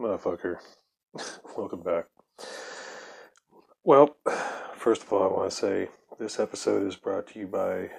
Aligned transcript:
Motherfucker. 0.00 0.56
Welcome 1.56 1.82
back. 1.82 2.06
Well, 3.84 4.16
first 4.74 5.02
of 5.02 5.12
all, 5.12 5.24
I 5.24 5.26
want 5.26 5.50
to 5.50 5.56
say 5.56 5.88
this 6.18 6.40
episode 6.40 6.86
is 6.86 6.96
brought 6.96 7.26
to 7.28 7.38
you 7.38 7.46
by 7.46 7.90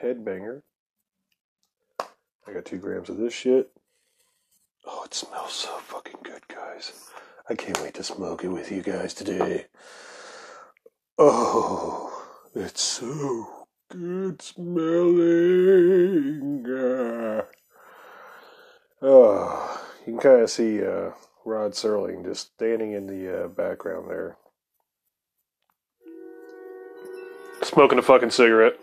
Headbanger. 0.00 0.62
I 1.98 2.52
got 2.52 2.64
two 2.66 2.78
grams 2.78 3.10
of 3.10 3.16
this 3.16 3.34
shit. 3.34 3.72
Oh, 4.86 5.02
it 5.04 5.12
smells 5.12 5.52
so 5.52 5.70
fucking 5.78 6.20
good, 6.22 6.46
guys. 6.46 6.92
I 7.48 7.56
can't 7.56 7.82
wait 7.82 7.94
to 7.94 8.04
smoke 8.04 8.44
it 8.44 8.48
with 8.48 8.70
you 8.70 8.82
guys 8.82 9.12
today. 9.12 9.66
Oh, 11.18 12.26
it's 12.54 12.80
so 12.80 13.66
good 13.88 14.40
smelling. 14.40 15.84
Ah. 16.68 17.42
Oh, 19.02 19.82
you 20.06 20.12
can 20.12 20.20
kind 20.20 20.42
of 20.42 20.50
see 20.50 20.86
uh, 20.86 21.10
Rod 21.44 21.72
Serling 21.72 22.24
just 22.24 22.52
standing 22.54 22.92
in 22.92 23.06
the 23.06 23.44
uh, 23.44 23.48
background 23.48 24.10
there. 24.10 24.36
Smoking 27.62 27.98
a 27.98 28.02
fucking 28.02 28.30
cigarette. 28.30 28.78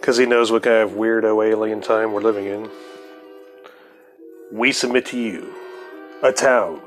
Because 0.00 0.16
he 0.16 0.26
knows 0.26 0.50
what 0.50 0.62
kind 0.62 0.76
of 0.76 0.92
weirdo 0.92 1.46
alien 1.46 1.80
time 1.80 2.12
we're 2.12 2.22
living 2.22 2.46
in. 2.46 2.70
We 4.50 4.72
submit 4.72 5.06
to 5.06 5.18
you 5.18 5.54
a 6.22 6.32
town 6.32 6.80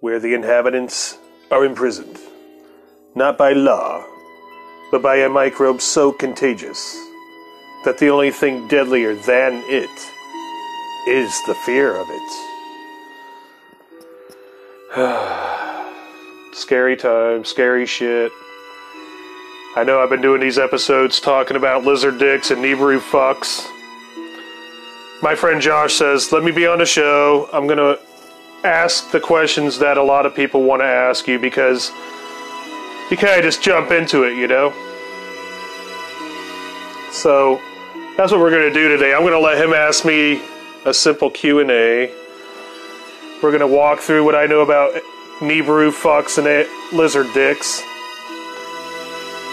where 0.00 0.18
the 0.18 0.34
inhabitants 0.34 1.18
are 1.50 1.64
imprisoned, 1.64 2.18
not 3.14 3.38
by 3.38 3.52
law, 3.52 4.04
but 4.90 5.02
by 5.02 5.16
a 5.16 5.28
microbe 5.28 5.80
so 5.80 6.12
contagious 6.12 6.96
that 7.84 7.98
the 7.98 8.08
only 8.08 8.30
thing 8.30 8.68
deadlier 8.68 9.14
than 9.14 9.62
it 9.66 9.90
is 11.06 11.42
the 11.46 11.54
fear 11.54 11.96
of 11.96 12.06
it. 12.10 12.32
scary 16.54 16.96
time, 16.96 17.44
scary 17.44 17.86
shit. 17.86 18.30
I 19.74 19.84
know 19.84 20.00
I've 20.00 20.10
been 20.10 20.20
doing 20.20 20.40
these 20.40 20.58
episodes 20.58 21.18
talking 21.18 21.56
about 21.56 21.84
lizard 21.84 22.18
dicks 22.18 22.50
and 22.50 22.62
Nibiru 22.62 23.00
fucks. 23.00 23.66
My 25.22 25.34
friend 25.34 25.60
Josh 25.60 25.94
says, 25.94 26.30
let 26.30 26.44
me 26.44 26.50
be 26.52 26.66
on 26.66 26.78
the 26.78 26.86
show. 26.86 27.48
I'm 27.52 27.66
going 27.66 27.78
to 27.78 27.98
ask 28.64 29.10
the 29.10 29.20
questions 29.20 29.78
that 29.78 29.96
a 29.96 30.02
lot 30.02 30.26
of 30.26 30.34
people 30.34 30.62
want 30.62 30.82
to 30.82 30.86
ask 30.86 31.26
you 31.26 31.38
because 31.38 31.90
you 33.10 33.16
kind 33.16 33.38
of 33.38 33.42
just 33.42 33.62
jump 33.62 33.90
into 33.90 34.24
it, 34.24 34.36
you 34.36 34.46
know? 34.46 34.72
So 37.12 37.60
that's 38.16 38.30
what 38.30 38.40
we're 38.40 38.50
going 38.50 38.72
to 38.72 38.74
do 38.74 38.88
today. 38.88 39.14
I'm 39.14 39.22
going 39.22 39.32
to 39.32 39.40
let 39.40 39.56
him 39.56 39.72
ask 39.72 40.04
me 40.04 40.42
a 40.84 40.94
simple 40.94 41.30
Q&A. 41.30 42.12
We're 43.42 43.50
going 43.50 43.60
to 43.60 43.66
walk 43.66 44.00
through 44.00 44.24
what 44.24 44.34
I 44.34 44.46
know 44.46 44.60
about 44.60 44.94
Nibiru 45.40 45.90
fucks 45.90 46.38
and 46.38 46.96
lizard 46.96 47.26
dicks 47.34 47.82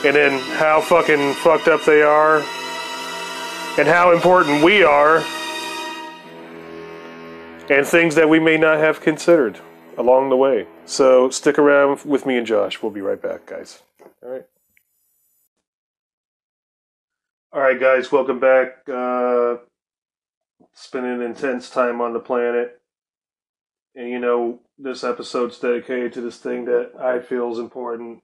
and 0.06 0.16
then 0.16 0.40
how 0.58 0.80
fucking 0.80 1.34
fucked 1.34 1.68
up 1.68 1.84
they 1.84 2.02
are, 2.02 2.38
and 3.78 3.86
how 3.86 4.14
important 4.14 4.64
we 4.64 4.82
are, 4.82 5.18
and 7.70 7.86
things 7.86 8.16
that 8.16 8.30
we 8.30 8.40
may 8.40 8.56
not 8.56 8.78
have 8.80 9.02
considered 9.02 9.60
along 9.98 10.30
the 10.30 10.38
way. 10.38 10.66
So 10.86 11.30
stick 11.30 11.60
around 11.60 12.06
with 12.06 12.26
me 12.26 12.38
and 12.38 12.48
Josh. 12.48 12.82
We'll 12.82 12.94
be 12.94 13.02
right 13.02 13.22
back, 13.22 13.46
guys. 13.46 13.82
All 14.24 14.30
right. 14.30 14.46
All 17.52 17.62
right, 17.62 17.80
guys, 17.80 18.10
welcome 18.10 18.40
back. 18.40 18.88
Uh, 18.88 19.58
spending 20.80 21.22
intense 21.22 21.70
time 21.70 22.00
on 22.00 22.14
the 22.14 22.20
planet. 22.20 22.80
And 23.96 24.10
you 24.10 24.18
know, 24.18 24.62
this 24.78 25.04
episode's 25.04 25.60
dedicated 25.60 26.14
to 26.14 26.22
this 26.22 26.38
thing 26.38 26.66
that 26.66 26.92
I 26.98 27.20
feel 27.20 27.52
is 27.52 27.60
important 27.60 28.24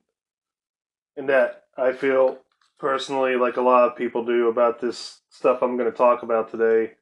and 1.17 1.27
that 1.27 1.63
I 1.77 1.91
feel 1.91 2.37
personally 2.79 3.35
like 3.35 3.57
a 3.57 3.61
lot 3.61 3.89
of 3.89 3.97
people 3.97 4.23
do 4.23 4.47
about 4.47 4.79
this 4.79 5.19
stuff 5.29 5.61
I'm 5.61 5.75
going 5.75 5.91
to 5.91 5.97
talk 5.97 6.23
about 6.23 6.49
today. 6.49 6.93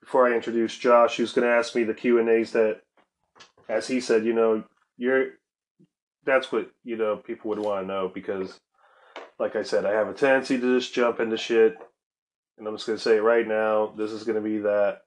Before 0.00 0.26
I 0.26 0.34
introduce 0.34 0.76
Josh, 0.76 1.16
who's 1.16 1.32
going 1.32 1.46
to 1.46 1.54
ask 1.54 1.74
me 1.74 1.84
the 1.84 1.94
Q 1.94 2.18
and 2.18 2.28
A's 2.30 2.52
that, 2.52 2.80
as 3.68 3.86
he 3.86 4.00
said, 4.00 4.24
you 4.24 4.32
know, 4.32 4.64
you're 4.96 5.26
that's 6.24 6.50
what 6.50 6.70
you 6.84 6.96
know 6.96 7.16
people 7.16 7.50
would 7.50 7.58
want 7.58 7.82
to 7.82 7.86
know 7.86 8.10
because, 8.12 8.60
like 9.38 9.56
I 9.56 9.62
said, 9.62 9.84
I 9.84 9.92
have 9.92 10.08
a 10.08 10.14
tendency 10.14 10.58
to 10.58 10.78
just 10.78 10.94
jump 10.94 11.20
into 11.20 11.36
shit, 11.36 11.76
and 12.58 12.66
I'm 12.66 12.74
just 12.74 12.86
going 12.86 12.98
to 12.98 13.02
say 13.02 13.18
right 13.18 13.46
now. 13.46 13.92
This 13.96 14.10
is 14.10 14.24
going 14.24 14.36
to 14.36 14.48
be 14.48 14.58
that. 14.58 15.02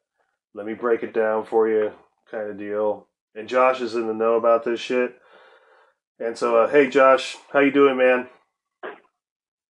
Let 0.53 0.66
me 0.66 0.74
break 0.74 1.03
it 1.03 1.13
down 1.13 1.46
for 1.46 1.69
you, 1.69 1.91
kind 2.30 2.50
of 2.50 2.58
deal. 2.58 3.08
And 3.35 3.47
Josh 3.47 3.81
is 3.81 3.96
in 3.96 4.08
the 4.08 4.13
know 4.13 4.35
about 4.35 4.63
this 4.63 4.80
shit. 4.80 5.16
And 6.19 6.38
so, 6.38 6.58
uh, 6.58 6.69
hey, 6.69 6.90
Josh, 6.90 7.38
how 7.53 7.59
you 7.59 7.72
doing, 7.72 7.97
man? 7.97 8.28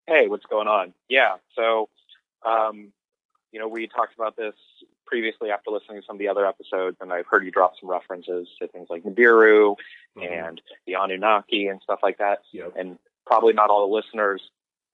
Hey, 0.06 0.28
what's 0.28 0.46
going 0.46 0.68
on? 0.68 0.94
Yeah, 1.08 1.36
so, 1.56 1.88
um, 2.46 2.92
you 3.50 3.58
know, 3.58 3.66
we 3.66 3.88
talked 3.88 4.14
about 4.14 4.36
this 4.36 4.54
previously 5.04 5.50
after 5.50 5.70
listening 5.70 6.00
to 6.00 6.06
some 6.06 6.16
of 6.16 6.20
the 6.20 6.28
other 6.28 6.46
episodes, 6.46 6.98
and 7.00 7.12
I've 7.12 7.26
heard 7.26 7.44
you 7.44 7.50
drop 7.50 7.72
some 7.80 7.90
references 7.90 8.46
to 8.60 8.68
things 8.68 8.86
like 8.88 9.02
Nibiru 9.02 9.74
mm-hmm. 10.16 10.22
and 10.22 10.60
the 10.86 10.94
Anunnaki 10.94 11.66
and 11.66 11.80
stuff 11.82 12.00
like 12.02 12.18
that. 12.18 12.40
Yep. 12.52 12.74
And 12.76 12.98
probably 13.26 13.52
not 13.52 13.70
all 13.70 13.88
the 13.88 13.94
listeners 13.94 14.40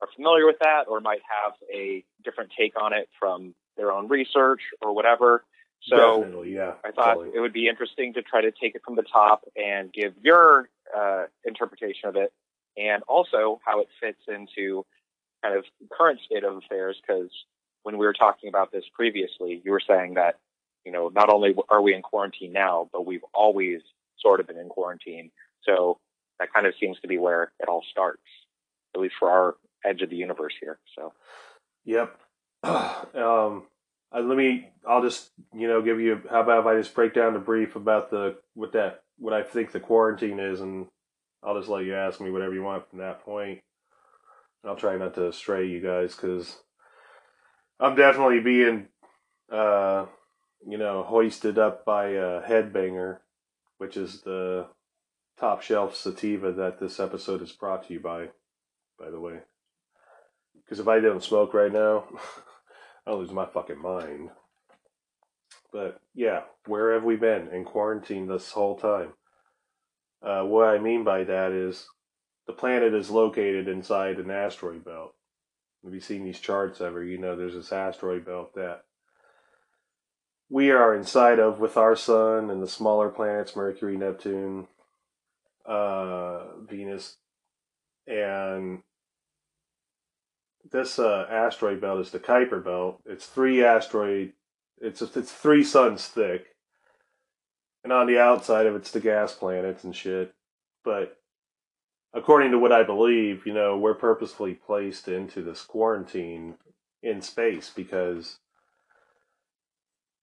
are 0.03 0.09
familiar 0.17 0.45
with 0.45 0.59
that 0.61 0.85
or 0.89 1.01
might 1.01 1.21
have 1.45 1.55
a 1.73 2.05
different 2.25 2.51
take 2.59 2.81
on 2.81 2.93
it 2.93 3.09
from 3.19 3.55
their 3.77 3.93
own 3.93 4.09
research 4.09 4.61
or 4.83 4.93
whatever. 4.93 5.45
So 5.89 6.21
Definitely, 6.21 6.55
yeah, 6.55 6.75
I 6.85 6.91
thought 6.91 7.15
totally. 7.15 7.31
it 7.35 7.41
would 7.41 7.53
be 7.53 7.69
interesting 7.69 8.13
to 8.15 8.23
try 8.23 8.43
to 8.43 8.51
take 8.53 8.75
it 8.75 8.83
from 8.85 8.97
the 8.97 9.03
top 9.03 9.45
and 9.57 9.93
give 9.93 10.15
your 10.21 10.69
uh, 10.97 11.25
interpretation 11.45 12.09
of 12.09 12.17
it, 12.17 12.33
and 12.77 13.03
also 13.09 13.61
how 13.65 13.81
it 13.81 13.89
fits 14.01 14.21
into 14.29 14.85
kind 15.43 15.57
of 15.57 15.65
current 15.91 16.21
state 16.25 16.45
of 16.45 16.57
affairs. 16.57 17.01
Because 17.01 17.31
when 17.83 17.99
we 17.99 18.07
were 18.07 18.13
talking 18.13 18.49
about 18.49 18.71
this 18.71 18.85
previously, 18.95 19.61
you 19.65 19.73
were 19.73 19.83
saying 19.87 20.15
that 20.15 20.39
you 20.85 20.93
know 20.93 21.11
not 21.13 21.31
only 21.31 21.55
are 21.69 21.83
we 21.83 21.95
in 21.95 22.03
quarantine 22.03 22.53
now, 22.53 22.89
but 22.93 23.05
we've 23.05 23.25
always 23.35 23.81
sort 24.21 24.39
of 24.39 24.47
been 24.47 24.59
in 24.59 24.69
quarantine. 24.69 25.33
So 25.65 25.99
that 26.39 26.53
kind 26.53 26.67
of 26.67 26.75
seems 26.79 26.99
to 27.01 27.09
be 27.09 27.19
where 27.19 27.51
it 27.59 27.69
all 27.69 27.85
starts, 27.91 28.23
at 28.95 29.01
least 29.01 29.15
for 29.19 29.31
our 29.31 29.57
edge 29.85 30.03
of 30.03 30.11
the 30.11 30.17
universe 30.17 30.55
here. 30.61 30.79
So, 30.97 31.13
yep. 31.85 32.19
um, 32.63 33.65
let 34.15 34.37
me. 34.37 34.69
I'll 34.87 35.03
just 35.03 35.31
you 35.55 35.69
know 35.69 35.83
give 35.83 36.01
you. 36.01 36.21
How 36.31 36.43
about 36.43 36.61
if 36.61 36.67
I 36.67 36.79
just 36.79 36.95
break 36.95 37.15
down 37.15 37.35
the 37.35 37.39
brief 37.39 37.77
about 37.77 38.11
the 38.11 38.37
what 38.55 38.73
that 38.73 39.03
what 39.19 39.33
I 39.33 39.43
think 39.43 39.73
the 39.73 39.81
quarantine 39.81 40.39
is, 40.39 40.61
and 40.61 40.87
I'll 41.43 41.57
just 41.59 41.69
let 41.69 41.85
you 41.85 41.95
ask 41.95 42.21
me 42.21 42.31
whatever 42.31 42.55
you 42.55 42.63
want 42.63 42.89
from 42.91 42.99
that 43.01 43.25
point. 43.25 43.61
I'll 44.65 44.77
try 44.77 44.97
not 44.97 45.15
to 45.15 45.33
stray 45.33 45.67
you 45.67 45.81
guys 45.81 46.15
because 46.15 46.57
I'm 47.81 47.97
definitely 47.97 48.41
being, 48.41 48.89
uh, 49.51 50.07
you 50.67 50.79
know, 50.79 51.03
hoisted 51.03 51.59
up 51.59 51.85
by 51.85 52.11
a 52.11 52.43
headbanger, 52.43 53.19
which 53.79 53.97
is 53.97 54.21
the 54.23 54.67
top 55.39 55.63
shelf 55.63 55.97
sativa 55.97 56.53
that 56.53 56.79
this 56.79 57.01
episode 57.01 57.43
is 57.43 57.51
brought 57.51 57.89
to 57.89 57.95
you 57.95 58.01
by. 58.01 58.29
By 58.99 59.11
the 59.11 59.19
way, 59.19 59.41
because 60.73 60.81
if 60.81 60.89
I 60.89 61.01
don't 61.01 61.23
smoke 61.23 61.53
right 61.53 61.71
now. 61.71 62.05
I'll 63.07 63.19
lose 63.19 63.31
my 63.31 63.45
fucking 63.45 63.83
mind. 63.83 64.31
But 65.71 66.01
yeah, 66.15 66.45
where 66.65 66.95
have 66.95 67.05
we 67.05 67.17
been 67.17 67.49
in 67.49 67.67
quarantine 67.67 68.27
this 68.27 68.53
whole 68.53 68.79
time? 68.79 69.13
Uh, 70.23 70.45
what 70.45 70.69
I 70.69 70.79
mean 70.79 71.05
by 71.05 71.25
that 71.25 71.53
is 71.53 71.87
the 72.47 72.55
planet 72.55 72.95
is 72.95 73.11
located 73.11 73.69
inside 73.69 74.17
an 74.17 74.31
asteroid 74.31 74.83
belt. 74.83 75.15
Have 75.85 75.93
you 75.93 76.01
seen 76.01 76.25
these 76.25 76.41
charts 76.41 76.81
ever? 76.81 77.05
You 77.05 77.19
know, 77.19 77.37
there's 77.37 77.53
this 77.53 77.71
asteroid 77.71 78.25
belt 78.25 78.55
that 78.55 78.85
we 80.49 80.71
are 80.71 80.97
inside 80.97 81.39
of 81.39 81.61
with 81.61 81.77
our 81.77 81.95
sun 81.95 82.49
and 82.49 82.63
the 82.63 82.67
smaller 82.67 83.11
planets, 83.11 83.55
Mercury, 83.55 83.99
Neptune, 83.99 84.69
uh, 85.67 86.57
Venus, 86.67 87.19
and 88.07 88.83
this 90.71 90.99
uh, 90.99 91.27
asteroid 91.31 91.81
belt 91.81 92.01
is 92.01 92.11
the 92.11 92.19
Kuiper 92.19 92.63
belt. 92.63 93.03
It's 93.07 93.27
three 93.27 93.65
asteroid. 93.65 94.33
It's 94.81 95.03
it's 95.03 95.33
three 95.33 95.65
suns 95.65 96.07
thick, 96.07 96.57
and 97.85 97.93
on 97.93 98.07
the 98.07 98.19
outside 98.19 98.67
of 98.67 98.75
it's 98.75 98.91
the 98.91 99.01
gas 99.01 99.33
planets 99.35 99.85
and 99.85 99.95
shit. 99.95 100.35
But 100.85 101.19
according 102.13 102.51
to 102.53 102.59
what 102.59 102.73
I 102.73 102.83
believe, 102.83 103.47
you 103.47 103.55
know, 103.55 103.79
we're 103.79 103.95
purposefully 103.95 104.55
placed 104.55 105.09
into 105.09 105.43
this 105.43 105.63
quarantine 105.63 106.57
in 107.03 107.23
space 107.23 107.71
because 107.75 108.39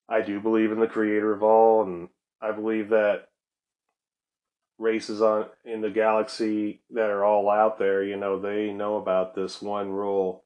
I 0.09 0.21
do 0.21 0.39
believe 0.39 0.71
in 0.71 0.79
the 0.79 0.87
creator 0.87 1.31
of 1.31 1.43
all, 1.43 1.83
and 1.83 2.09
I 2.41 2.51
believe 2.51 2.89
that 2.89 3.28
races 4.79 5.21
on 5.21 5.45
in 5.63 5.81
the 5.81 5.91
galaxy 5.91 6.81
that 6.89 7.09
are 7.09 7.23
all 7.23 7.49
out 7.49 7.77
there, 7.77 8.03
you 8.03 8.17
know, 8.17 8.39
they 8.39 8.71
know 8.71 8.95
about 8.95 9.35
this 9.35 9.61
one 9.61 9.89
rule 9.89 10.45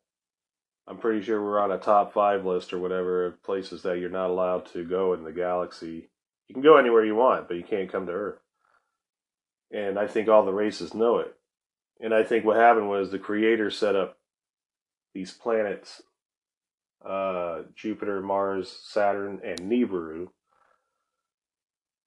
I'm 0.87 0.97
pretty 0.97 1.21
sure 1.21 1.41
we're 1.41 1.59
on 1.59 1.71
a 1.71 1.77
top 1.77 2.13
five 2.13 2.45
list 2.45 2.73
or 2.73 2.79
whatever 2.79 3.25
of 3.25 3.43
places 3.43 3.83
that 3.83 3.99
you're 3.99 4.09
not 4.09 4.29
allowed 4.29 4.65
to 4.73 4.83
go 4.83 5.13
in 5.13 5.23
the 5.23 5.31
galaxy. 5.31 6.09
You 6.47 6.55
can 6.55 6.61
go 6.61 6.77
anywhere 6.77 7.05
you 7.05 7.15
want, 7.15 7.47
but 7.47 7.55
you 7.55 7.63
can't 7.63 7.91
come 7.91 8.05
to 8.07 8.11
Earth. 8.11 8.39
And 9.71 9.97
I 9.97 10.07
think 10.07 10.27
all 10.27 10.45
the 10.45 10.51
races 10.51 10.93
know 10.93 11.19
it. 11.19 11.33
And 12.01 12.13
I 12.13 12.23
think 12.23 12.43
what 12.43 12.57
happened 12.57 12.89
was 12.89 13.11
the 13.11 13.19
creator 13.19 13.71
set 13.71 13.95
up 13.95 14.17
these 15.13 15.31
planets 15.31 16.01
uh, 17.07 17.63
Jupiter, 17.75 18.21
Mars, 18.21 18.79
Saturn, 18.81 19.41
and 19.43 19.59
Nibiru 19.59 20.27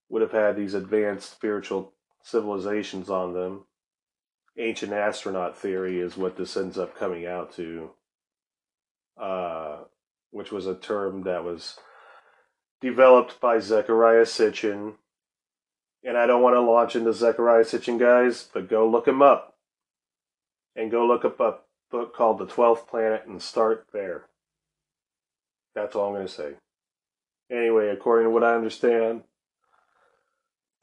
would 0.08 0.22
have 0.22 0.32
had 0.32 0.56
these 0.56 0.72
advanced 0.72 1.30
spiritual 1.30 1.92
civilizations 2.26 3.08
on 3.08 3.34
them. 3.34 3.64
Ancient 4.58 4.92
astronaut 4.92 5.56
theory 5.56 6.00
is 6.00 6.16
what 6.16 6.36
this 6.36 6.56
ends 6.56 6.76
up 6.76 6.98
coming 6.98 7.24
out 7.24 7.54
to, 7.54 7.90
uh, 9.20 9.78
which 10.32 10.50
was 10.50 10.66
a 10.66 10.74
term 10.74 11.22
that 11.22 11.44
was 11.44 11.78
developed 12.80 13.40
by 13.40 13.58
Zecharia 13.58 14.22
Sitchin. 14.22 14.94
And 16.02 16.16
I 16.16 16.26
don't 16.26 16.42
want 16.42 16.56
to 16.56 16.60
launch 16.60 16.96
into 16.96 17.10
Zecharia 17.10 17.64
Sitchin, 17.64 17.98
guys, 17.98 18.48
but 18.52 18.68
go 18.68 18.88
look 18.88 19.06
him 19.06 19.22
up. 19.22 19.54
And 20.74 20.90
go 20.90 21.06
look 21.06 21.24
up 21.24 21.38
a 21.38 21.58
book 21.90 22.14
called 22.14 22.38
The 22.38 22.46
Twelfth 22.46 22.88
Planet 22.88 23.24
and 23.26 23.40
start 23.40 23.86
there. 23.92 24.24
That's 25.74 25.94
all 25.94 26.08
I'm 26.08 26.14
going 26.14 26.26
to 26.26 26.32
say. 26.32 26.54
Anyway, 27.50 27.88
according 27.88 28.26
to 28.26 28.30
what 28.30 28.42
I 28.42 28.56
understand, 28.56 29.22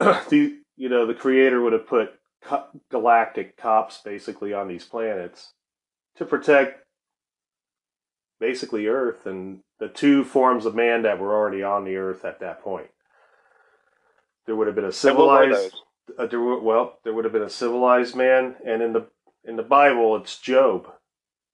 the 0.00 0.63
you 0.76 0.88
know 0.88 1.06
the 1.06 1.14
creator 1.14 1.60
would 1.60 1.72
have 1.72 1.86
put 1.86 2.14
co- 2.42 2.66
galactic 2.90 3.56
cops 3.56 4.00
basically 4.04 4.52
on 4.52 4.68
these 4.68 4.84
planets 4.84 5.52
to 6.16 6.24
protect 6.24 6.84
basically 8.40 8.86
Earth 8.86 9.26
and 9.26 9.60
the 9.78 9.88
two 9.88 10.24
forms 10.24 10.66
of 10.66 10.74
man 10.74 11.02
that 11.02 11.18
were 11.18 11.34
already 11.34 11.62
on 11.62 11.84
the 11.84 11.96
Earth 11.96 12.24
at 12.24 12.40
that 12.40 12.62
point. 12.62 12.88
There 14.46 14.54
would 14.54 14.66
have 14.66 14.76
been 14.76 14.84
a 14.84 14.92
civilized, 14.92 15.74
uh, 16.18 16.26
there 16.26 16.40
well, 16.40 16.98
there 17.02 17.14
would 17.14 17.24
have 17.24 17.32
been 17.32 17.42
a 17.42 17.50
civilized 17.50 18.14
man, 18.14 18.56
and 18.64 18.82
in 18.82 18.92
the 18.92 19.06
in 19.44 19.56
the 19.56 19.62
Bible, 19.62 20.16
it's 20.16 20.38
Job. 20.38 20.90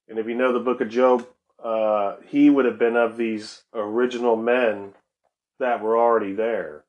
And 0.07 0.19
if 0.19 0.27
you 0.27 0.35
know 0.35 0.51
the 0.51 0.59
book 0.59 0.81
of 0.81 0.89
Job, 0.89 1.25
uh, 1.63 2.17
he 2.27 2.49
would 2.49 2.65
have 2.65 2.77
been 2.77 2.97
of 2.97 3.15
these 3.15 3.63
original 3.73 4.35
men 4.35 4.93
that 5.59 5.81
were 5.81 5.97
already 5.97 6.33
there 6.33 6.83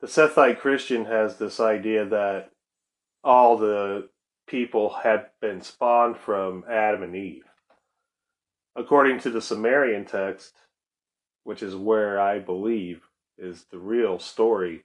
the 0.00 0.06
Sethite 0.06 0.58
Christian 0.58 1.04
has 1.04 1.36
this 1.36 1.60
idea 1.60 2.06
that 2.06 2.50
all 3.22 3.56
the 3.58 4.08
people 4.46 4.90
had 5.02 5.26
been 5.40 5.60
spawned 5.60 6.16
from 6.16 6.64
Adam 6.68 7.02
and 7.02 7.14
Eve. 7.14 7.44
According 8.74 9.20
to 9.20 9.30
the 9.30 9.42
Sumerian 9.42 10.06
text, 10.06 10.54
which 11.44 11.62
is 11.62 11.76
where 11.76 12.18
I 12.18 12.38
believe 12.38 13.02
is 13.36 13.66
the 13.70 13.78
real 13.78 14.18
story, 14.18 14.84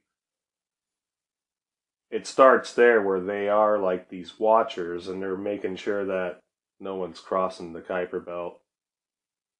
it 2.11 2.27
starts 2.27 2.73
there 2.73 3.01
where 3.01 3.21
they 3.21 3.47
are 3.47 3.79
like 3.79 4.09
these 4.09 4.37
watchers 4.37 5.07
and 5.07 5.21
they're 5.21 5.37
making 5.37 5.77
sure 5.77 6.05
that 6.05 6.39
no 6.79 6.95
one's 6.95 7.19
crossing 7.19 7.73
the 7.73 7.81
Kuiper 7.81 8.23
Belt. 8.23 8.59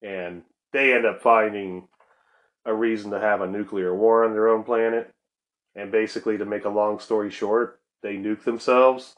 And 0.02 0.42
they 0.72 0.92
end 0.92 1.06
up 1.06 1.22
finding 1.22 1.88
a 2.64 2.74
reason 2.74 3.10
to 3.12 3.20
have 3.20 3.40
a 3.40 3.46
nuclear 3.46 3.94
war 3.94 4.24
on 4.24 4.32
their 4.32 4.48
own 4.48 4.62
planet 4.62 5.12
and 5.76 5.92
basically, 5.92 6.38
to 6.38 6.46
make 6.46 6.64
a 6.64 6.70
long 6.70 6.98
story 6.98 7.30
short, 7.30 7.80
they 8.02 8.16
nuke 8.16 8.44
themselves. 8.44 9.14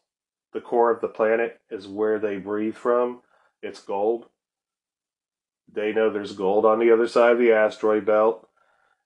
The 0.52 0.60
core 0.60 0.90
of 0.90 1.00
the 1.00 1.08
planet 1.08 1.60
is 1.70 1.86
where 1.86 2.18
they 2.18 2.36
breathe 2.38 2.74
from. 2.74 3.20
It's 3.62 3.80
gold. 3.80 4.26
They 5.72 5.92
know 5.92 6.10
there's 6.10 6.32
gold 6.32 6.64
on 6.64 6.80
the 6.80 6.90
other 6.90 7.06
side 7.06 7.32
of 7.32 7.38
the 7.38 7.52
asteroid 7.52 8.04
belt. 8.04 8.48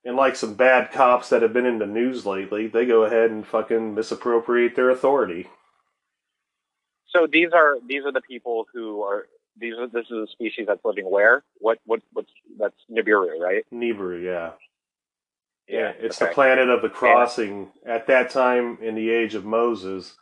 And 0.04 0.16
like 0.16 0.34
some 0.34 0.54
bad 0.54 0.90
cops 0.90 1.28
that 1.28 1.42
have 1.42 1.52
been 1.52 1.66
in 1.66 1.78
the 1.78 1.86
news 1.86 2.26
lately, 2.26 2.66
they 2.66 2.86
go 2.86 3.04
ahead 3.04 3.30
and 3.30 3.46
fucking 3.46 3.94
misappropriate 3.94 4.74
their 4.74 4.90
authority. 4.90 5.48
So 7.08 7.26
these 7.30 7.48
are 7.52 7.76
these 7.86 8.04
are 8.04 8.12
the 8.12 8.22
people 8.22 8.66
who 8.72 9.02
are 9.02 9.26
these 9.60 9.74
are 9.78 9.86
this 9.86 10.06
is 10.06 10.28
a 10.28 10.32
species 10.32 10.66
that's 10.66 10.84
living 10.84 11.08
where? 11.10 11.44
What 11.58 11.78
what 11.84 12.00
what's 12.12 12.30
that's 12.58 12.74
Nibiru, 12.90 13.38
right? 13.38 13.64
Nibiru, 13.72 14.24
yeah. 14.24 14.52
Yeah, 15.68 15.92
it's 15.98 16.20
okay. 16.20 16.28
the 16.28 16.34
planet 16.34 16.68
of 16.68 16.82
the 16.82 16.88
crossing. 16.88 17.70
Yeah. 17.84 17.94
At 17.94 18.06
that 18.08 18.30
time 18.30 18.78
in 18.82 18.94
the 18.94 19.10
age 19.10 19.34
of 19.34 19.44
Moses, 19.44 20.16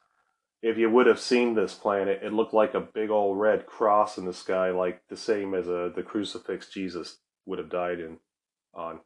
if 0.63 0.77
you 0.77 0.91
would 0.91 1.07
have 1.07 1.21
seen 1.21 1.55
this 1.55 1.75
planet, 1.75 2.21
it 2.23 2.33
looked 2.33 2.53
like 2.55 2.75
a 2.75 2.81
big 2.81 3.11
old 3.11 3.39
red 3.39 3.67
cross 3.67 4.19
in 4.19 4.27
the 4.27 4.35
sky, 4.35 4.71
like 4.71 5.03
the 5.09 5.17
same 5.17 5.55
as 5.55 5.69
a, 5.69 5.91
the 5.95 6.03
crucifix 6.03 6.69
Jesus 6.69 7.19
would 7.47 7.59
have 7.59 7.71
died 7.71 7.99
in 8.01 8.19
on. 8.75 9.01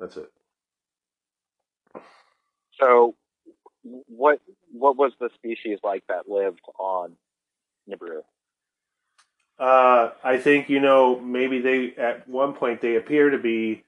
That's 0.00 0.16
it. 0.16 0.32
So, 2.80 3.14
what 3.82 4.40
what 4.72 4.96
was 4.96 5.12
the 5.20 5.30
species 5.34 5.78
like 5.82 6.04
that 6.08 6.28
lived 6.28 6.60
on 6.78 7.16
Nibiru? 7.90 8.22
Uh, 9.58 10.10
I 10.22 10.38
think 10.38 10.68
you 10.68 10.80
know 10.80 11.18
maybe 11.18 11.60
they 11.60 11.94
at 11.96 12.28
one 12.28 12.54
point 12.54 12.80
they 12.80 12.94
appear 12.94 13.30
to 13.30 13.38
be 13.38 13.84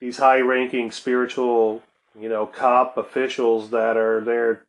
these 0.00 0.18
high-ranking 0.18 0.90
spiritual, 0.90 1.82
you 2.18 2.28
know, 2.28 2.46
cop 2.46 2.96
officials 2.96 3.70
that 3.70 3.96
are 3.96 4.20
there 4.20 4.66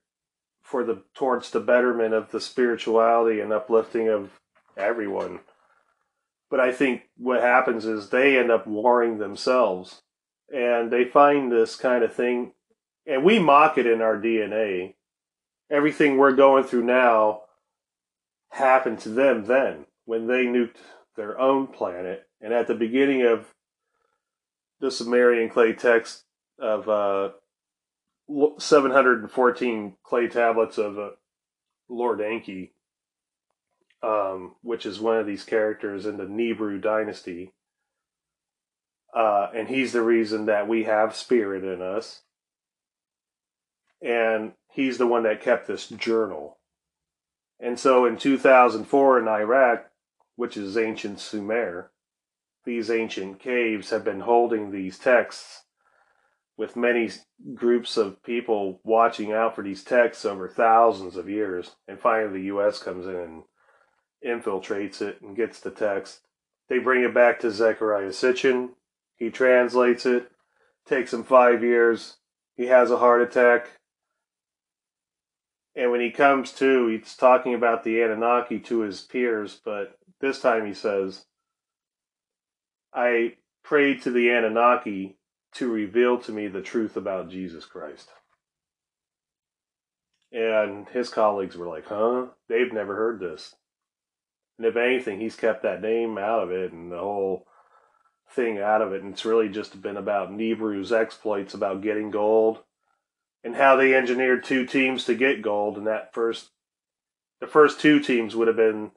for 0.61 0.83
the 0.83 1.01
towards 1.15 1.49
the 1.49 1.59
betterment 1.59 2.13
of 2.13 2.31
the 2.31 2.39
spirituality 2.39 3.39
and 3.39 3.51
uplifting 3.51 4.07
of 4.07 4.31
everyone. 4.77 5.39
But 6.49 6.59
I 6.59 6.71
think 6.71 7.09
what 7.17 7.41
happens 7.41 7.85
is 7.85 8.09
they 8.09 8.37
end 8.37 8.51
up 8.51 8.65
warring 8.65 9.17
themselves 9.17 10.01
and 10.53 10.91
they 10.91 11.05
find 11.05 11.51
this 11.51 11.75
kind 11.75 12.03
of 12.03 12.13
thing 12.13 12.53
and 13.05 13.23
we 13.23 13.39
mock 13.39 13.77
it 13.77 13.87
in 13.87 14.01
our 14.01 14.17
DNA. 14.17 14.95
Everything 15.69 16.17
we're 16.17 16.35
going 16.35 16.63
through 16.63 16.83
now 16.83 17.41
happened 18.51 18.99
to 18.99 19.09
them 19.09 19.45
then 19.45 19.85
when 20.05 20.27
they 20.27 20.45
nuked 20.45 20.77
their 21.15 21.39
own 21.39 21.67
planet. 21.67 22.27
And 22.41 22.53
at 22.53 22.67
the 22.67 22.75
beginning 22.75 23.23
of 23.23 23.53
the 24.79 24.91
Sumerian 24.91 25.49
clay 25.49 25.73
text 25.73 26.23
of 26.57 26.87
uh, 26.89 27.29
714 28.57 29.95
clay 30.03 30.27
tablets 30.27 30.77
of 30.77 30.99
uh, 30.99 31.09
Lord 31.87 32.21
Enki, 32.21 32.73
um, 34.03 34.55
which 34.61 34.85
is 34.85 34.99
one 34.99 35.17
of 35.17 35.25
these 35.25 35.43
characters 35.43 36.05
in 36.05 36.17
the 36.17 36.25
Nibiru 36.25 36.81
dynasty. 36.81 37.53
Uh, 39.13 39.47
and 39.55 39.67
he's 39.67 39.91
the 39.91 40.03
reason 40.03 40.45
that 40.45 40.67
we 40.67 40.83
have 40.83 41.15
spirit 41.15 41.63
in 41.63 41.81
us. 41.81 42.21
And 44.01 44.53
he's 44.71 44.97
the 44.97 45.07
one 45.07 45.23
that 45.23 45.41
kept 45.41 45.67
this 45.67 45.87
journal. 45.87 46.57
And 47.59 47.77
so 47.77 48.05
in 48.05 48.17
2004 48.17 49.19
in 49.19 49.27
Iraq, 49.27 49.85
which 50.35 50.55
is 50.55 50.77
ancient 50.77 51.19
Sumer, 51.19 51.91
these 52.69 52.91
ancient 52.91 53.39
caves 53.39 53.89
have 53.89 54.03
been 54.03 54.19
holding 54.19 54.69
these 54.69 54.99
texts 54.99 55.63
with 56.55 56.75
many 56.75 57.09
groups 57.55 57.97
of 57.97 58.21
people 58.21 58.79
watching 58.83 59.31
out 59.31 59.55
for 59.55 59.63
these 59.63 59.83
texts 59.83 60.23
over 60.23 60.47
thousands 60.47 61.15
of 61.15 61.27
years. 61.27 61.75
And 61.87 61.99
finally, 61.99 62.41
the 62.41 62.45
U.S. 62.45 62.77
comes 62.77 63.07
in 63.07 63.15
and 63.15 63.43
infiltrates 64.23 65.01
it 65.01 65.19
and 65.21 65.35
gets 65.35 65.59
the 65.59 65.71
text. 65.71 66.19
They 66.67 66.77
bring 66.77 67.03
it 67.03 67.13
back 67.13 67.39
to 67.39 67.47
Zecharia 67.47 68.09
Sitchin. 68.09 68.69
He 69.15 69.31
translates 69.31 70.05
it. 70.05 70.29
Takes 70.87 71.11
him 71.11 71.23
five 71.23 71.63
years. 71.63 72.17
He 72.55 72.67
has 72.67 72.91
a 72.91 72.97
heart 72.97 73.23
attack. 73.23 73.67
And 75.75 75.89
when 75.89 76.01
he 76.01 76.11
comes 76.11 76.51
to, 76.53 76.87
he's 76.87 77.15
talking 77.15 77.55
about 77.55 77.83
the 77.83 77.99
Anunnaki 78.01 78.59
to 78.59 78.81
his 78.81 79.01
peers, 79.01 79.59
but 79.65 79.97
this 80.21 80.39
time 80.39 80.67
he 80.67 80.73
says, 80.73 81.25
I 82.93 83.35
prayed 83.63 84.01
to 84.03 84.11
the 84.11 84.29
Anunnaki 84.29 85.17
to 85.53 85.71
reveal 85.71 86.19
to 86.19 86.31
me 86.31 86.47
the 86.47 86.61
truth 86.61 86.95
about 86.95 87.29
Jesus 87.29 87.65
Christ. 87.65 88.09
And 90.31 90.87
his 90.89 91.09
colleagues 91.09 91.55
were 91.55 91.67
like, 91.67 91.87
huh? 91.87 92.27
They've 92.47 92.71
never 92.71 92.95
heard 92.95 93.19
this. 93.19 93.55
And 94.57 94.67
if 94.67 94.75
anything, 94.75 95.19
he's 95.19 95.35
kept 95.35 95.63
that 95.63 95.81
name 95.81 96.17
out 96.17 96.43
of 96.43 96.51
it 96.51 96.71
and 96.71 96.91
the 96.91 96.99
whole 96.99 97.47
thing 98.29 98.59
out 98.59 98.81
of 98.81 98.93
it. 98.93 99.01
And 99.01 99.13
it's 99.13 99.25
really 99.25 99.49
just 99.49 99.81
been 99.81 99.97
about 99.97 100.31
Nibiru's 100.31 100.91
exploits 100.91 101.53
about 101.53 101.81
getting 101.81 102.11
gold 102.11 102.59
and 103.43 103.55
how 103.55 103.75
they 103.75 103.95
engineered 103.95 104.43
two 104.43 104.65
teams 104.65 105.05
to 105.05 105.15
get 105.15 105.41
gold. 105.41 105.77
And 105.77 105.87
that 105.87 106.13
first, 106.13 106.49
the 107.39 107.47
first 107.47 107.79
two 107.79 107.99
teams 107.99 108.35
would 108.35 108.47
have 108.47 108.57
been 108.57 108.91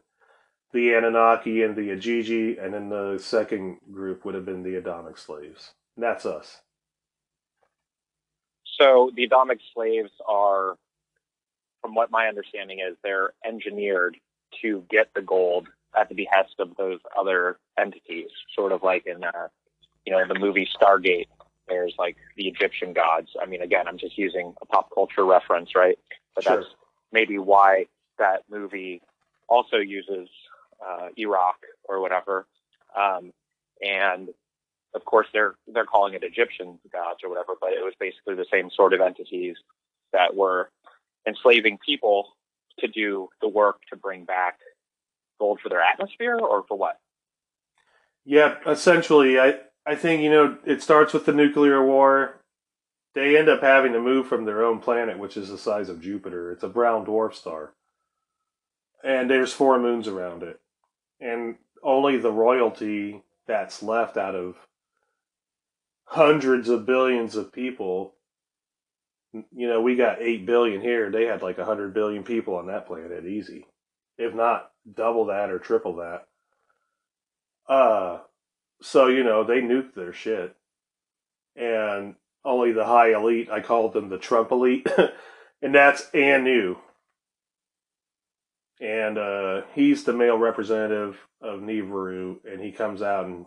the 0.73 0.95
Anunnaki 0.95 1.63
and 1.63 1.77
the 1.77 1.91
Igigi, 1.91 2.63
and 2.63 2.75
then 2.75 2.89
the 2.89 3.19
second 3.19 3.79
group 3.93 4.25
would 4.25 4.35
have 4.35 4.47
been 4.47 4.63
the 4.63 4.77
Adamic 4.77 5.19
slaves. 5.19 5.73
And 5.97 6.05
that's 6.05 6.27
us. 6.27 6.63
So 8.81 9.11
the 9.15 9.25
Adamic 9.25 9.61
slaves 9.75 10.11
are, 10.29 10.77
from 11.83 11.95
what 11.95 12.11
my 12.11 12.29
understanding 12.29 12.81
is, 12.81 12.97
they're 13.03 13.33
engineered 13.47 14.17
to 14.63 14.85
get 14.91 15.09
the 15.15 15.23
gold 15.23 15.69
at 15.99 16.09
the 16.09 16.15
behest 16.15 16.55
of 16.59 16.77
those 16.77 17.01
other 17.19 17.59
entities, 17.79 18.31
sort 18.55 18.73
of 18.73 18.83
like 18.83 19.07
in 19.07 19.25
uh, 19.25 19.49
you 20.07 20.13
know 20.13 20.21
in 20.21 20.29
the 20.29 20.39
movie 20.39 20.69
Stargate. 20.81 21.29
There's 21.69 21.95
like 21.99 22.17
the 22.37 22.49
Egyptian 22.49 22.93
gods. 22.93 23.29
I 23.41 23.47
mean, 23.47 23.63
again, 23.63 23.89
I'm 23.89 23.99
just 23.99 24.19
using 24.19 24.55
a 24.63 24.67
pop 24.67 24.91
culture 24.95 25.25
reference, 25.25 25.75
right? 25.77 25.99
But 26.35 26.45
Sure. 26.45 26.57
that's 26.59 26.69
maybe 27.13 27.39
why 27.39 27.87
that 28.19 28.43
movie 28.51 29.03
also 29.49 29.77
uses 29.79 30.29
uh, 30.87 31.09
Iraq 31.17 31.57
or 31.85 32.01
whatever. 32.01 32.47
Um, 32.97 33.33
and 33.81 34.29
of 34.95 35.05
course, 35.05 35.27
they're 35.33 35.55
they're 35.73 35.87
calling 35.87 36.15
it 36.15 36.23
Egyptian 36.23 36.79
gods 36.93 37.21
or 37.25 37.31
whatever, 37.31 37.55
but 37.61 37.73
it 37.73 37.83
was 37.83 37.95
basically 37.99 38.35
the 38.35 38.47
same 38.51 38.71
sort 38.71 38.93
of 38.93 39.01
entities 39.01 39.57
that 40.13 40.37
were 40.37 40.71
enslaving 41.27 41.79
people 41.85 42.29
to 42.79 42.89
do 42.89 43.29
the 43.41 43.49
work 43.49 43.81
to 43.91 43.97
bring 43.97 44.25
back 44.25 44.59
gold 45.39 45.61
for 45.63 45.69
their 45.69 45.81
atmosphere 45.81 46.39
or 46.39 46.65
for 46.69 46.77
what? 46.77 47.01
Yeah, 48.25 48.57
essentially, 48.67 49.41
I 49.41 49.59
I 49.85 49.97
think 49.97 50.23
you 50.23 50.31
know 50.31 50.59
it 50.65 50.83
starts 50.83 51.13
with 51.13 51.27
the 51.27 51.33
nuclear 51.33 51.85
war. 51.85 52.41
They 53.15 53.37
end 53.37 53.49
up 53.49 53.61
having 53.61 53.93
to 53.93 54.01
move 54.01 54.27
from 54.27 54.45
their 54.45 54.65
own 54.65 54.79
planet, 54.79 55.19
which 55.19 55.37
is 55.37 55.51
the 55.51 55.59
size 55.59 55.89
of 55.89 56.01
Jupiter. 56.01 56.51
It's 56.53 56.63
a 56.63 56.69
brown 56.69 57.05
dwarf 57.05 57.35
star, 57.35 57.73
and 59.03 59.29
there's 59.29 59.53
four 59.53 59.79
moons 59.79 60.07
around 60.07 60.43
it, 60.43 60.61
and 61.23 61.57
only 61.83 62.19
the 62.19 62.33
royalty 62.33 63.23
that's 63.47 63.83
left 63.83 64.17
out 64.17 64.35
of 64.35 64.57
hundreds 66.05 66.69
of 66.69 66.85
billions 66.85 67.37
of 67.37 67.53
people. 67.53 68.15
You 69.33 69.69
know, 69.69 69.81
we 69.81 69.97
got 69.97 70.21
eight 70.21 70.45
billion 70.45 70.81
here. 70.83 71.11
They 71.11 71.25
had 71.25 71.43
like 71.43 71.59
a 71.59 71.65
hundred 71.65 71.95
billion 71.95 72.25
people 72.25 72.57
on 72.57 72.67
that 72.67 72.87
planet, 72.87 73.25
easy, 73.25 73.67
if 74.19 74.35
not 74.35 74.71
double 74.93 75.27
that 75.27 75.51
or 75.51 75.59
triple 75.59 75.97
that. 75.97 76.27
Uh, 77.67 78.19
so 78.83 79.07
you 79.07 79.23
know 79.25 79.45
they 79.45 79.63
nuked 79.63 79.95
their 79.95 80.13
shit, 80.13 80.55
and 81.57 82.17
only 82.45 82.73
the 82.73 82.85
high 82.85 83.15
elite. 83.15 83.49
I 83.51 83.61
called 83.61 83.95
them 83.95 84.09
the 84.09 84.19
Trump 84.19 84.51
elite, 84.51 84.87
and 85.63 85.75
that's 85.75 86.11
Anu. 86.13 86.77
And 88.83 89.17
uh, 89.17 89.63
he's 89.75 90.03
the 90.03 90.13
male 90.13 90.37
representative 90.37 91.17
of 91.41 91.61
Nibiru, 91.61 92.39
and 92.45 92.61
he 92.61 92.73
comes 92.73 93.01
out 93.01 93.27
and 93.27 93.47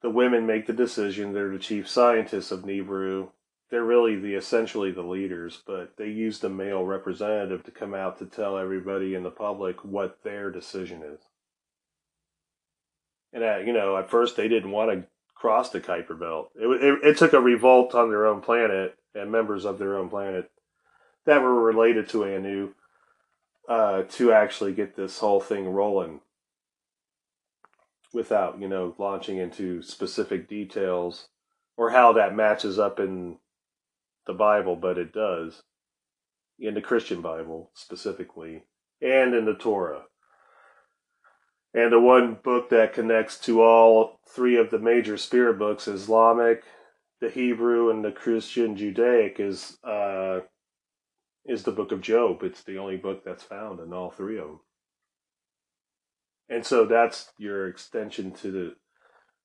the 0.00 0.08
women 0.08 0.46
make 0.46 0.66
the 0.66 0.72
decision. 0.72 1.34
They're 1.34 1.52
the 1.52 1.58
chief 1.58 1.86
scientists 1.86 2.50
of 2.50 2.62
Nibiru. 2.62 3.28
They're 3.70 3.84
really 3.84 4.16
the 4.16 4.34
essentially 4.34 4.90
the 4.90 5.02
leaders, 5.02 5.62
but 5.66 5.98
they 5.98 6.08
use 6.08 6.38
the 6.38 6.48
male 6.48 6.82
representative 6.82 7.62
to 7.64 7.70
come 7.70 7.92
out 7.92 8.18
to 8.18 8.24
tell 8.24 8.56
everybody 8.56 9.14
in 9.14 9.22
the 9.22 9.30
public 9.30 9.84
what 9.84 10.24
their 10.24 10.50
decision 10.50 11.02
is. 11.02 11.20
And 13.34 13.44
uh, 13.44 13.58
you 13.58 13.74
know, 13.74 13.98
at 13.98 14.10
first 14.10 14.34
they 14.34 14.48
didn't 14.48 14.70
want 14.70 14.90
to 14.90 15.06
cross 15.34 15.68
the 15.68 15.80
Kuiper 15.80 16.18
Belt. 16.18 16.50
It, 16.56 16.66
it, 16.66 16.98
it 17.04 17.18
took 17.18 17.34
a 17.34 17.40
revolt 17.40 17.94
on 17.94 18.08
their 18.08 18.26
own 18.26 18.40
planet 18.40 18.96
and 19.14 19.30
members 19.30 19.66
of 19.66 19.78
their 19.78 19.98
own 19.98 20.08
planet 20.08 20.50
that 21.26 21.42
were 21.42 21.62
related 21.62 22.08
to 22.08 22.24
Anu 22.24 22.70
uh, 23.70 24.02
to 24.02 24.32
actually 24.32 24.72
get 24.72 24.96
this 24.96 25.20
whole 25.20 25.40
thing 25.40 25.68
rolling 25.68 26.20
without, 28.12 28.60
you 28.60 28.66
know, 28.66 28.96
launching 28.98 29.38
into 29.38 29.80
specific 29.80 30.48
details 30.48 31.28
or 31.76 31.90
how 31.90 32.12
that 32.12 32.34
matches 32.34 32.80
up 32.80 32.98
in 32.98 33.38
the 34.26 34.34
Bible, 34.34 34.74
but 34.74 34.98
it 34.98 35.12
does 35.12 35.62
in 36.58 36.74
the 36.74 36.80
Christian 36.80 37.22
Bible 37.22 37.70
specifically 37.74 38.64
and 39.00 39.34
in 39.34 39.44
the 39.44 39.54
Torah. 39.54 40.02
And 41.72 41.92
the 41.92 42.00
one 42.00 42.38
book 42.42 42.70
that 42.70 42.92
connects 42.92 43.38
to 43.40 43.62
all 43.62 44.18
three 44.28 44.56
of 44.56 44.72
the 44.72 44.80
major 44.80 45.16
spirit 45.16 45.60
books, 45.60 45.86
Islamic, 45.86 46.64
the 47.20 47.30
Hebrew, 47.30 47.90
and 47.90 48.04
the 48.04 48.10
Christian 48.10 48.76
Judaic, 48.76 49.38
is 49.38 49.78
uh, 49.84 50.40
is 51.44 51.62
the 51.62 51.72
book 51.72 51.92
of 51.92 52.00
Job. 52.00 52.42
It's 52.42 52.62
the 52.62 52.78
only 52.78 52.96
book 52.96 53.24
that's 53.24 53.42
found 53.42 53.80
in 53.80 53.92
all 53.92 54.10
three 54.10 54.38
of 54.38 54.46
them. 54.46 54.60
And 56.48 56.66
so 56.66 56.84
that's 56.84 57.32
your 57.38 57.68
extension 57.68 58.32
to 58.32 58.50
the 58.50 58.76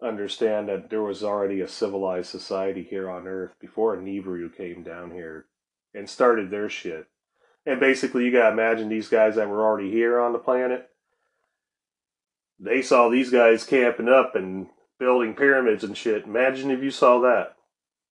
understand 0.05 0.67
that 0.67 0.89
there 0.89 1.01
was 1.01 1.23
already 1.23 1.61
a 1.61 1.67
civilized 1.67 2.29
society 2.29 2.83
here 2.83 3.09
on 3.09 3.27
Earth 3.27 3.53
before 3.59 3.93
a 3.93 3.97
Nibiru 3.97 4.55
came 4.55 4.83
down 4.83 5.11
here 5.11 5.45
and 5.93 6.09
started 6.09 6.49
their 6.49 6.69
shit. 6.69 7.07
And 7.65 7.79
basically, 7.79 8.25
you 8.25 8.31
gotta 8.31 8.51
imagine 8.51 8.89
these 8.89 9.07
guys 9.07 9.35
that 9.35 9.49
were 9.49 9.63
already 9.63 9.91
here 9.91 10.19
on 10.19 10.33
the 10.33 10.39
planet 10.39 10.89
they 12.59 12.81
saw 12.81 13.09
these 13.09 13.29
guys 13.29 13.63
camping 13.65 14.09
up 14.09 14.35
and 14.35 14.67
building 14.99 15.33
pyramids 15.33 15.83
and 15.83 15.97
shit. 15.97 16.25
Imagine 16.25 16.71
if 16.71 16.81
you 16.81 16.91
saw 16.91 17.19
that 17.21 17.55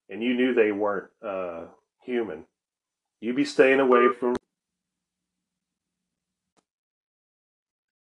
and 0.09 0.23
you 0.23 0.35
knew 0.35 0.53
they 0.53 0.73
weren't 0.73 1.11
uh, 1.27 1.65
human. 2.05 2.45
You'd 3.25 3.37
be 3.37 3.47
staying 3.47 3.81
away 3.81 4.09
from. 4.21 4.37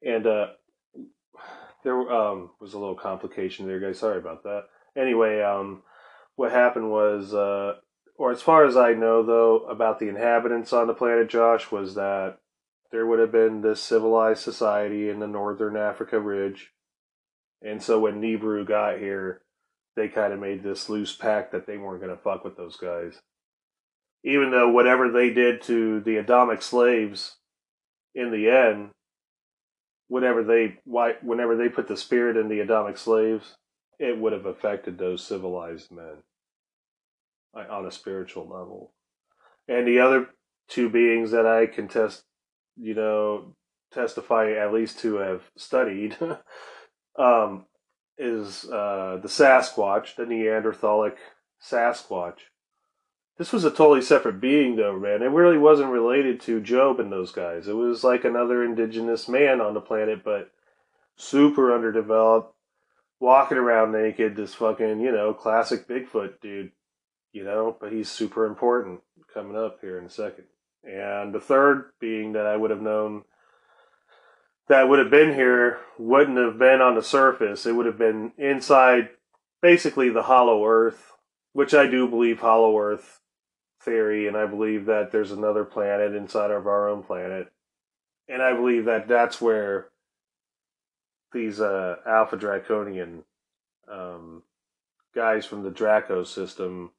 And 0.04 0.26
uh, 0.26 0.48
there 1.84 2.12
um, 2.12 2.50
was 2.60 2.74
a 2.74 2.80
little 2.80 2.96
complication 2.96 3.68
there, 3.68 3.80
guys. 3.80 4.00
Sorry 4.00 4.18
about 4.18 4.42
that. 4.42 4.64
Anyway, 4.98 5.40
um, 5.40 5.84
what 6.36 6.52
happened 6.52 6.90
was, 6.90 7.32
uh, 7.32 7.76
or 8.18 8.32
as 8.32 8.42
far 8.42 8.66
as 8.66 8.76
I 8.76 8.94
know, 8.94 9.22
though, 9.22 9.68
about 9.68 10.00
the 10.00 10.10
inhabitants 10.10 10.74
on 10.74 10.88
the 10.88 10.96
planet 10.96 11.30
Josh, 11.30 11.72
was 11.72 11.94
that 11.94 12.40
there 12.92 13.06
would 13.06 13.20
have 13.20 13.32
been 13.32 13.62
this 13.62 13.84
civilized 13.84 14.42
society 14.42 15.10
in 15.10 15.20
the 15.20 15.28
northern 15.28 15.78
Africa 15.78 16.20
ridge. 16.20 16.72
And 17.62 17.84
so 17.84 18.00
when 18.00 18.20
Nibiru 18.20 18.68
got 18.68 18.98
here, 18.98 19.42
they 19.96 20.08
kind 20.08 20.34
of 20.34 20.40
made 20.40 20.64
this 20.64 20.90
loose 20.90 21.16
pact 21.16 21.52
that 21.52 21.68
they 21.68 21.78
weren't 21.78 22.02
going 22.02 22.16
to 22.16 22.24
fuck 22.24 22.44
with 22.44 22.58
those 22.58 22.78
guys. 22.78 23.22
Even 24.24 24.52
though 24.52 24.70
whatever 24.70 25.12
they 25.12 25.32
did 25.32 25.62
to 25.64 26.00
the 26.00 26.18
Adamic 26.18 26.62
slaves 26.62 27.38
in 28.16 28.32
the 28.32 28.50
end, 28.50 28.92
whenever 30.08 30.44
they 30.44 30.78
whenever 30.86 31.56
they 31.58 31.70
put 31.70 31.88
the 31.88 31.98
spirit 31.98 32.38
in 32.38 32.48
the 32.48 32.60
Adamic 32.60 32.98
slaves, 32.98 33.56
it 34.00 34.18
would 34.18 34.34
have 34.34 34.46
affected 34.46 34.98
those 34.98 35.26
civilized 35.26 35.92
men 35.92 36.24
on 37.54 37.86
a 37.86 37.92
spiritual 37.92 38.48
level. 38.48 38.94
And 39.68 39.88
the 39.88 40.00
other 40.00 40.30
two 40.70 40.90
beings 40.90 41.32
that 41.32 41.46
I 41.46 41.66
can 41.68 41.88
test 41.88 42.24
you 42.78 42.94
know, 42.94 43.56
testify 43.92 44.54
at 44.54 44.74
least 44.74 45.00
to 45.00 45.16
have 45.16 45.44
studied, 45.58 46.18
um, 47.20 47.66
is 48.18 48.66
uh, 48.66 49.20
the 49.22 49.28
Sasquatch, 49.28 50.16
the 50.16 50.26
Neanderthalic 50.26 51.18
Sasquatch. 51.62 52.40
This 53.38 53.52
was 53.52 53.64
a 53.64 53.72
totally 53.72 54.02
separate 54.02 54.40
being, 54.40 54.76
though, 54.76 55.00
man. 55.00 55.24
It 55.24 55.32
really 55.32 55.58
wasn't 55.58 55.90
related 55.90 56.40
to 56.42 56.62
Job 56.62 57.00
and 57.00 57.12
those 57.12 57.32
guys. 57.32 57.68
It 57.68 57.76
was 57.76 58.04
like 58.04 58.24
another 58.24 58.64
indigenous 58.64 59.28
man 59.28 59.60
on 59.60 59.74
the 59.74 59.82
planet, 59.82 60.24
but 60.24 60.52
super 61.16 61.74
underdeveloped, 61.74 62.54
walking 63.20 63.58
around 63.58 63.92
naked. 63.92 64.36
This 64.36 64.54
fucking, 64.54 65.00
you 65.00 65.12
know, 65.12 65.34
classic 65.34 65.88
Bigfoot 65.88 66.42
dude, 66.42 66.72
you 67.32 67.44
know, 67.44 67.76
but 67.80 67.92
he's 67.92 68.10
super 68.10 68.46
important 68.46 69.02
coming 69.34 69.58
up 69.58 69.80
here 69.82 69.98
in 69.98 70.06
a 70.06 70.10
second. 70.12 70.46
And 70.84 71.34
the 71.34 71.40
third 71.40 71.92
being 72.00 72.34
that 72.34 72.46
I 72.46 72.56
would 72.56 72.70
have 72.70 72.82
known 72.82 73.24
that 74.68 74.88
would 74.88 75.00
have 75.00 75.10
been 75.10 75.34
here 75.34 75.80
wouldn't 75.98 76.38
have 76.38 76.60
been 76.60 76.82
on 76.82 76.96
the 76.96 77.04
surface. 77.04 77.66
It 77.66 77.74
would 77.74 77.86
have 77.88 77.98
been 77.98 78.32
inside 78.38 79.10
basically 79.62 80.10
the 80.10 80.24
hollow 80.24 80.66
earth, 80.66 81.14
which 81.52 81.74
I 81.74 81.88
do 81.88 82.08
believe 82.08 82.40
hollow 82.40 82.78
earth 82.78 83.22
theory, 83.84 84.28
and 84.28 84.38
I 84.38 84.46
believe 84.46 84.86
that 84.86 85.12
there's 85.12 85.32
another 85.32 85.64
planet 85.64 86.16
inside 86.16 86.52
of 86.52 86.68
our 86.68 86.90
own 86.90 87.04
planet. 87.04 87.52
And 88.28 88.42
I 88.42 88.54
believe 88.54 88.86
that 88.86 89.08
that's 89.08 89.42
where 89.42 89.90
these 91.32 91.60
uh, 91.60 91.98
Alpha 92.06 92.38
Draconian 92.38 93.24
um, 93.92 94.44
guys 95.14 95.46
from 95.46 95.64
the 95.64 95.72
Draco 95.72 96.24
system 96.24 96.92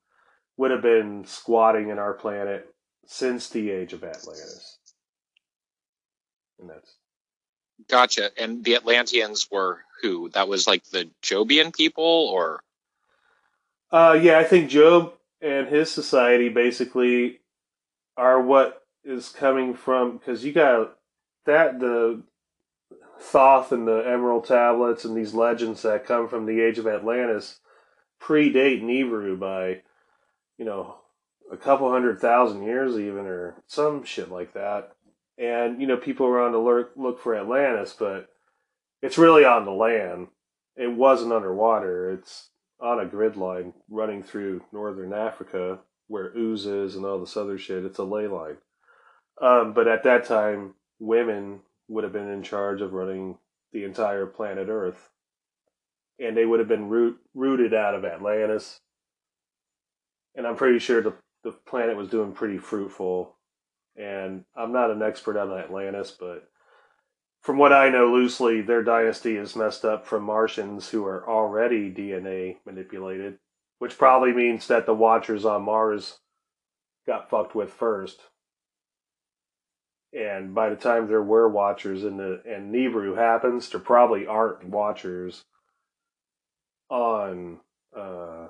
would 0.57 0.71
have 0.71 0.83
been 0.83 1.25
squatting 1.25 1.89
in 1.89 1.99
our 1.99 2.13
planet 2.13 2.75
since 3.07 3.49
the 3.49 3.71
age 3.71 3.93
of 3.93 4.05
Atlantis. 4.05 4.79
And 6.61 6.71
that's 6.71 6.95
Gotcha. 7.89 8.31
And 8.41 8.65
the 8.65 8.77
Atlanteans 8.77 9.51
were 9.51 9.81
who? 10.01 10.29
That 10.31 10.49
was 10.49 10.67
like 10.67 10.85
the 10.85 11.11
Jobian 11.23 11.75
people, 11.75 12.05
or 12.05 12.63
uh 13.91 14.19
yeah, 14.21 14.39
I 14.39 14.45
think 14.45 14.71
Job 14.71 15.13
and 15.45 15.69
his 15.69 15.91
society 15.91 16.49
basically 16.49 17.41
are 18.17 18.41
what 18.41 18.83
is 19.05 19.29
coming 19.29 19.75
from 19.75 20.17
because 20.17 20.43
you 20.43 20.53
got 20.53 20.97
that 21.45 21.79
the 21.79 22.23
Thoth 23.21 23.71
and 23.71 23.87
the 23.87 23.99
Emerald 23.99 24.47
Tablets 24.47 25.05
and 25.05 25.15
these 25.15 25.35
legends 25.35 25.83
that 25.83 26.07
come 26.07 26.29
from 26.29 26.47
the 26.47 26.63
age 26.63 26.79
of 26.79 26.87
Atlantis 26.87 27.61
predate 28.21 28.83
Nibiru 28.83 29.39
by, 29.39 29.83
you 30.57 30.65
know, 30.65 30.97
a 31.53 31.57
couple 31.59 31.91
hundred 31.91 32.19
thousand 32.19 32.63
years 32.63 32.99
even 32.99 33.27
or 33.27 33.55
some 33.67 34.03
shit 34.03 34.31
like 34.31 34.55
that. 34.55 34.93
And, 35.37 35.79
you 35.79 35.87
know, 35.87 35.99
people 35.99 36.27
are 36.27 36.41
on 36.41 36.53
the 36.53 36.59
look, 36.59 36.93
look 36.97 37.21
for 37.21 37.35
Atlantis, 37.35 37.95
but 37.99 38.29
it's 39.03 39.19
really 39.19 39.45
on 39.45 39.67
the 39.67 39.73
land. 39.73 40.29
It 40.77 40.91
wasn't 40.93 41.33
underwater. 41.33 42.11
It's 42.13 42.49
on 42.85 43.01
a 43.01 43.07
grid 43.07 43.35
line 43.35 43.73
running 43.89 44.23
through 44.23 44.63
northern 44.71 45.15
Africa 45.15 45.79
where 46.07 46.37
ooze 46.37 46.67
is 46.67 46.95
and 46.95 47.05
all 47.07 47.19
this 47.19 47.37
other 47.37 47.57
shit. 47.57 47.85
It's 47.85 47.99
a 47.99 48.05
ley 48.05 48.27
line. 48.27 48.59
Um, 49.41 49.73
but 49.73 49.89
at 49.89 50.05
that 50.05 50.27
time, 50.27 50.75
women 50.99 51.61
would 51.89 52.05
have 52.05 52.13
been 52.13 52.31
in 52.31 52.43
charge 52.43 52.83
of 52.83 52.93
running 52.93 53.39
the 53.73 53.85
entire 53.85 54.27
planet 54.27 54.69
Earth. 54.69 55.09
And 56.21 56.37
they 56.37 56.45
would 56.45 56.61
have 56.61 56.69
been 56.69 56.91
root, 56.91 57.19
rooted 57.35 57.73
out 57.73 57.95
of 57.95 58.05
Atlantis. 58.05 58.81
And 60.37 60.47
I'm 60.47 60.57
pretty 60.57 60.79
sure 60.79 61.01
the, 61.01 61.15
the 61.43 61.53
planet 61.53 61.97
was 61.97 62.09
doing 62.09 62.33
pretty 62.33 62.59
fruitful. 62.59 63.35
And 63.97 64.45
I'm 64.55 64.73
not 64.73 64.91
an 64.91 65.03
expert 65.03 65.39
on 65.39 65.59
Atlantis, 65.59 66.15
but 66.19 66.51
from 67.45 67.59
what 67.59 67.75
I 67.75 67.91
know 67.91 68.11
loosely, 68.11 68.63
their 68.63 68.83
dynasty 68.83 69.37
is 69.37 69.55
messed 69.55 69.85
up 69.85 70.07
from 70.07 70.25
Martians 70.25 70.89
who 70.89 71.05
are 71.05 71.29
already 71.29 71.93
DNA 71.93 72.57
manipulated, 72.65 73.39
which 73.79 73.99
probably 73.99 74.33
means 74.33 74.67
that 74.69 74.87
the 74.87 74.95
Watchers 74.95 75.45
on 75.45 75.63
Mars 75.63 76.21
got 77.07 77.29
fucked 77.29 77.55
with 77.55 77.71
first. 77.71 78.19
And 80.19 80.55
by 80.55 80.71
the 80.71 80.77
time 80.77 81.07
there 81.07 81.23
were 81.23 81.47
Watchers 81.47 82.03
in 82.03 82.17
the 82.17 82.41
and 82.47 82.75
Nibiru 82.75 83.19
happens, 83.19 83.69
there 83.69 83.81
probably 83.81 84.27
aren't 84.27 84.67
Watchers 84.67 85.45
on 86.89 87.61
uh, 87.95 88.47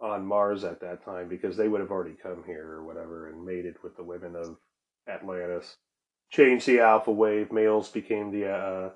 on 0.00 0.24
Mars 0.24 0.62
at 0.62 0.80
that 0.82 1.04
time 1.04 1.28
because 1.28 1.56
they 1.56 1.66
would 1.66 1.80
have 1.80 1.90
already 1.90 2.14
come 2.22 2.44
here 2.46 2.74
or 2.74 2.84
whatever 2.84 3.28
and 3.28 3.44
mated 3.44 3.74
with 3.82 3.96
the 3.96 4.04
women 4.04 4.36
of 4.36 4.56
Atlantis 5.12 5.78
changed 6.30 6.66
the 6.66 6.80
alpha 6.80 7.10
wave. 7.10 7.52
Males 7.52 7.88
became 7.88 8.30
the 8.30 8.50
uh, 8.50 8.90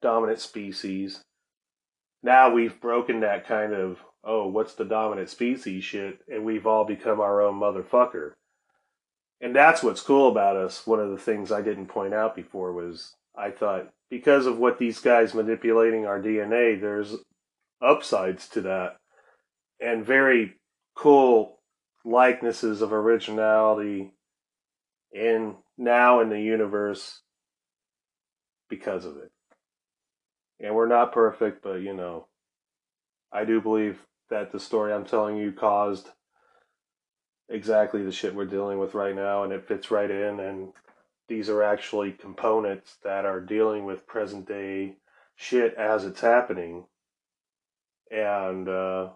dominant 0.00 0.40
species. 0.40 1.22
Now 2.22 2.52
we've 2.52 2.80
broken 2.80 3.20
that 3.20 3.46
kind 3.46 3.72
of, 3.72 3.98
oh, 4.24 4.48
what's 4.48 4.74
the 4.74 4.84
dominant 4.84 5.30
species 5.30 5.84
shit, 5.84 6.20
and 6.28 6.44
we've 6.44 6.66
all 6.66 6.84
become 6.84 7.20
our 7.20 7.40
own 7.40 7.60
motherfucker. 7.60 8.32
And 9.40 9.54
that's 9.54 9.82
what's 9.82 10.02
cool 10.02 10.28
about 10.28 10.56
us. 10.56 10.86
One 10.86 10.98
of 10.98 11.10
the 11.10 11.18
things 11.18 11.52
I 11.52 11.62
didn't 11.62 11.86
point 11.86 12.12
out 12.12 12.34
before 12.34 12.72
was 12.72 13.14
I 13.36 13.50
thought 13.50 13.90
because 14.10 14.46
of 14.46 14.58
what 14.58 14.78
these 14.78 14.98
guys 15.00 15.34
manipulating 15.34 16.06
our 16.06 16.20
DNA, 16.20 16.80
there's 16.80 17.14
upsides 17.80 18.48
to 18.48 18.60
that 18.62 18.96
and 19.80 20.04
very 20.04 20.54
cool 20.96 21.60
likenesses 22.04 22.82
of 22.82 22.92
originality 22.92 24.12
in 25.12 25.54
now 25.78 26.20
in 26.20 26.28
the 26.28 26.40
universe 26.40 27.22
because 28.68 29.04
of 29.04 29.16
it. 29.16 29.30
And 30.60 30.74
we're 30.74 30.88
not 30.88 31.12
perfect, 31.12 31.62
but 31.62 31.80
you 31.80 31.94
know, 31.94 32.26
I 33.32 33.44
do 33.44 33.60
believe 33.60 34.00
that 34.28 34.52
the 34.52 34.60
story 34.60 34.92
I'm 34.92 35.04
telling 35.04 35.36
you 35.36 35.52
caused 35.52 36.08
exactly 37.48 38.02
the 38.02 38.12
shit 38.12 38.34
we're 38.34 38.44
dealing 38.44 38.78
with 38.78 38.94
right 38.94 39.14
now, 39.14 39.44
and 39.44 39.52
it 39.52 39.66
fits 39.66 39.90
right 39.90 40.10
in. 40.10 40.40
And 40.40 40.72
these 41.28 41.48
are 41.48 41.62
actually 41.62 42.12
components 42.12 42.96
that 43.04 43.24
are 43.24 43.40
dealing 43.40 43.84
with 43.84 44.06
present 44.06 44.48
day 44.48 44.96
shit 45.36 45.74
as 45.74 46.04
it's 46.04 46.20
happening. 46.20 46.86
And 48.10 48.68
uh, 48.68 49.10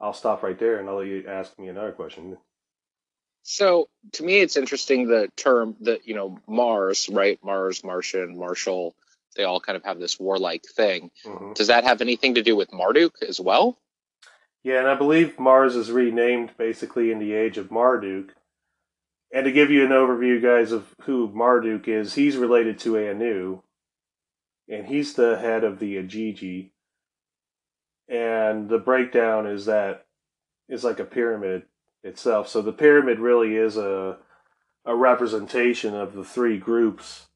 I'll 0.00 0.12
stop 0.12 0.42
right 0.42 0.58
there 0.58 0.80
and 0.80 0.88
I'll 0.88 0.98
let 0.98 1.06
you 1.06 1.24
ask 1.28 1.58
me 1.58 1.68
another 1.68 1.92
question. 1.92 2.36
So 3.42 3.88
to 4.12 4.22
me, 4.22 4.40
it's 4.40 4.56
interesting 4.56 5.08
the 5.08 5.28
term 5.36 5.76
that 5.80 6.06
you 6.06 6.14
know 6.14 6.38
Mars, 6.46 7.08
right? 7.10 7.38
Mars, 7.42 7.82
Martian, 7.84 8.38
Martial. 8.38 8.94
They 9.36 9.44
all 9.44 9.60
kind 9.60 9.76
of 9.76 9.84
have 9.84 9.98
this 9.98 10.20
warlike 10.20 10.64
thing. 10.76 11.10
Mm-hmm. 11.24 11.54
Does 11.54 11.68
that 11.68 11.84
have 11.84 12.02
anything 12.02 12.34
to 12.34 12.42
do 12.42 12.54
with 12.54 12.72
Marduk 12.72 13.14
as 13.26 13.40
well? 13.40 13.78
Yeah, 14.62 14.78
and 14.78 14.88
I 14.88 14.94
believe 14.94 15.38
Mars 15.38 15.74
is 15.74 15.90
renamed 15.90 16.50
basically 16.56 17.10
in 17.10 17.18
the 17.18 17.32
age 17.32 17.58
of 17.58 17.70
Marduk. 17.70 18.34
And 19.32 19.44
to 19.46 19.52
give 19.52 19.70
you 19.70 19.84
an 19.84 19.90
overview, 19.90 20.42
guys, 20.42 20.72
of 20.72 20.94
who 21.02 21.30
Marduk 21.32 21.88
is, 21.88 22.14
he's 22.14 22.36
related 22.36 22.78
to 22.80 22.98
Anu, 22.98 23.62
and 24.68 24.86
he's 24.86 25.14
the 25.14 25.38
head 25.38 25.64
of 25.64 25.78
the 25.78 25.96
Igigi. 25.96 26.70
And 28.08 28.68
the 28.68 28.78
breakdown 28.78 29.46
is 29.46 29.64
that 29.64 30.04
it's 30.68 30.84
like 30.84 31.00
a 31.00 31.04
pyramid 31.04 31.62
itself. 32.02 32.48
So 32.48 32.62
the 32.62 32.72
pyramid 32.72 33.18
really 33.18 33.56
is 33.56 33.76
a 33.76 34.18
a 34.84 34.94
representation 34.96 35.94
of 35.94 36.14
the 36.14 36.24
three 36.24 36.58
groups. 36.58 37.26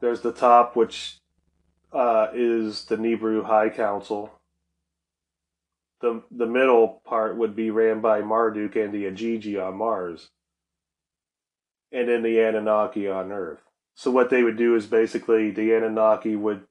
There's 0.00 0.22
the 0.22 0.32
top, 0.32 0.74
which 0.74 1.18
uh, 1.92 2.28
is 2.34 2.86
the 2.86 2.96
Nibiru 2.96 3.44
High 3.44 3.70
Council. 3.70 4.32
The 6.00 6.22
the 6.30 6.46
middle 6.46 7.00
part 7.06 7.36
would 7.36 7.54
be 7.54 7.70
ran 7.70 8.00
by 8.00 8.20
Marduk 8.20 8.76
and 8.76 8.92
the 8.92 9.04
Igigi 9.04 9.64
on 9.64 9.76
Mars, 9.76 10.30
and 11.92 12.08
then 12.08 12.22
the 12.22 12.40
Anunnaki 12.40 13.08
on 13.08 13.32
Earth. 13.32 13.60
So 13.94 14.10
what 14.10 14.28
they 14.28 14.42
would 14.42 14.56
do 14.56 14.74
is 14.74 14.86
basically 14.86 15.50
the 15.50 15.72
Anunnaki 15.72 16.34
would 16.34 16.66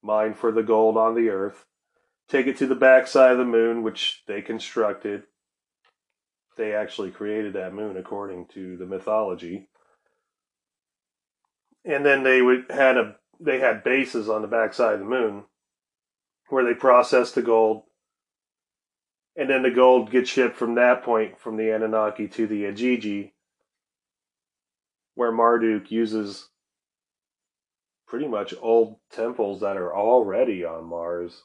mine 0.00 0.34
for 0.34 0.52
the 0.52 0.62
gold 0.62 0.96
on 0.96 1.16
the 1.16 1.28
Earth, 1.28 1.66
take 2.28 2.46
it 2.46 2.56
to 2.58 2.66
the 2.66 2.76
backside 2.76 3.32
of 3.32 3.38
the 3.38 3.44
moon, 3.44 3.82
which 3.82 4.22
they 4.28 4.40
constructed, 4.40 5.24
they 6.58 6.74
actually 6.74 7.10
created 7.10 7.54
that 7.54 7.72
moon 7.72 7.96
according 7.96 8.46
to 8.48 8.76
the 8.76 8.84
mythology. 8.84 9.68
And 11.84 12.04
then 12.04 12.22
they 12.24 12.42
would 12.42 12.66
had 12.68 12.98
a 12.98 13.16
they 13.40 13.60
had 13.60 13.84
bases 13.84 14.28
on 14.28 14.42
the 14.42 14.48
backside 14.48 14.94
of 14.94 14.98
the 14.98 15.06
moon 15.06 15.44
where 16.48 16.64
they 16.64 16.74
processed 16.74 17.34
the 17.34 17.42
gold. 17.42 17.84
And 19.36 19.48
then 19.48 19.62
the 19.62 19.70
gold 19.70 20.10
gets 20.10 20.28
shipped 20.28 20.56
from 20.56 20.74
that 20.74 21.04
point 21.04 21.38
from 21.38 21.56
the 21.56 21.70
Anunnaki 21.70 22.26
to 22.28 22.46
the 22.48 22.64
Igigi, 22.64 23.30
where 25.14 25.30
Marduk 25.30 25.92
uses 25.92 26.48
pretty 28.08 28.26
much 28.26 28.52
old 28.60 28.96
temples 29.12 29.60
that 29.60 29.76
are 29.76 29.94
already 29.94 30.64
on 30.64 30.86
Mars, 30.86 31.44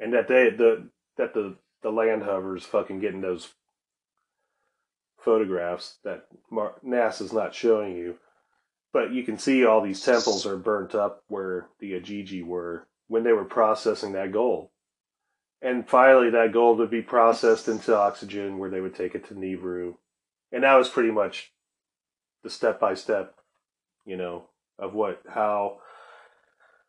and 0.00 0.14
that 0.14 0.28
they 0.28 0.48
the 0.48 0.88
that 1.18 1.34
the 1.34 1.58
the 1.82 1.92
land 1.92 2.22
hovers 2.22 2.64
fucking 2.64 3.00
getting 3.00 3.20
those 3.20 3.52
photographs 5.24 5.98
that 6.04 6.26
NASA's 6.52 7.32
not 7.32 7.54
showing 7.54 7.96
you. 7.96 8.16
But 8.92 9.12
you 9.12 9.22
can 9.22 9.38
see 9.38 9.64
all 9.64 9.80
these 9.80 10.02
temples 10.02 10.46
are 10.46 10.56
burnt 10.56 10.94
up 10.94 11.22
where 11.28 11.68
the 11.78 11.92
Igigi 11.92 12.44
were 12.44 12.86
when 13.06 13.22
they 13.22 13.32
were 13.32 13.44
processing 13.44 14.12
that 14.12 14.32
gold. 14.32 14.68
And 15.62 15.88
finally, 15.88 16.30
that 16.30 16.52
gold 16.52 16.78
would 16.78 16.90
be 16.90 17.02
processed 17.02 17.68
into 17.68 17.96
oxygen 17.96 18.58
where 18.58 18.70
they 18.70 18.80
would 18.80 18.94
take 18.94 19.14
it 19.14 19.28
to 19.28 19.34
Nibiru. 19.34 19.94
And 20.50 20.64
that 20.64 20.74
was 20.74 20.88
pretty 20.88 21.10
much 21.10 21.52
the 22.42 22.50
step 22.50 22.80
by 22.80 22.94
step, 22.94 23.34
you 24.04 24.16
know, 24.16 24.44
of 24.78 24.94
what, 24.94 25.22
how, 25.28 25.78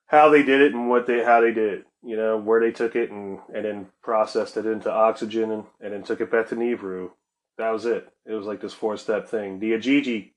how 0.08 0.30
they 0.30 0.42
did 0.42 0.62
it 0.62 0.74
and 0.74 0.90
what 0.90 1.06
they, 1.06 1.24
how 1.24 1.42
they 1.42 1.52
did 1.52 1.74
it, 1.74 1.86
you 2.02 2.16
know, 2.16 2.38
where 2.38 2.62
they 2.62 2.72
took 2.72 2.96
it 2.96 3.12
and, 3.12 3.40
and 3.54 3.66
then 3.66 3.88
processed 4.02 4.58
it 4.58 4.66
into 4.66 4.90
oxygen 4.90 5.52
and, 5.52 5.64
and 5.82 5.94
then 5.94 6.04
took 6.04 6.22
it 6.22 6.32
back 6.32 6.48
to 6.48 6.56
Nibiru 6.56 7.12
that 7.62 7.72
was 7.72 7.86
it. 7.86 8.08
It 8.26 8.34
was 8.34 8.46
like 8.46 8.62
this 8.62 8.74
four 8.74 8.98
step 8.98 9.28
thing. 9.28 9.60
The 9.60 9.72
Igigi 9.72 10.32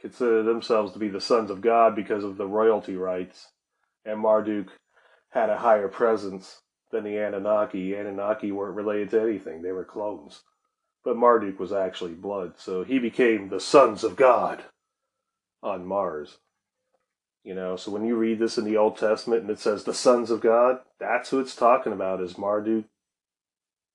considered 0.00 0.44
themselves 0.44 0.92
to 0.92 0.98
be 0.98 1.08
the 1.08 1.20
sons 1.20 1.50
of 1.50 1.60
God 1.60 1.96
because 1.96 2.24
of 2.24 2.36
the 2.36 2.46
royalty 2.46 2.96
rights, 2.96 3.48
and 4.04 4.20
Marduk 4.20 4.68
had 5.30 5.50
a 5.50 5.58
higher 5.58 5.88
presence 5.88 6.60
than 6.90 7.04
the 7.04 7.18
Anunnaki. 7.18 7.94
Anunnaki 7.94 8.52
weren't 8.52 8.76
related 8.76 9.10
to 9.10 9.22
anything, 9.22 9.62
they 9.62 9.72
were 9.72 9.84
clones. 9.84 10.42
But 11.04 11.16
Marduk 11.16 11.58
was 11.58 11.72
actually 11.72 12.14
blood, 12.14 12.54
so 12.58 12.84
he 12.84 12.98
became 12.98 13.48
the 13.48 13.60
sons 13.60 14.04
of 14.04 14.16
God 14.16 14.64
on 15.62 15.86
Mars. 15.86 16.38
You 17.44 17.54
know, 17.54 17.76
so 17.76 17.90
when 17.90 18.04
you 18.04 18.16
read 18.16 18.38
this 18.38 18.58
in 18.58 18.64
the 18.64 18.76
Old 18.76 18.98
Testament 18.98 19.42
and 19.42 19.50
it 19.50 19.58
says 19.58 19.84
the 19.84 19.94
sons 19.94 20.30
of 20.30 20.40
God, 20.40 20.80
that's 20.98 21.30
who 21.30 21.38
it's 21.40 21.56
talking 21.56 21.92
about 21.92 22.20
is 22.20 22.36
Marduk 22.36 22.84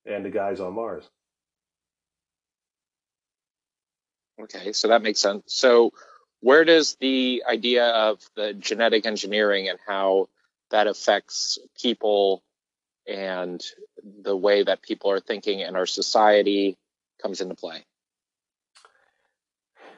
and 0.06 0.24
the 0.24 0.30
guys 0.30 0.60
on 0.60 0.74
Mars. 0.74 1.10
Okay, 4.40 4.72
so 4.72 4.88
that 4.88 5.02
makes 5.02 5.20
sense. 5.20 5.44
So, 5.46 5.92
where 6.40 6.64
does 6.64 6.96
the 7.00 7.44
idea 7.48 7.86
of 7.86 8.20
the 8.36 8.52
genetic 8.52 9.06
engineering 9.06 9.68
and 9.68 9.78
how 9.86 10.28
that 10.70 10.86
affects 10.86 11.58
people 11.80 12.42
and 13.06 13.62
the 14.22 14.36
way 14.36 14.62
that 14.62 14.82
people 14.82 15.10
are 15.10 15.20
thinking 15.20 15.60
in 15.60 15.76
our 15.76 15.86
society 15.86 16.76
comes 17.22 17.40
into 17.40 17.54
play? 17.54 17.84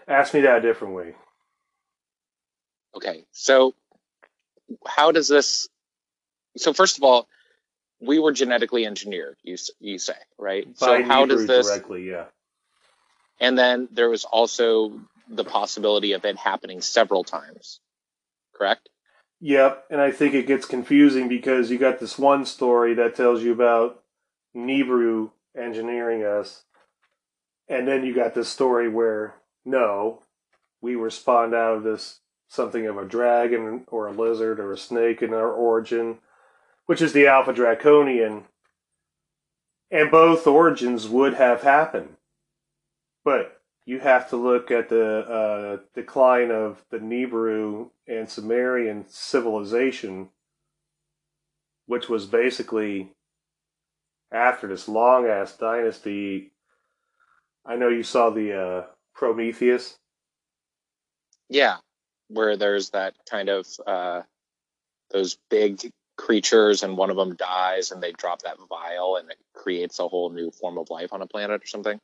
Ask 0.06 0.34
me 0.34 0.42
that 0.42 0.58
a 0.58 0.60
different 0.60 0.94
way. 0.94 1.14
Okay, 2.94 3.24
so 3.32 3.74
how 4.86 5.12
does 5.12 5.28
this? 5.28 5.68
So 6.56 6.72
first 6.72 6.96
of 6.96 7.02
all, 7.02 7.28
we 8.00 8.18
were 8.18 8.32
genetically 8.32 8.86
engineered. 8.86 9.36
You 9.42 9.56
you 9.80 9.98
say 9.98 10.14
right? 10.38 10.66
By 10.78 10.86
so 10.86 11.02
how 11.02 11.26
does 11.26 11.46
this 11.46 11.66
directly? 11.66 12.08
Yeah. 12.08 12.26
And 13.40 13.58
then 13.58 13.88
there 13.92 14.08
was 14.08 14.24
also 14.24 15.00
the 15.28 15.44
possibility 15.44 16.12
of 16.12 16.24
it 16.24 16.36
happening 16.36 16.80
several 16.80 17.24
times. 17.24 17.80
Correct? 18.54 18.88
Yep, 19.40 19.84
and 19.90 20.00
I 20.00 20.12
think 20.12 20.34
it 20.34 20.46
gets 20.46 20.64
confusing 20.64 21.28
because 21.28 21.70
you 21.70 21.78
got 21.78 22.00
this 22.00 22.18
one 22.18 22.46
story 22.46 22.94
that 22.94 23.14
tells 23.14 23.42
you 23.42 23.52
about 23.52 24.02
Nibiru 24.56 25.30
engineering 25.56 26.24
us, 26.24 26.64
and 27.68 27.86
then 27.86 28.04
you 28.04 28.14
got 28.14 28.34
this 28.34 28.48
story 28.48 28.88
where 28.88 29.34
no, 29.64 30.22
we 30.80 30.96
were 30.96 31.10
spawned 31.10 31.54
out 31.54 31.76
of 31.76 31.82
this 31.82 32.20
something 32.48 32.86
of 32.86 32.96
a 32.96 33.04
dragon 33.04 33.84
or 33.88 34.06
a 34.06 34.12
lizard 34.12 34.60
or 34.60 34.72
a 34.72 34.78
snake 34.78 35.20
in 35.20 35.34
our 35.34 35.50
origin, 35.50 36.18
which 36.86 37.02
is 37.02 37.12
the 37.12 37.26
Alpha 37.26 37.52
Draconian. 37.52 38.44
And 39.90 40.10
both 40.10 40.46
origins 40.46 41.08
would 41.08 41.34
have 41.34 41.62
happened. 41.62 42.16
But 43.26 43.60
you 43.86 43.98
have 43.98 44.30
to 44.30 44.36
look 44.36 44.70
at 44.70 44.88
the 44.88 45.18
uh, 45.18 45.76
decline 45.96 46.52
of 46.52 46.84
the 46.92 46.98
Nibiru 46.98 47.90
and 48.06 48.30
Sumerian 48.30 49.04
civilization, 49.08 50.28
which 51.86 52.08
was 52.08 52.24
basically 52.26 53.10
after 54.30 54.68
this 54.68 54.86
long 54.86 55.26
ass 55.26 55.56
dynasty. 55.56 56.52
I 57.66 57.74
know 57.74 57.88
you 57.88 58.04
saw 58.04 58.30
the 58.30 58.56
uh, 58.56 58.84
Prometheus. 59.12 59.98
Yeah, 61.48 61.78
where 62.28 62.56
there's 62.56 62.90
that 62.90 63.14
kind 63.28 63.48
of 63.48 63.66
uh, 63.88 64.22
those 65.10 65.36
big 65.50 65.80
creatures, 66.16 66.84
and 66.84 66.96
one 66.96 67.10
of 67.10 67.16
them 67.16 67.34
dies, 67.34 67.90
and 67.90 68.00
they 68.00 68.12
drop 68.12 68.42
that 68.42 68.58
vial, 68.68 69.16
and 69.16 69.28
it 69.32 69.38
creates 69.52 69.98
a 69.98 70.06
whole 70.06 70.30
new 70.30 70.52
form 70.52 70.78
of 70.78 70.90
life 70.90 71.12
on 71.12 71.22
a 71.22 71.26
planet 71.26 71.64
or 71.64 71.66
something. 71.66 72.00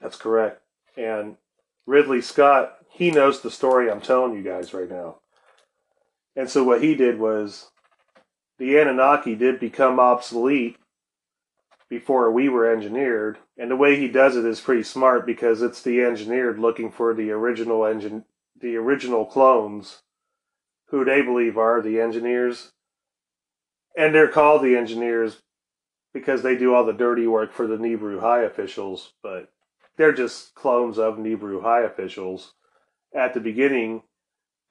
That's 0.00 0.16
correct. 0.16 0.62
And 0.96 1.36
Ridley 1.86 2.20
Scott, 2.20 2.78
he 2.88 3.10
knows 3.10 3.40
the 3.40 3.50
story 3.50 3.90
I'm 3.90 4.00
telling 4.00 4.34
you 4.34 4.42
guys 4.42 4.74
right 4.74 4.90
now. 4.90 5.16
And 6.34 6.50
so 6.50 6.64
what 6.64 6.82
he 6.82 6.94
did 6.94 7.18
was 7.18 7.70
the 8.58 8.76
Anunnaki 8.76 9.34
did 9.34 9.60
become 9.60 10.00
obsolete 10.00 10.76
before 11.88 12.30
we 12.30 12.48
were 12.48 12.70
engineered. 12.70 13.38
And 13.56 13.70
the 13.70 13.76
way 13.76 13.96
he 13.96 14.08
does 14.08 14.36
it 14.36 14.44
is 14.44 14.60
pretty 14.60 14.82
smart 14.82 15.24
because 15.24 15.62
it's 15.62 15.82
the 15.82 16.02
engineered 16.02 16.58
looking 16.58 16.90
for 16.90 17.14
the 17.14 17.30
original 17.30 17.84
engine 17.86 18.24
the 18.60 18.76
original 18.76 19.26
clones 19.26 20.02
who 20.88 21.04
they 21.04 21.20
believe 21.20 21.58
are 21.58 21.82
the 21.82 22.00
engineers. 22.00 22.72
And 23.96 24.14
they're 24.14 24.28
called 24.28 24.62
the 24.62 24.76
engineers 24.76 25.42
because 26.14 26.42
they 26.42 26.56
do 26.56 26.74
all 26.74 26.84
the 26.84 26.92
dirty 26.92 27.26
work 27.26 27.52
for 27.52 27.66
the 27.66 27.76
Nibiru 27.76 28.20
high 28.20 28.42
officials, 28.42 29.12
but 29.22 29.50
they're 29.96 30.12
just 30.12 30.54
clones 30.54 30.98
of 30.98 31.16
Nibiru 31.16 31.62
high 31.62 31.82
officials. 31.82 32.52
At 33.14 33.34
the 33.34 33.40
beginning, 33.40 34.02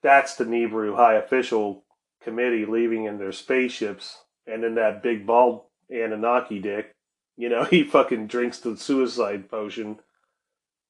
that's 0.02 0.36
the 0.36 0.44
Nibiru 0.44 0.96
high 0.96 1.14
official 1.14 1.84
committee 2.22 2.64
leaving 2.64 3.04
in 3.04 3.18
their 3.18 3.32
spaceships, 3.32 4.18
and 4.46 4.62
then 4.62 4.76
that 4.76 5.02
big 5.02 5.26
bald 5.26 5.62
Anunnaki 5.90 6.60
dick, 6.60 6.94
you 7.36 7.48
know, 7.48 7.64
he 7.70 7.82
fucking 7.82 8.26
drinks 8.26 8.60
the 8.60 8.76
suicide 8.76 9.50
potion, 9.50 9.98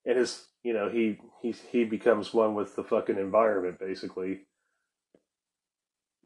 and 0.05 0.19
his, 0.19 0.47
you 0.63 0.73
know, 0.73 0.89
he 0.89 1.19
he 1.41 1.55
he 1.71 1.85
becomes 1.85 2.35
one 2.35 2.55
with 2.55 2.77
the 2.77 2.85
fucking 2.85 3.19
environment, 3.19 3.79
basically. 3.79 4.41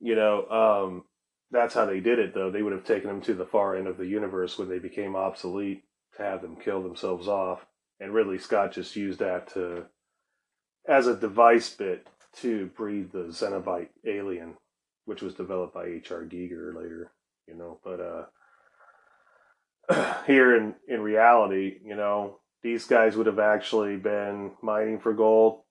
You 0.03 0.17
know, 0.17 0.49
um, 0.49 1.05
that's 1.51 1.75
how 1.75 1.85
they 1.85 2.01
did 2.01 2.19
it, 2.19 2.33
though. 2.33 2.51
They 2.51 2.63
would 2.63 2.73
have 2.73 2.85
taken 2.85 3.09
them 3.09 3.21
to 3.23 3.35
the 3.35 3.45
far 3.45 3.77
end 3.77 3.87
of 3.87 3.99
the 3.99 4.07
universe 4.07 4.59
when 4.59 4.69
they 4.69 4.79
became 4.79 5.15
obsolete 5.15 5.85
to 6.17 6.23
have 6.23 6.41
them 6.41 6.57
kill 6.57 6.83
themselves 6.83 7.29
off 7.29 7.67
and 8.01 8.15
Ridley 8.15 8.39
Scott 8.39 8.73
just 8.73 8.97
used 8.97 9.19
that 9.19 9.53
to 9.55 9.85
as 10.89 11.07
a 11.07 11.15
device 11.15 11.71
bit 11.75 12.09
to 12.37 12.67
breed 12.77 13.13
the 13.13 13.29
Cenobite 13.29 13.91
alien, 14.07 14.55
which 15.05 15.21
was 15.21 15.35
developed 15.35 15.75
by 15.75 15.85
H.R. 15.85 16.25
Giger 16.25 16.75
later, 16.75 17.13
you 17.47 17.55
know. 17.55 17.79
But 17.85 18.31
uh, 19.93 20.15
here 20.27 20.57
in 20.57 20.75
in 20.89 21.03
reality, 21.03 21.79
you 21.85 21.95
know, 21.95 22.39
these 22.63 22.87
guys 22.87 23.17
would 23.17 23.27
have 23.27 23.39
actually 23.39 23.97
been 23.97 24.53
mining 24.63 24.99
for 24.99 25.13
gold, 25.13 25.63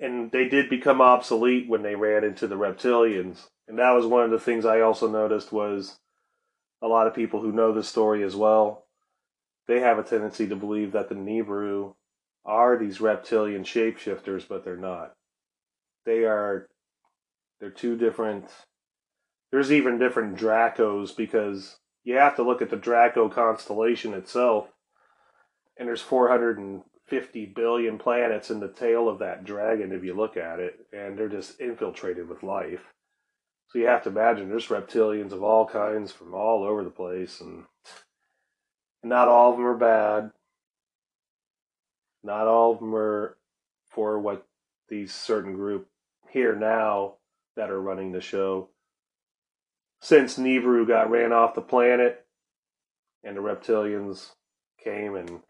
and 0.00 0.32
they 0.32 0.48
did 0.48 0.68
become 0.68 1.00
obsolete 1.00 1.68
when 1.68 1.82
they 1.82 1.94
ran 1.94 2.24
into 2.24 2.48
the 2.48 2.56
reptilians, 2.56 3.46
and 3.68 3.78
that 3.78 3.92
was 3.92 4.06
one 4.06 4.24
of 4.24 4.30
the 4.30 4.40
things 4.40 4.64
I 4.64 4.80
also 4.80 5.08
noticed 5.08 5.52
was 5.52 6.00
a 6.82 6.88
lot 6.88 7.06
of 7.06 7.14
people 7.14 7.40
who 7.40 7.52
know 7.52 7.72
the 7.72 7.82
story 7.82 8.22
as 8.24 8.34
well 8.34 8.87
they 9.68 9.80
have 9.80 9.98
a 9.98 10.02
tendency 10.02 10.48
to 10.48 10.56
believe 10.56 10.92
that 10.92 11.08
the 11.08 11.14
Nibiru 11.14 11.94
are 12.44 12.78
these 12.78 13.00
reptilian 13.00 13.62
shapeshifters, 13.62 14.48
but 14.48 14.64
they're 14.64 14.76
not. 14.76 15.12
They 16.04 16.24
are 16.24 16.68
they're 17.60 17.70
two 17.70 17.96
different 17.96 18.46
there's 19.50 19.72
even 19.72 19.98
different 19.98 20.36
Dracos 20.36 21.16
because 21.16 21.78
you 22.04 22.16
have 22.16 22.36
to 22.36 22.42
look 22.42 22.62
at 22.62 22.70
the 22.70 22.76
Draco 22.76 23.28
constellation 23.28 24.14
itself, 24.14 24.68
and 25.76 25.88
there's 25.88 26.02
450 26.02 27.46
billion 27.46 27.98
planets 27.98 28.50
in 28.50 28.60
the 28.60 28.68
tail 28.68 29.08
of 29.08 29.18
that 29.20 29.44
dragon 29.44 29.92
if 29.92 30.04
you 30.04 30.14
look 30.14 30.36
at 30.36 30.60
it, 30.60 30.86
and 30.92 31.18
they're 31.18 31.28
just 31.28 31.60
infiltrated 31.60 32.28
with 32.28 32.42
life. 32.42 32.80
So 33.68 33.78
you 33.78 33.86
have 33.86 34.02
to 34.04 34.10
imagine 34.10 34.48
there's 34.48 34.68
reptilians 34.68 35.32
of 35.32 35.42
all 35.42 35.66
kinds 35.66 36.12
from 36.12 36.34
all 36.34 36.64
over 36.64 36.84
the 36.84 36.90
place, 36.90 37.40
and 37.40 37.64
not 39.02 39.28
all 39.28 39.50
of 39.52 39.56
them 39.56 39.66
are 39.66 39.76
bad. 39.76 40.30
Not 42.22 42.46
all 42.46 42.72
of 42.72 42.80
them 42.80 42.94
are 42.94 43.36
for 43.90 44.18
what 44.18 44.46
these 44.88 45.14
certain 45.14 45.54
group 45.54 45.88
here 46.30 46.54
now 46.54 47.14
that 47.56 47.70
are 47.70 47.80
running 47.80 48.12
the 48.12 48.20
show. 48.20 48.68
Since 50.00 50.38
Nibiru 50.38 50.86
got 50.86 51.10
ran 51.10 51.32
off 51.32 51.54
the 51.54 51.60
planet 51.60 52.24
and 53.24 53.36
the 53.36 53.40
reptilians 53.40 54.30
came 54.82 55.14
and 55.14 55.40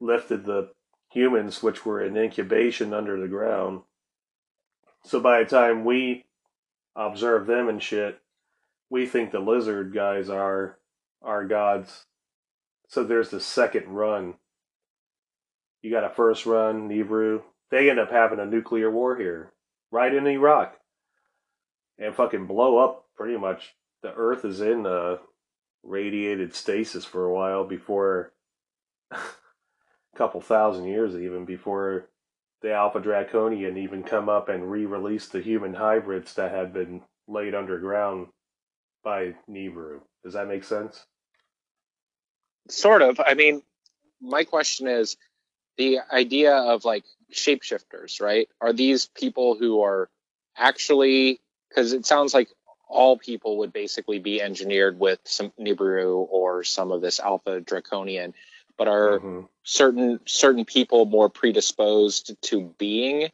lifted 0.00 0.44
the 0.44 0.70
humans, 1.10 1.62
which 1.62 1.84
were 1.84 2.00
in 2.00 2.16
incubation 2.16 2.94
under 2.94 3.20
the 3.20 3.28
ground. 3.28 3.82
So 5.02 5.20
by 5.20 5.40
the 5.42 5.50
time 5.50 5.84
we 5.84 6.26
observe 6.94 7.46
them 7.46 7.68
and 7.68 7.82
shit, 7.82 8.20
we 8.88 9.06
think 9.06 9.30
the 9.30 9.40
lizard 9.40 9.92
guys 9.94 10.28
are 10.28 10.78
our 11.22 11.44
gods 11.46 12.06
so 12.90 13.04
there's 13.04 13.30
the 13.30 13.40
second 13.40 13.86
run. 13.86 14.34
You 15.80 15.92
got 15.92 16.04
a 16.04 16.10
first 16.10 16.44
run, 16.44 16.88
Nibiru. 16.88 17.42
They 17.70 17.88
end 17.88 18.00
up 18.00 18.10
having 18.10 18.40
a 18.40 18.44
nuclear 18.44 18.90
war 18.90 19.16
here, 19.16 19.52
right 19.92 20.12
in 20.12 20.26
Iraq, 20.26 20.76
and 21.98 22.14
fucking 22.14 22.46
blow 22.46 22.78
up 22.78 23.06
pretty 23.16 23.38
much. 23.38 23.74
The 24.02 24.12
Earth 24.12 24.44
is 24.44 24.60
in 24.60 24.86
a 24.86 25.18
radiated 25.84 26.52
stasis 26.52 27.04
for 27.04 27.24
a 27.24 27.32
while 27.32 27.64
before 27.64 28.32
a 29.12 29.18
couple 30.16 30.40
thousand 30.40 30.86
years, 30.86 31.14
even 31.14 31.44
before 31.44 32.08
the 32.60 32.72
Alpha 32.72 33.00
Draconian 33.00 33.78
even 33.78 34.02
come 34.02 34.28
up 34.28 34.48
and 34.48 34.70
re-release 34.70 35.28
the 35.28 35.40
human 35.40 35.74
hybrids 35.74 36.34
that 36.34 36.50
had 36.50 36.72
been 36.72 37.02
laid 37.28 37.54
underground 37.54 38.26
by 39.04 39.34
Nibiru. 39.48 40.00
Does 40.24 40.34
that 40.34 40.48
make 40.48 40.64
sense? 40.64 41.06
Sort 42.68 43.02
of. 43.02 43.20
I 43.24 43.34
mean, 43.34 43.62
my 44.20 44.44
question 44.44 44.86
is 44.86 45.16
the 45.76 46.00
idea 46.12 46.54
of 46.54 46.84
like 46.84 47.04
shapeshifters, 47.32 48.20
right? 48.20 48.48
Are 48.60 48.72
these 48.72 49.06
people 49.06 49.56
who 49.56 49.82
are 49.82 50.08
actually, 50.56 51.40
because 51.68 51.92
it 51.92 52.06
sounds 52.06 52.34
like 52.34 52.48
all 52.88 53.16
people 53.16 53.58
would 53.58 53.72
basically 53.72 54.18
be 54.18 54.42
engineered 54.42 54.98
with 54.98 55.20
some 55.24 55.52
Nibiru 55.58 56.26
or 56.28 56.64
some 56.64 56.90
of 56.90 57.00
this 57.00 57.20
Alpha 57.20 57.60
Draconian, 57.60 58.34
but 58.76 58.88
are 58.88 59.18
mm-hmm. 59.18 59.40
certain 59.62 60.20
certain 60.26 60.64
people 60.64 61.04
more 61.06 61.28
predisposed 61.28 62.36
to 62.42 62.74
being 62.78 63.30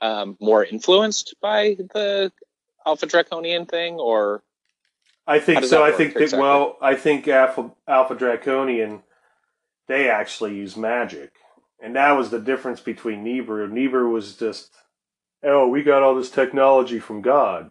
um, 0.00 0.36
more 0.40 0.64
influenced 0.64 1.34
by 1.40 1.76
the 1.78 2.30
Alpha 2.86 3.06
Draconian 3.06 3.66
thing, 3.66 3.94
or 3.94 4.42
I 5.30 5.38
think 5.38 5.64
so. 5.64 5.84
I 5.84 5.92
think 5.92 6.14
that, 6.14 6.32
well, 6.32 6.76
I 6.82 6.96
think 6.96 7.28
Alpha, 7.28 7.70
Alpha 7.86 8.16
Draconian, 8.16 9.02
they 9.86 10.10
actually 10.10 10.56
use 10.56 10.76
magic. 10.76 11.32
And 11.80 11.94
that 11.94 12.12
was 12.12 12.30
the 12.30 12.40
difference 12.40 12.80
between 12.80 13.24
Nibiru. 13.24 13.70
Nibiru 13.70 14.12
was 14.12 14.36
just, 14.36 14.72
oh, 15.44 15.68
we 15.68 15.84
got 15.84 16.02
all 16.02 16.16
this 16.16 16.30
technology 16.30 16.98
from 16.98 17.22
God. 17.22 17.70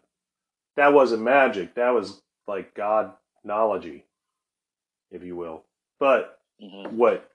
That 0.78 0.94
wasn't 0.94 1.22
magic. 1.22 1.76
That 1.76 1.90
was 1.90 2.22
like 2.48 2.74
God 2.74 3.12
knowledge, 3.44 4.04
if 5.12 5.24
you 5.24 5.36
will. 5.36 5.66
But 6.00 6.40
mm-hmm. 6.64 6.96
what 6.96 7.30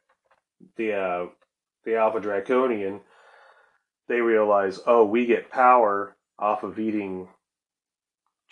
the 0.76 0.94
uh, 0.94 1.26
the 1.84 1.96
Alpha 1.96 2.20
Draconian, 2.20 3.00
they 4.08 4.20
realize, 4.20 4.80
oh, 4.86 5.04
we 5.04 5.26
get 5.26 5.50
power 5.50 6.16
off 6.38 6.62
of 6.62 6.78
eating 6.78 7.28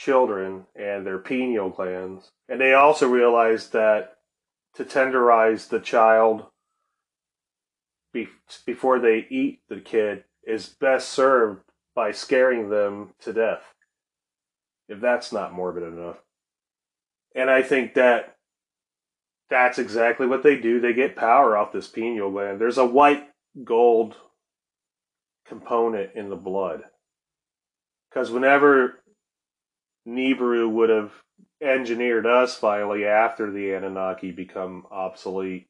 children 0.05 0.67
and 0.75 1.07
their 1.07 1.19
pineal 1.19 1.71
glands. 1.71 2.31
And 2.49 2.61
they 2.61 2.75
also 2.75 3.09
realized 3.09 3.73
that 3.73 4.17
to 4.75 4.85
tenderize 4.85 5.69
the 5.69 5.81
child 5.81 6.47
be- 8.12 8.29
before 8.67 8.99
they 8.99 9.27
eat 9.31 9.61
the 9.69 9.81
kid 9.81 10.25
is 10.45 10.69
best 10.69 11.11
served 11.11 11.62
by 11.95 12.11
scaring 12.11 12.69
them 12.69 13.11
to 13.21 13.33
death. 13.33 13.62
if 14.88 15.01
that's 15.01 15.33
not 15.33 15.55
morbid 15.55 15.85
enough. 15.85 16.19
And 17.35 17.49
I 17.49 17.62
think 17.62 17.95
that 17.95 18.37
that's 19.49 19.79
exactly 19.79 20.27
what 20.27 20.43
they 20.43 20.57
do. 20.57 20.81
They 20.81 20.93
get 20.93 21.17
power 21.17 21.57
off 21.57 21.73
this 21.73 21.88
pineal 21.88 22.31
gland. 22.31 22.61
There's 22.61 22.79
a 22.79 22.85
white 22.85 23.29
gold 23.65 24.17
component 25.47 26.11
in 26.15 26.29
the 26.29 26.37
blood. 26.37 26.83
Because 28.11 28.31
whenever 28.31 29.02
Nibiru 30.07 30.71
would 30.71 30.91
have 30.91 31.12
engineered 31.61 32.27
us 32.27 32.57
finally 32.57 33.05
after 33.05 33.51
the 33.51 33.73
Anunnaki 33.73 34.33
become 34.33 34.87
obsolete, 34.91 35.69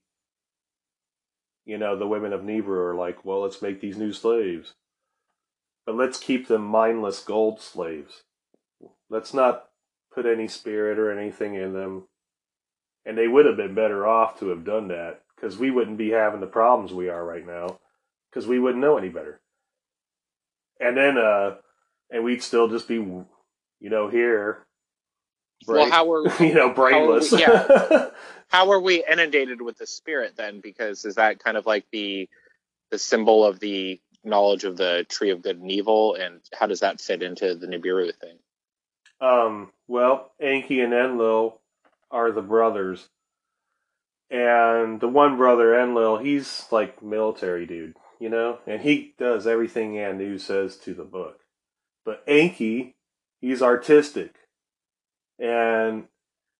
you 1.64 1.78
know, 1.78 1.96
the 1.96 2.08
women 2.08 2.32
of 2.32 2.40
Nibiru 2.40 2.90
are 2.90 2.94
like, 2.94 3.24
well, 3.24 3.42
let's 3.42 3.62
make 3.62 3.80
these 3.80 3.96
new 3.96 4.12
slaves. 4.12 4.74
But 5.84 5.96
let's 5.96 6.18
keep 6.18 6.48
them 6.48 6.64
mindless 6.64 7.20
gold 7.20 7.60
slaves. 7.60 8.22
Let's 9.10 9.34
not 9.34 9.68
put 10.14 10.26
any 10.26 10.48
spirit 10.48 10.98
or 10.98 11.16
anything 11.16 11.54
in 11.54 11.72
them. 11.72 12.08
And 13.04 13.18
they 13.18 13.28
would 13.28 13.46
have 13.46 13.56
been 13.56 13.74
better 13.74 14.06
off 14.06 14.38
to 14.38 14.48
have 14.48 14.64
done 14.64 14.88
that 14.88 15.22
because 15.34 15.58
we 15.58 15.70
wouldn't 15.70 15.98
be 15.98 16.10
having 16.10 16.40
the 16.40 16.46
problems 16.46 16.92
we 16.92 17.08
are 17.08 17.24
right 17.24 17.46
now 17.46 17.78
because 18.30 18.46
we 18.46 18.58
wouldn't 18.58 18.80
know 18.80 18.96
any 18.96 19.08
better. 19.08 19.40
And 20.80 20.96
then, 20.96 21.18
uh, 21.18 21.56
and 22.10 22.24
we'd 22.24 22.42
still 22.42 22.68
just 22.68 22.88
be, 22.88 22.98
you 23.82 23.90
know, 23.90 24.08
here. 24.08 24.64
Well, 25.66 25.90
how 25.90 26.10
are 26.12 26.28
you 26.42 26.54
know 26.54 26.72
brainless? 26.72 27.30
How 27.30 27.36
are 27.36 27.40
we, 27.40 27.96
yeah. 27.96 28.06
how 28.48 28.70
are 28.70 28.80
we 28.80 29.04
inundated 29.10 29.60
with 29.60 29.76
the 29.76 29.86
spirit 29.86 30.34
then? 30.36 30.60
Because 30.60 31.04
is 31.04 31.16
that 31.16 31.42
kind 31.42 31.56
of 31.56 31.66
like 31.66 31.84
the 31.92 32.28
the 32.90 32.98
symbol 32.98 33.44
of 33.44 33.58
the 33.60 34.00
knowledge 34.24 34.64
of 34.64 34.76
the 34.76 35.04
tree 35.08 35.30
of 35.30 35.42
good 35.42 35.58
and 35.58 35.70
evil, 35.70 36.14
and 36.14 36.40
how 36.54 36.66
does 36.66 36.80
that 36.80 37.00
fit 37.00 37.22
into 37.22 37.54
the 37.54 37.66
Nibiru 37.66 38.12
thing? 38.14 38.38
Um, 39.20 39.70
well, 39.88 40.32
Enki 40.40 40.80
and 40.80 40.92
Enlil 40.92 41.60
are 42.10 42.32
the 42.32 42.42
brothers. 42.42 43.08
And 44.30 45.00
the 45.00 45.08
one 45.08 45.36
brother, 45.36 45.78
Enlil, 45.78 46.18
he's 46.18 46.66
like 46.70 47.02
military 47.02 47.66
dude, 47.66 47.96
you 48.18 48.30
know? 48.30 48.58
And 48.66 48.80
he 48.80 49.14
does 49.18 49.46
everything 49.46 49.98
Anu 50.02 50.38
says 50.38 50.76
to 50.78 50.94
the 50.94 51.04
book. 51.04 51.40
But 52.04 52.24
Enki, 52.26 52.96
he's 53.42 53.60
artistic. 53.60 54.34
And 55.38 56.04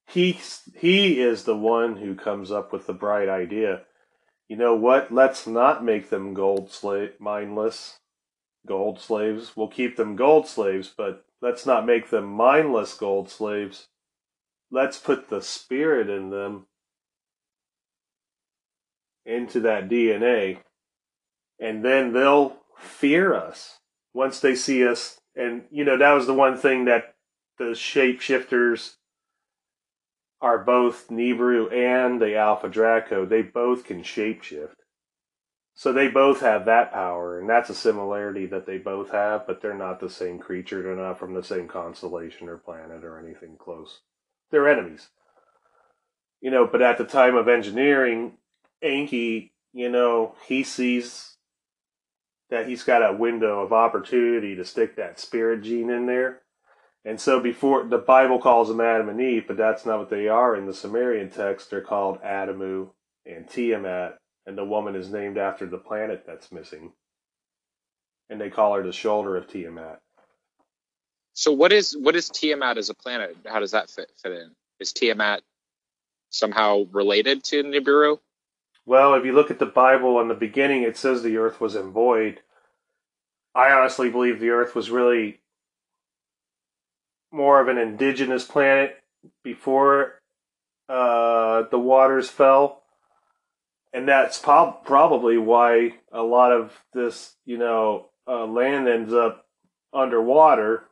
he 0.06 0.38
he 0.76 1.22
is 1.22 1.44
the 1.44 1.56
one 1.56 1.96
who 1.96 2.14
comes 2.14 2.52
up 2.52 2.70
with 2.70 2.86
the 2.86 2.92
bright 2.92 3.30
idea. 3.30 3.84
You 4.48 4.56
know 4.56 4.74
what? 4.74 5.10
Let's 5.10 5.46
not 5.46 5.82
make 5.82 6.10
them 6.10 6.34
gold 6.34 6.70
slave 6.70 7.12
mindless 7.18 7.98
gold 8.66 9.00
slaves. 9.00 9.56
We'll 9.56 9.68
keep 9.68 9.96
them 9.96 10.16
gold 10.16 10.46
slaves, 10.46 10.92
but 10.94 11.24
Let's 11.42 11.66
not 11.66 11.84
make 11.84 12.08
them 12.08 12.26
mindless 12.26 12.94
gold 12.94 13.28
slaves. 13.28 13.88
Let's 14.70 14.96
put 14.96 15.28
the 15.28 15.42
spirit 15.42 16.08
in 16.08 16.30
them 16.30 16.66
into 19.26 19.60
that 19.60 19.88
DNA. 19.88 20.58
And 21.58 21.84
then 21.84 22.12
they'll 22.12 22.56
fear 22.78 23.34
us 23.34 23.80
once 24.14 24.38
they 24.38 24.54
see 24.54 24.86
us. 24.86 25.18
And, 25.34 25.64
you 25.70 25.84
know, 25.84 25.96
that 25.96 26.12
was 26.12 26.26
the 26.26 26.34
one 26.34 26.56
thing 26.56 26.84
that 26.86 27.14
the 27.58 27.72
shapeshifters 27.72 28.96
are 30.40 30.58
both 30.58 31.08
Nibiru 31.08 31.72
and 31.72 32.20
the 32.20 32.36
Alpha 32.36 32.68
Draco. 32.68 33.24
They 33.24 33.42
both 33.42 33.84
can 33.84 34.02
shapeshift. 34.02 34.76
So 35.74 35.92
they 35.92 36.08
both 36.08 36.40
have 36.40 36.66
that 36.66 36.92
power, 36.92 37.38
and 37.38 37.48
that's 37.48 37.70
a 37.70 37.74
similarity 37.74 38.44
that 38.46 38.66
they 38.66 38.76
both 38.76 39.10
have, 39.10 39.46
but 39.46 39.62
they're 39.62 39.72
not 39.72 40.00
the 40.00 40.10
same 40.10 40.38
creature. 40.38 40.82
They're 40.82 40.94
not 40.94 41.18
from 41.18 41.32
the 41.32 41.42
same 41.42 41.66
constellation 41.66 42.48
or 42.48 42.58
planet 42.58 43.04
or 43.04 43.18
anything 43.18 43.56
close. 43.56 44.00
They're 44.50 44.68
enemies. 44.68 45.08
You 46.42 46.50
know, 46.50 46.66
but 46.66 46.82
at 46.82 46.98
the 46.98 47.04
time 47.04 47.36
of 47.36 47.48
engineering, 47.48 48.32
Enki, 48.82 49.52
you 49.72 49.88
know, 49.88 50.34
he 50.46 50.62
sees 50.62 51.31
that 52.52 52.68
he's 52.68 52.84
got 52.84 53.02
a 53.02 53.16
window 53.16 53.60
of 53.60 53.72
opportunity 53.72 54.54
to 54.54 54.64
stick 54.64 54.96
that 54.96 55.18
spirit 55.18 55.62
gene 55.62 55.90
in 55.90 56.06
there. 56.06 56.42
And 57.04 57.20
so 57.20 57.40
before 57.40 57.84
the 57.84 57.98
Bible 57.98 58.38
calls 58.38 58.68
them 58.68 58.80
Adam 58.80 59.08
and 59.08 59.20
Eve, 59.20 59.46
but 59.48 59.56
that's 59.56 59.84
not 59.84 59.98
what 59.98 60.10
they 60.10 60.28
are 60.28 60.54
in 60.54 60.66
the 60.66 60.74
Sumerian 60.74 61.30
text. 61.30 61.70
They're 61.70 61.80
called 61.80 62.22
Adamu 62.22 62.90
and 63.26 63.48
Tiamat 63.48 64.18
and 64.46 64.58
the 64.58 64.64
woman 64.64 64.96
is 64.96 65.08
named 65.08 65.38
after 65.38 65.66
the 65.66 65.78
planet 65.78 66.24
that's 66.26 66.52
missing. 66.52 66.92
And 68.28 68.40
they 68.40 68.50
call 68.50 68.74
her 68.74 68.82
the 68.82 68.92
shoulder 68.92 69.36
of 69.36 69.48
Tiamat. 69.48 70.00
So 71.34 71.52
what 71.52 71.72
is 71.72 71.96
what 71.96 72.16
is 72.16 72.28
Tiamat 72.28 72.78
as 72.78 72.90
a 72.90 72.94
planet? 72.94 73.36
How 73.46 73.60
does 73.60 73.70
that 73.70 73.90
fit 73.90 74.10
fit 74.22 74.32
in? 74.32 74.50
Is 74.80 74.92
Tiamat 74.92 75.42
somehow 76.30 76.84
related 76.92 77.44
to 77.44 77.62
Nibiru? 77.62 78.18
Well, 78.84 79.14
if 79.14 79.24
you 79.24 79.32
look 79.32 79.50
at 79.50 79.58
the 79.58 79.66
Bible 79.66 80.20
in 80.20 80.28
the 80.28 80.34
beginning, 80.34 80.82
it 80.82 80.96
says 80.96 81.22
the 81.22 81.36
earth 81.36 81.60
was 81.60 81.76
in 81.76 81.90
void. 81.90 82.40
I 83.54 83.70
honestly 83.70 84.10
believe 84.10 84.40
the 84.40 84.50
earth 84.50 84.74
was 84.74 84.90
really 84.90 85.40
more 87.30 87.60
of 87.60 87.68
an 87.68 87.78
indigenous 87.78 88.44
planet 88.44 88.96
before 89.44 90.20
uh, 90.88 91.62
the 91.70 91.78
waters 91.78 92.28
fell 92.28 92.82
and 93.92 94.08
that's 94.08 94.38
prob- 94.38 94.84
probably 94.84 95.36
why 95.36 95.94
a 96.10 96.22
lot 96.22 96.52
of 96.52 96.72
this, 96.92 97.36
you 97.44 97.58
know, 97.58 98.08
uh, 98.26 98.46
land 98.46 98.88
ends 98.88 99.12
up 99.12 99.46
underwater 99.92 100.84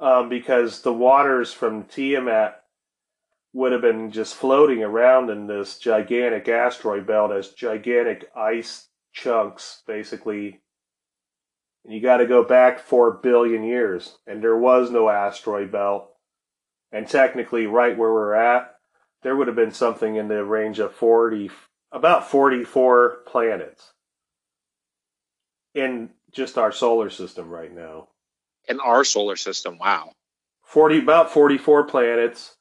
um, 0.00 0.28
because 0.28 0.82
the 0.82 0.92
waters 0.92 1.52
from 1.52 1.84
Tiamat 1.84 2.63
would 3.54 3.70
have 3.70 3.80
been 3.80 4.10
just 4.10 4.34
floating 4.34 4.82
around 4.82 5.30
in 5.30 5.46
this 5.46 5.78
gigantic 5.78 6.48
asteroid 6.48 7.06
belt 7.06 7.30
as 7.30 7.50
gigantic 7.50 8.28
ice 8.36 8.88
chunks, 9.12 9.82
basically. 9.86 10.60
And 11.84 11.94
you 11.94 12.00
got 12.00 12.16
to 12.16 12.26
go 12.26 12.42
back 12.42 12.80
four 12.80 13.12
billion 13.12 13.62
years, 13.62 14.18
and 14.26 14.42
there 14.42 14.56
was 14.56 14.90
no 14.90 15.08
asteroid 15.08 15.70
belt. 15.70 16.10
And 16.90 17.08
technically, 17.08 17.66
right 17.66 17.96
where 17.96 18.12
we're 18.12 18.34
at, 18.34 18.74
there 19.22 19.36
would 19.36 19.46
have 19.46 19.56
been 19.56 19.72
something 19.72 20.16
in 20.16 20.26
the 20.26 20.44
range 20.44 20.80
of 20.80 20.92
40, 20.92 21.50
about 21.92 22.28
44 22.28 23.18
planets 23.24 23.92
in 25.74 26.10
just 26.32 26.58
our 26.58 26.72
solar 26.72 27.08
system 27.08 27.50
right 27.50 27.72
now. 27.72 28.08
In 28.68 28.80
our 28.80 29.04
solar 29.04 29.36
system, 29.36 29.78
wow. 29.78 30.10
40, 30.64 30.98
about 30.98 31.30
44 31.30 31.84
planets. 31.84 32.56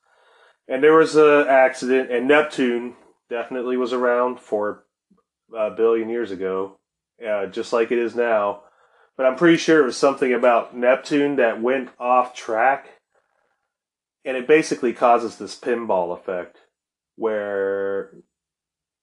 And 0.67 0.83
there 0.83 0.95
was 0.95 1.15
an 1.15 1.47
accident, 1.47 2.11
and 2.11 2.27
Neptune 2.27 2.95
definitely 3.29 3.77
was 3.77 3.93
around 3.93 4.39
for 4.39 4.85
a 5.55 5.71
billion 5.71 6.09
years 6.09 6.31
ago, 6.31 6.79
uh, 7.25 7.47
just 7.47 7.73
like 7.73 7.91
it 7.91 7.99
is 7.99 8.15
now. 8.15 8.61
But 9.17 9.25
I'm 9.25 9.35
pretty 9.35 9.57
sure 9.57 9.81
it 9.81 9.85
was 9.85 9.97
something 9.97 10.33
about 10.33 10.75
Neptune 10.75 11.35
that 11.35 11.61
went 11.61 11.89
off 11.99 12.33
track 12.33 12.87
and 14.25 14.37
it 14.37 14.47
basically 14.47 14.93
causes 14.93 15.37
this 15.37 15.59
pinball 15.59 16.17
effect 16.17 16.57
where 17.15 18.11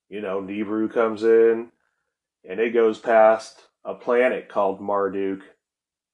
you 0.08 0.20
know 0.20 0.40
Nibiru 0.40 0.92
comes 0.92 1.22
in 1.22 1.68
and 2.48 2.58
it 2.60 2.72
goes 2.72 2.98
past 2.98 3.60
a 3.84 3.94
planet 3.94 4.48
called 4.48 4.80
Marduk, 4.80 5.42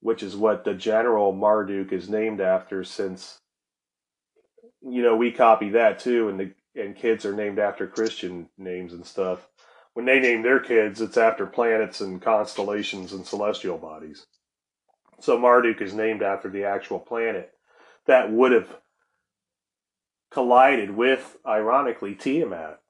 which 0.01 0.23
is 0.23 0.37
what 0.37 0.65
the 0.65 0.75
general 0.75 1.33
Marduk 1.33 1.93
is 1.93 2.09
named 2.09 2.41
after 2.41 2.85
since 2.85 3.39
you 4.88 5.03
know 5.03 5.16
we 5.16 5.33
copy 5.33 5.70
that 5.70 5.99
too 5.99 6.29
and 6.29 6.38
the 6.38 6.53
and 6.81 6.94
kids 6.94 7.25
are 7.25 7.35
named 7.35 7.59
after 7.59 7.87
Christian 7.87 8.49
names 8.59 8.92
and 8.92 9.05
stuff. 9.05 9.49
When 9.94 10.05
they 10.05 10.20
name 10.20 10.42
their 10.42 10.61
kids, 10.61 11.01
it's 11.01 11.16
after 11.16 11.46
planets 11.46 12.03
and 12.03 12.20
constellations 12.20 13.12
and 13.12 13.27
celestial 13.27 13.79
bodies. 13.79 14.27
So 15.20 15.38
Marduk 15.38 15.81
is 15.81 15.94
named 15.94 16.22
after 16.22 16.51
the 16.51 16.64
actual 16.64 16.99
planet 16.99 17.53
that 18.07 18.31
would 18.31 18.53
have 18.53 18.68
collided 20.31 20.90
with, 20.90 21.38
ironically, 21.46 22.14
Tiamat. 22.14 22.81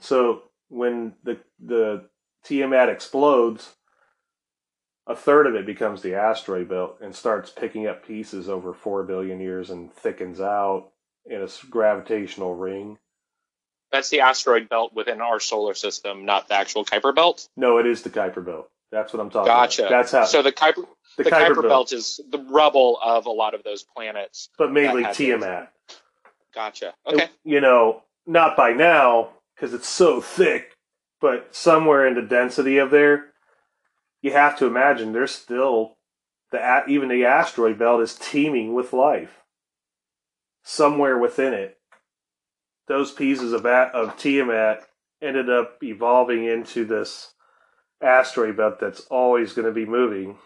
So 0.00 0.42
when 0.68 1.14
the 1.24 1.38
the 1.58 2.08
Tiamat 2.44 2.88
explodes, 2.88 3.74
a 5.06 5.16
third 5.16 5.48
of 5.48 5.56
it 5.56 5.66
becomes 5.66 6.02
the 6.02 6.14
asteroid 6.14 6.68
belt 6.68 6.98
and 7.02 7.14
starts 7.14 7.50
picking 7.50 7.88
up 7.88 8.06
pieces 8.06 8.48
over 8.48 8.72
four 8.72 9.02
billion 9.02 9.40
years 9.40 9.70
and 9.70 9.92
thickens 9.92 10.40
out 10.40 10.91
in 11.26 11.42
a 11.42 11.48
gravitational 11.70 12.54
ring. 12.54 12.98
That's 13.90 14.08
the 14.08 14.20
asteroid 14.20 14.68
belt 14.68 14.92
within 14.94 15.20
our 15.20 15.38
solar 15.38 15.74
system, 15.74 16.24
not 16.24 16.48
the 16.48 16.54
actual 16.54 16.84
Kuiper 16.84 17.14
belt. 17.14 17.48
No, 17.56 17.78
it 17.78 17.86
is 17.86 18.02
the 18.02 18.10
Kuiper 18.10 18.44
belt. 18.44 18.70
That's 18.90 19.12
what 19.12 19.20
I'm 19.20 19.30
talking 19.30 19.46
gotcha. 19.46 19.86
about. 19.86 19.90
That's 19.90 20.12
how. 20.12 20.24
So 20.24 20.42
the 20.42 20.52
Kuiper 20.52 20.86
the, 21.16 21.24
the 21.24 21.30
Kuiper, 21.30 21.48
Kuiper 21.48 21.54
belt. 21.54 21.68
belt. 21.68 21.92
is 21.92 22.20
the 22.30 22.38
rubble 22.38 22.98
of 23.02 23.26
a 23.26 23.30
lot 23.30 23.54
of 23.54 23.62
those 23.62 23.82
planets, 23.82 24.48
but 24.58 24.72
mainly 24.72 25.04
Tiamat. 25.12 25.72
Gotcha. 26.54 26.94
Okay. 27.06 27.28
You 27.44 27.60
know, 27.60 28.02
not 28.26 28.56
by 28.56 28.72
now 28.72 29.30
because 29.54 29.74
it's 29.74 29.88
so 29.88 30.20
thick, 30.20 30.76
but 31.20 31.54
somewhere 31.54 32.06
in 32.06 32.14
the 32.14 32.22
density 32.22 32.78
of 32.78 32.90
there, 32.90 33.26
you 34.22 34.32
have 34.32 34.58
to 34.58 34.66
imagine 34.66 35.12
there's 35.12 35.30
still 35.30 35.96
the 36.50 36.84
even 36.86 37.08
the 37.08 37.24
asteroid 37.24 37.78
belt 37.78 38.00
is 38.00 38.14
teeming 38.14 38.74
with 38.74 38.92
life. 38.92 39.41
Somewhere 40.62 41.18
within 41.18 41.54
it, 41.54 41.78
those 42.88 43.10
pieces 43.10 43.52
of 43.52 43.66
of 43.66 44.16
Tiamat 44.16 44.82
ended 45.20 45.50
up 45.50 45.78
evolving 45.82 46.44
into 46.44 46.84
this 46.84 47.34
asteroid 48.02 48.56
belt 48.56 48.80
that's 48.80 49.00
always 49.02 49.52
going 49.52 49.66
to 49.66 49.72
be 49.72 49.86
moving 49.86 50.36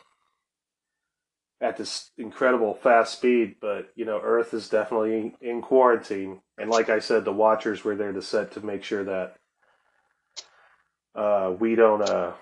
at 1.60 1.76
this 1.76 2.10
incredible 2.18 2.74
fast 2.74 3.14
speed. 3.14 3.56
But 3.60 3.90
you 3.94 4.04
know, 4.04 4.20
Earth 4.22 4.54
is 4.54 4.68
definitely 4.68 5.34
in 5.40 5.62
quarantine, 5.62 6.40
and 6.58 6.70
like 6.70 6.88
I 6.88 6.98
said, 6.98 7.24
the 7.24 7.32
Watchers 7.32 7.84
were 7.84 7.96
there 7.96 8.12
to 8.12 8.22
set 8.22 8.52
to 8.52 8.60
make 8.64 8.84
sure 8.84 9.04
that 9.04 9.36
uh, 11.14 11.54
we 11.58 11.74
don't 11.74 12.02
uh, 12.02 12.32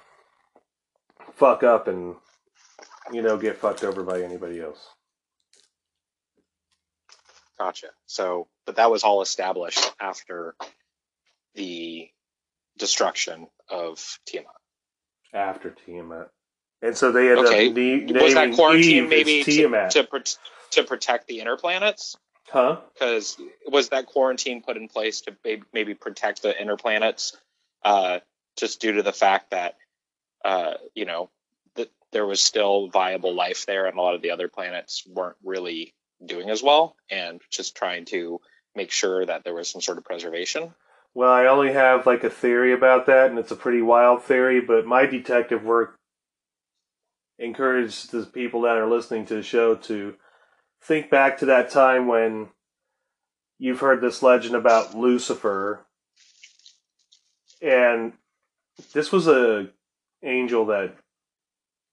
fuck 1.35 1.63
up 1.63 1.89
and 1.89 2.17
you 3.13 3.23
know 3.23 3.37
get 3.37 3.59
fucked 3.59 3.85
over 3.85 4.03
by 4.03 4.23
anybody 4.23 4.61
else. 4.61 4.89
Gotcha. 7.59 7.89
So, 8.07 8.49
but 8.67 8.77
that 8.77 8.91
was 8.91 9.05
all 9.05 9.23
established 9.23 9.93
after 10.01 10.55
the 11.55 12.09
destruction 12.79 13.47
of 13.69 14.19
Tiamat. 14.27 14.51
After 15.33 15.71
Tiamat, 15.71 16.31
and 16.83 16.97
so 16.97 17.13
they 17.13 17.31
ended 17.31 17.47
okay. 17.47 17.69
up 17.69 17.75
ne- 17.75 18.23
was 18.23 18.35
that 18.35 18.53
quarantine 18.55 19.05
Eve 19.05 19.09
maybe 19.09 19.45
to, 19.45 19.89
to, 19.91 20.37
to 20.73 20.85
protect 20.85 21.27
the 21.29 21.41
inner 21.41 21.57
planets? 21.57 22.17
huh? 22.51 22.79
Because 22.93 23.37
was 23.67 23.91
that 23.91 24.07
quarantine 24.07 24.63
put 24.63 24.77
in 24.77 24.89
place 24.89 25.23
to 25.23 25.37
maybe, 25.45 25.63
maybe 25.73 25.95
protect 25.95 26.43
the 26.43 26.61
inner 26.61 26.77
planets, 26.77 27.37
uh, 27.85 28.21
just 28.57 28.81
due 28.81 28.93
to 28.93 29.03
the 29.03 29.13
fact 29.13 29.51
that 29.51 29.77
uh, 30.45 30.75
you 30.95 31.05
know 31.05 31.31
that 31.77 31.91
there 32.13 32.27
was 32.27 32.41
still 32.41 32.89
viable 32.89 33.35
life 33.35 33.67
there, 33.67 33.87
and 33.87 33.99
a 33.99 34.01
lot 34.01 34.15
of 34.15 34.23
the 34.23 34.31
other 34.31 34.49
planets 34.49 35.05
weren't 35.07 35.37
really 35.43 35.95
doing 36.27 36.51
as 36.51 36.63
well, 36.63 36.97
and 37.11 37.41
just 37.51 37.77
trying 37.77 38.05
to 38.07 38.41
make 38.75 38.91
sure 38.91 39.25
that 39.25 39.45
there 39.45 39.55
was 39.55 39.69
some 39.69 39.81
sort 39.81 39.99
of 39.99 40.05
preservation. 40.05 40.75
Well, 41.15 41.31
I 41.31 41.47
only 41.47 41.73
have 41.73 42.07
like 42.07 42.25
a 42.25 42.31
theory 42.31 42.73
about 42.73 43.07
that, 43.07 43.31
and 43.31 43.39
it's 43.39 43.53
a 43.53 43.57
pretty 43.57 43.83
wild 43.83 44.25
theory, 44.25 44.61
but 44.61 44.87
my 44.87 45.07
detective 45.07 45.65
work 45.65 45.99
encouraged 47.39 48.11
the 48.11 48.25
people 48.25 48.63
that 48.63 48.77
are 48.77 48.89
listening 48.91 49.27
to 49.27 49.35
the 49.35 49.43
show 49.43 49.75
to 49.75 50.15
think 50.83 51.11
back 51.11 51.39
to 51.39 51.47
that 51.47 51.71
time 51.71 52.09
when 52.09 52.49
you've 53.59 53.81
heard 53.81 54.01
this 54.01 54.23
legend 54.23 54.55
about 54.55 54.97
Lucifer, 54.97 55.87
and 57.63 58.13
this 58.93 59.13
was 59.13 59.29
a 59.29 59.69
angel 60.23 60.67
that 60.67 60.97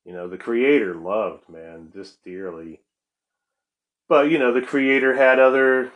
you 0.04 0.14
know 0.14 0.28
the 0.28 0.38
creator 0.38 0.96
loved, 0.96 1.48
man, 1.48 1.92
just 1.94 2.24
dearly. 2.24 2.82
But 4.12 4.30
you 4.30 4.40
know, 4.40 4.52
the 4.52 4.62
creator 4.62 5.16
had 5.16 5.40
other 5.40 5.94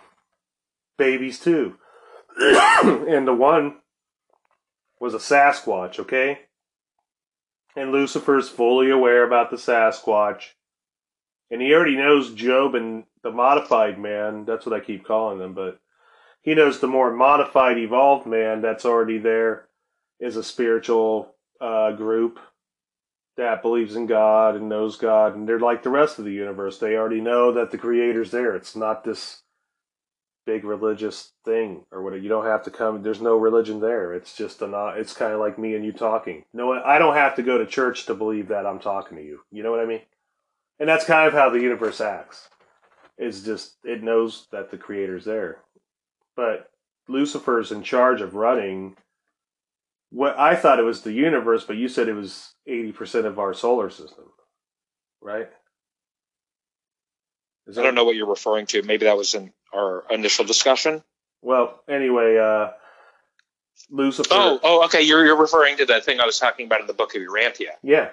babies 0.97 1.37
too. 1.37 1.75
and 2.39 3.27
the 3.27 3.35
one 3.35 3.79
was 5.01 5.13
a 5.13 5.17
Sasquatch, 5.17 5.99
okay? 5.99 6.39
And 7.75 7.91
Lucifer's 7.91 8.47
fully 8.47 8.89
aware 8.89 9.25
about 9.25 9.51
the 9.51 9.57
Sasquatch. 9.57 10.51
And 11.51 11.61
he 11.61 11.73
already 11.73 11.97
knows 11.97 12.33
Job 12.33 12.73
and 12.73 13.03
the 13.21 13.31
modified 13.31 13.99
man, 13.99 14.45
that's 14.45 14.65
what 14.65 14.73
I 14.73 14.79
keep 14.79 15.03
calling 15.03 15.39
them, 15.39 15.53
but 15.53 15.81
he 16.41 16.55
knows 16.55 16.79
the 16.79 16.87
more 16.87 17.13
modified, 17.13 17.77
evolved 17.77 18.25
man 18.25 18.61
that's 18.61 18.85
already 18.85 19.17
there 19.17 19.67
is 20.21 20.37
a 20.37 20.43
spiritual 20.43 21.35
uh, 21.59 21.91
group 21.91 22.39
that 23.37 23.61
believes 23.61 23.95
in 23.95 24.05
God 24.05 24.55
and 24.55 24.69
knows 24.69 24.95
God, 24.95 25.35
and 25.35 25.47
they're 25.47 25.59
like 25.59 25.83
the 25.83 25.89
rest 25.89 26.19
of 26.19 26.25
the 26.25 26.31
universe. 26.31 26.77
They 26.77 26.95
already 26.95 27.21
know 27.21 27.51
that 27.51 27.71
the 27.71 27.77
Creator's 27.77 28.31
there. 28.31 28.55
It's 28.55 28.75
not 28.75 29.03
this 29.03 29.41
big 30.45 30.63
religious 30.63 31.31
thing 31.43 31.85
or 31.91 32.03
whatever. 32.03 32.21
You 32.21 32.29
don't 32.29 32.45
have 32.45 32.63
to 32.63 32.71
come. 32.71 33.01
There's 33.01 33.21
no 33.21 33.35
religion 33.35 33.79
there. 33.79 34.13
It's 34.13 34.35
just 34.35 34.61
a 34.61 34.67
not. 34.67 34.97
It's 34.97 35.13
kind 35.13 35.33
of 35.33 35.39
like 35.39 35.57
me 35.57 35.75
and 35.75 35.83
you 35.83 35.91
talking. 35.91 36.45
No, 36.53 36.71
I 36.71 36.99
don't 36.99 37.15
have 37.15 37.35
to 37.35 37.43
go 37.43 37.57
to 37.57 37.65
church 37.65 38.05
to 38.05 38.13
believe 38.13 38.49
that 38.49 38.65
I'm 38.65 38.79
talking 38.79 39.17
to 39.17 39.23
you. 39.23 39.41
You 39.51 39.63
know 39.63 39.71
what 39.71 39.79
I 39.79 39.85
mean? 39.85 40.01
And 40.79 40.87
that's 40.87 41.05
kind 41.05 41.27
of 41.27 41.33
how 41.33 41.49
the 41.49 41.61
universe 41.61 41.99
acts. 41.99 42.49
It's 43.17 43.41
just 43.41 43.75
it 43.83 44.03
knows 44.03 44.47
that 44.51 44.71
the 44.71 44.77
Creator's 44.77 45.25
there, 45.25 45.59
but 46.35 46.69
Lucifer's 47.07 47.71
in 47.71 47.81
charge 47.81 48.21
of 48.21 48.35
running. 48.35 48.97
What 50.11 50.37
I 50.39 50.55
thought 50.55 50.79
it 50.79 50.83
was 50.83 51.01
the 51.01 51.11
universe, 51.11 51.63
but 51.65 51.77
you 51.77 51.87
said 51.89 52.07
it 52.07 52.13
was 52.13 52.53
eighty 52.67 52.91
percent 52.91 53.25
of 53.25 53.39
our 53.39 53.53
solar 53.53 53.89
system, 53.89 54.25
right? 55.21 55.49
Is 57.67 57.77
I 57.77 57.83
don't 57.83 57.95
know 57.95 58.05
what 58.05 58.15
you're 58.15 58.27
referring 58.29 58.67
to. 58.67 58.83
Maybe 58.83 59.05
that 59.05 59.17
was 59.17 59.33
in 59.33 59.51
our 59.73 60.03
initial 60.11 60.45
discussion. 60.45 61.03
Well, 61.41 61.81
anyway, 61.89 62.37
uh, 62.37 62.71
Lucifer. 63.89 64.29
Oh, 64.31 64.59
oh, 64.63 64.85
okay. 64.85 65.01
You're 65.01 65.25
you're 65.25 65.35
referring 65.39 65.77
to 65.77 65.85
that 65.87 66.05
thing 66.05 66.19
I 66.19 66.25
was 66.25 66.39
talking 66.39 66.65
about 66.67 66.81
in 66.81 66.87
the 66.87 66.93
book 66.93 67.15
of 67.15 67.21
Urantia. 67.21 67.71
yeah, 67.83 68.09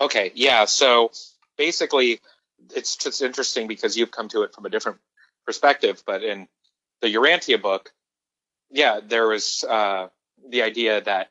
Okay, 0.00 0.32
yeah. 0.34 0.64
So 0.64 1.12
basically, 1.56 2.20
it's 2.74 2.96
just 2.96 3.22
interesting 3.22 3.68
because 3.68 3.96
you've 3.96 4.10
come 4.10 4.28
to 4.30 4.42
it 4.42 4.54
from 4.54 4.66
a 4.66 4.70
different 4.70 4.98
perspective. 5.44 6.02
But 6.06 6.22
in 6.22 6.48
the 7.02 7.14
Urantia 7.14 7.60
book, 7.60 7.92
yeah, 8.70 9.00
there 9.06 9.28
was 9.28 9.64
uh, 9.68 10.08
the 10.50 10.62
idea 10.62 11.00
that 11.00 11.30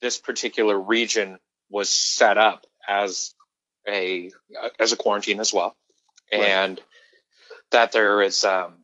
this 0.00 0.18
particular 0.18 0.78
region 0.78 1.38
was 1.70 1.88
set 1.88 2.38
up 2.38 2.66
as 2.88 3.34
a 3.88 4.30
as 4.78 4.92
a 4.92 4.96
quarantine 4.96 5.40
as 5.40 5.52
well, 5.52 5.76
Right. 6.32 6.42
and 6.42 6.80
that 7.70 7.92
there 7.92 8.22
is 8.22 8.44
um, 8.44 8.74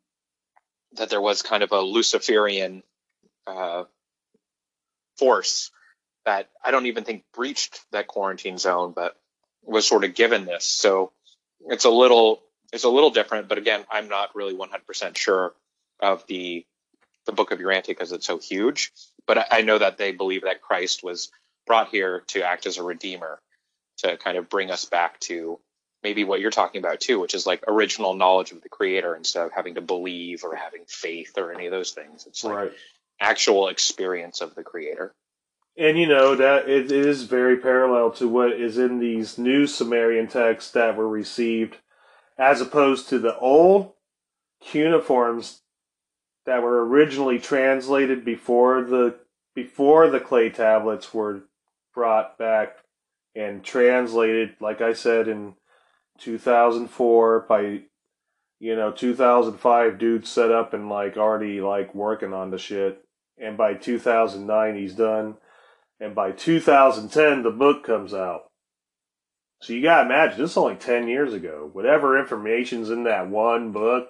that 0.92 1.10
there 1.10 1.20
was 1.20 1.42
kind 1.42 1.62
of 1.62 1.72
a 1.72 1.80
Luciferian 1.80 2.82
uh, 3.46 3.84
force 5.18 5.70
that 6.24 6.48
I 6.64 6.70
don't 6.70 6.86
even 6.86 7.04
think 7.04 7.24
breached 7.34 7.80
that 7.92 8.06
quarantine 8.06 8.58
zone, 8.58 8.92
but 8.94 9.16
was 9.62 9.86
sort 9.86 10.04
of 10.04 10.14
given 10.14 10.44
this. 10.44 10.64
So 10.66 11.12
it's 11.60 11.84
a 11.84 11.90
little 11.90 12.42
it's 12.72 12.84
a 12.84 12.88
little 12.88 13.10
different, 13.10 13.48
but 13.48 13.58
again, 13.58 13.84
I'm 13.90 14.08
not 14.08 14.34
really 14.34 14.54
100% 14.54 15.16
sure 15.16 15.54
of 16.00 16.26
the 16.26 16.66
the 17.28 17.32
Book 17.32 17.52
of 17.52 17.60
Urantia 17.60 17.88
because 17.88 18.10
it's 18.10 18.26
so 18.26 18.38
huge. 18.38 18.90
But 19.26 19.38
I, 19.38 19.46
I 19.50 19.60
know 19.60 19.78
that 19.78 19.98
they 19.98 20.10
believe 20.10 20.42
that 20.42 20.62
Christ 20.62 21.04
was 21.04 21.30
brought 21.66 21.90
here 21.90 22.24
to 22.28 22.42
act 22.42 22.66
as 22.66 22.78
a 22.78 22.82
redeemer, 22.82 23.38
to 23.98 24.16
kind 24.16 24.36
of 24.38 24.48
bring 24.48 24.70
us 24.72 24.86
back 24.86 25.20
to 25.20 25.60
maybe 26.02 26.24
what 26.24 26.40
you're 26.40 26.50
talking 26.50 26.80
about 26.80 27.00
too, 27.00 27.20
which 27.20 27.34
is 27.34 27.46
like 27.46 27.62
original 27.68 28.14
knowledge 28.14 28.50
of 28.50 28.62
the 28.62 28.68
Creator 28.68 29.14
instead 29.14 29.44
of 29.44 29.52
having 29.52 29.74
to 29.74 29.80
believe 29.80 30.42
or 30.42 30.56
having 30.56 30.84
faith 30.86 31.36
or 31.36 31.52
any 31.52 31.66
of 31.66 31.70
those 31.72 31.92
things. 31.92 32.26
It's 32.26 32.42
like 32.42 32.54
right. 32.54 32.72
actual 33.20 33.68
experience 33.68 34.40
of 34.40 34.54
the 34.54 34.62
Creator. 34.62 35.14
And 35.76 35.98
you 35.98 36.08
know 36.08 36.34
that 36.34 36.68
it, 36.68 36.90
it 36.90 37.06
is 37.06 37.24
very 37.24 37.58
parallel 37.58 38.10
to 38.12 38.26
what 38.26 38.52
is 38.52 38.78
in 38.78 38.98
these 38.98 39.38
new 39.38 39.66
Sumerian 39.66 40.26
texts 40.26 40.72
that 40.72 40.96
were 40.96 41.08
received, 41.08 41.76
as 42.36 42.60
opposed 42.60 43.08
to 43.10 43.18
the 43.18 43.36
old 43.38 43.92
cuneiforms 44.60 45.60
that 46.48 46.62
were 46.62 46.82
originally 46.82 47.38
translated 47.38 48.24
before 48.24 48.82
the 48.82 49.14
before 49.54 50.08
the 50.08 50.18
clay 50.18 50.48
tablets 50.48 51.12
were 51.12 51.42
brought 51.94 52.38
back 52.38 52.78
and 53.36 53.62
translated. 53.62 54.56
Like 54.58 54.80
I 54.80 54.94
said 54.94 55.28
in 55.28 55.56
2004 56.20 57.40
by 57.46 57.82
you 58.60 58.74
know 58.74 58.90
2005 58.90 59.98
dude 59.98 60.26
set 60.26 60.50
up 60.50 60.72
and 60.72 60.88
like 60.88 61.18
already 61.18 61.60
like 61.60 61.94
working 61.94 62.32
on 62.32 62.50
the 62.50 62.56
shit. 62.56 63.04
And 63.36 63.58
by 63.58 63.74
2009 63.74 64.74
he's 64.74 64.94
done. 64.94 65.36
And 66.00 66.14
by 66.14 66.32
2010 66.32 67.42
the 67.42 67.50
book 67.50 67.84
comes 67.84 68.14
out. 68.14 68.44
So 69.60 69.74
you 69.74 69.82
gotta 69.82 70.06
imagine 70.06 70.40
this 70.40 70.52
is 70.52 70.56
only 70.56 70.76
10 70.76 71.08
years 71.08 71.34
ago. 71.34 71.68
Whatever 71.70 72.18
information's 72.18 72.88
in 72.88 73.04
that 73.04 73.28
one 73.28 73.70
book 73.70 74.08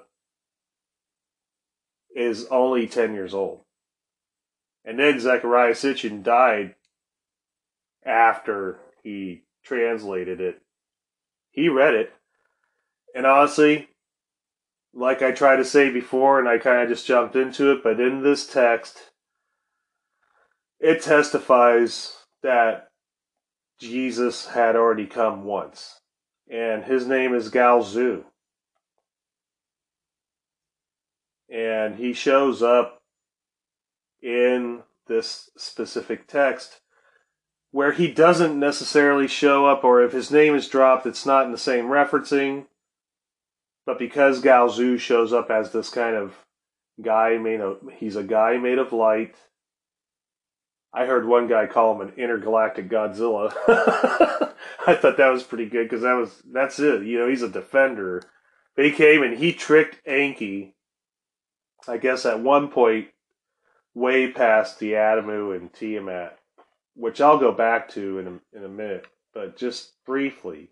is 2.18 2.46
only 2.50 2.86
10 2.86 3.14
years 3.14 3.34
old. 3.34 3.60
And 4.84 4.98
then 4.98 5.18
zecharia 5.18 5.72
sitchin 5.72 6.22
died 6.22 6.74
after 8.04 8.78
he 9.02 9.42
translated 9.64 10.40
it. 10.40 10.60
He 11.50 11.68
read 11.68 11.94
it. 11.94 12.12
And 13.14 13.26
honestly 13.26 13.88
like 14.94 15.20
i 15.20 15.30
tried 15.30 15.56
to 15.56 15.64
say 15.66 15.90
before 15.90 16.38
and 16.38 16.48
i 16.48 16.56
kind 16.56 16.82
of 16.82 16.88
just 16.88 17.06
jumped 17.06 17.36
into 17.36 17.70
it 17.70 17.82
but 17.82 18.00
in 18.00 18.22
this 18.22 18.46
text 18.46 19.10
it 20.80 21.02
testifies 21.02 22.16
that 22.42 22.88
Jesus 23.78 24.46
had 24.46 24.76
already 24.76 25.06
come 25.06 25.44
once, 25.44 26.00
and 26.50 26.84
his 26.84 27.06
name 27.06 27.34
is 27.34 27.50
Galzu. 27.50 28.24
And 31.50 31.96
he 31.96 32.12
shows 32.12 32.62
up 32.62 33.02
in 34.22 34.82
this 35.06 35.50
specific 35.56 36.26
text 36.26 36.80
where 37.70 37.92
he 37.92 38.10
doesn't 38.10 38.58
necessarily 38.58 39.28
show 39.28 39.66
up, 39.66 39.84
or 39.84 40.02
if 40.02 40.12
his 40.12 40.30
name 40.30 40.54
is 40.54 40.68
dropped, 40.68 41.06
it's 41.06 41.26
not 41.26 41.44
in 41.44 41.52
the 41.52 41.58
same 41.58 41.86
referencing. 41.86 42.66
But 43.84 43.98
because 43.98 44.42
Galzu 44.42 44.98
shows 44.98 45.32
up 45.32 45.50
as 45.50 45.72
this 45.72 45.90
kind 45.90 46.16
of 46.16 46.34
guy 47.02 47.38
made 47.38 47.60
of, 47.60 47.80
he's 47.96 48.16
a 48.16 48.22
guy 48.22 48.56
made 48.56 48.78
of 48.78 48.92
light. 48.92 49.34
I 50.92 51.04
heard 51.06 51.26
one 51.26 51.48
guy 51.48 51.66
call 51.66 51.94
him 51.94 52.08
an 52.08 52.14
intergalactic 52.16 52.88
Godzilla. 52.88 53.52
I 54.86 54.94
thought 54.94 55.18
that 55.18 55.32
was 55.32 55.42
pretty 55.42 55.68
good 55.68 55.84
because 55.84 56.02
that 56.02 56.14
was 56.14 56.42
that's 56.50 56.78
it. 56.78 57.02
You 57.02 57.18
know, 57.18 57.28
he's 57.28 57.42
a 57.42 57.48
defender. 57.48 58.22
But 58.74 58.86
he 58.86 58.92
came 58.92 59.22
and 59.22 59.36
he 59.36 59.52
tricked 59.52 60.00
Enki. 60.06 60.74
I 61.88 61.96
guess 61.96 62.26
at 62.26 62.40
one 62.40 62.68
point, 62.68 63.08
way 63.94 64.30
past 64.30 64.78
the 64.78 64.92
Adamu 64.92 65.56
and 65.56 65.72
Tiamat, 65.72 66.38
which 66.94 67.20
I'll 67.20 67.38
go 67.38 67.52
back 67.52 67.88
to 67.90 68.18
in 68.18 68.26
a, 68.26 68.56
in 68.56 68.64
a 68.64 68.68
minute. 68.68 69.06
But 69.34 69.56
just 69.56 69.92
briefly, 70.04 70.70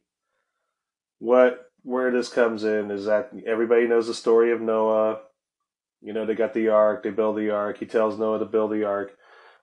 what 1.19 1.71
where 1.83 2.11
this 2.11 2.29
comes 2.29 2.65
in 2.65 2.91
is 2.91 3.07
that 3.07 3.31
everybody 3.47 3.87
knows 3.87 4.09
the 4.09 4.15
story 4.15 4.53
of 4.53 4.61
Noah. 4.61 5.21
You 6.03 6.13
know, 6.13 6.27
they 6.27 6.35
got 6.35 6.53
the 6.53 6.69
ark, 6.69 7.03
they 7.03 7.11
build 7.11 7.37
the 7.37 7.51
ark. 7.51 7.79
He 7.79 7.87
tells 7.87 8.19
Noah 8.19 8.41
to 8.41 8.45
build 8.45 8.73
the 8.73 8.85
ark. 8.85 9.17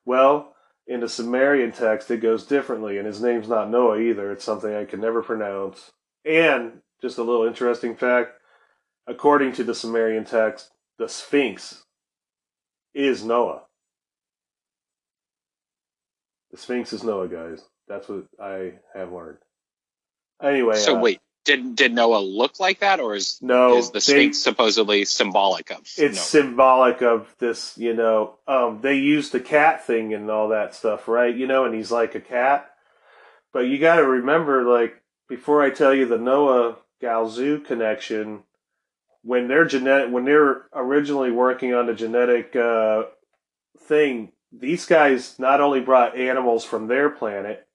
Well, 0.06 0.56
in 0.88 1.02
the 1.02 1.10
Sumerian 1.10 1.72
text, 1.72 2.10
it 2.12 2.18
goes 2.18 2.46
differently, 2.46 2.98
and 2.98 3.08
his 3.08 3.22
name's 3.22 3.48
not 3.48 3.70
Noah 3.70 4.00
either. 4.00 4.32
It's 4.32 4.44
something 4.44 4.74
I 4.74 4.86
can 4.86 5.00
never 5.00 5.22
pronounce. 5.22 5.92
And 6.26 6.82
just 7.02 7.18
a 7.18 7.24
little 7.24 7.46
interesting 7.46 7.96
fact 7.96 8.32
according 9.08 9.54
to 9.54 9.64
the 9.64 9.76
Sumerian 9.76 10.26
text, 10.26 10.72
the 10.98 11.08
Sphinx 11.10 11.84
is 12.94 13.24
Noah. 13.24 13.62
The 16.52 16.58
Sphinx 16.58 16.94
is 16.94 17.04
Noah, 17.04 17.28
guys. 17.28 17.64
That's 17.88 18.08
what 18.08 18.26
I 18.42 18.74
have 18.94 19.12
learned. 19.12 19.38
Anyway, 20.42 20.76
So 20.76 20.96
uh, 20.98 21.00
wait, 21.00 21.20
did 21.46 21.76
did 21.76 21.94
Noah 21.94 22.20
look 22.20 22.60
like 22.60 22.80
that, 22.80 23.00
or 23.00 23.16
is 23.16 23.40
no, 23.42 23.78
is 23.78 23.88
the 23.90 23.94
they- 23.96 24.00
Sphinx 24.00 24.38
supposedly 24.40 25.06
symbolic 25.06 25.72
of? 25.72 25.80
it's 25.80 26.00
Noah? 26.00 26.14
symbolic 26.16 27.02
of 27.02 27.34
this, 27.40 27.78
you 27.78 27.94
know. 27.94 28.36
Um, 28.48 28.80
they 28.82 28.96
use 28.96 29.30
the 29.32 29.40
cat 29.40 29.86
thing 29.86 30.14
and 30.14 30.30
all 30.30 30.50
that 30.50 30.76
stuff, 30.76 31.08
right? 31.08 31.36
You 31.36 31.48
know, 31.48 31.66
and 31.66 31.74
he's 31.74 31.92
like 31.92 32.16
a 32.16 32.22
cat. 32.22 32.70
But 33.52 33.62
you 33.62 33.78
got 33.78 33.98
to 33.98 34.04
remember, 34.08 34.64
like, 34.64 35.02
before 35.30 35.62
I 35.62 35.70
tell 35.70 35.94
you 35.94 36.06
the 36.08 36.18
Noah 36.18 36.78
Galzu 37.02 37.64
connection, 37.64 38.44
when 39.24 39.48
they're 39.48 39.66
genetic, 39.66 40.12
when 40.12 40.26
they're 40.26 40.66
originally 40.74 41.32
working 41.32 41.74
on 41.74 41.88
the 41.88 41.94
genetic 41.94 42.56
uh, 42.56 43.04
thing, 43.80 44.32
these 44.52 44.86
guys 44.86 45.40
not 45.40 45.62
only 45.62 45.80
brought 45.80 46.18
animals 46.18 46.64
from 46.66 46.88
their 46.88 47.10
planet, 47.10 47.68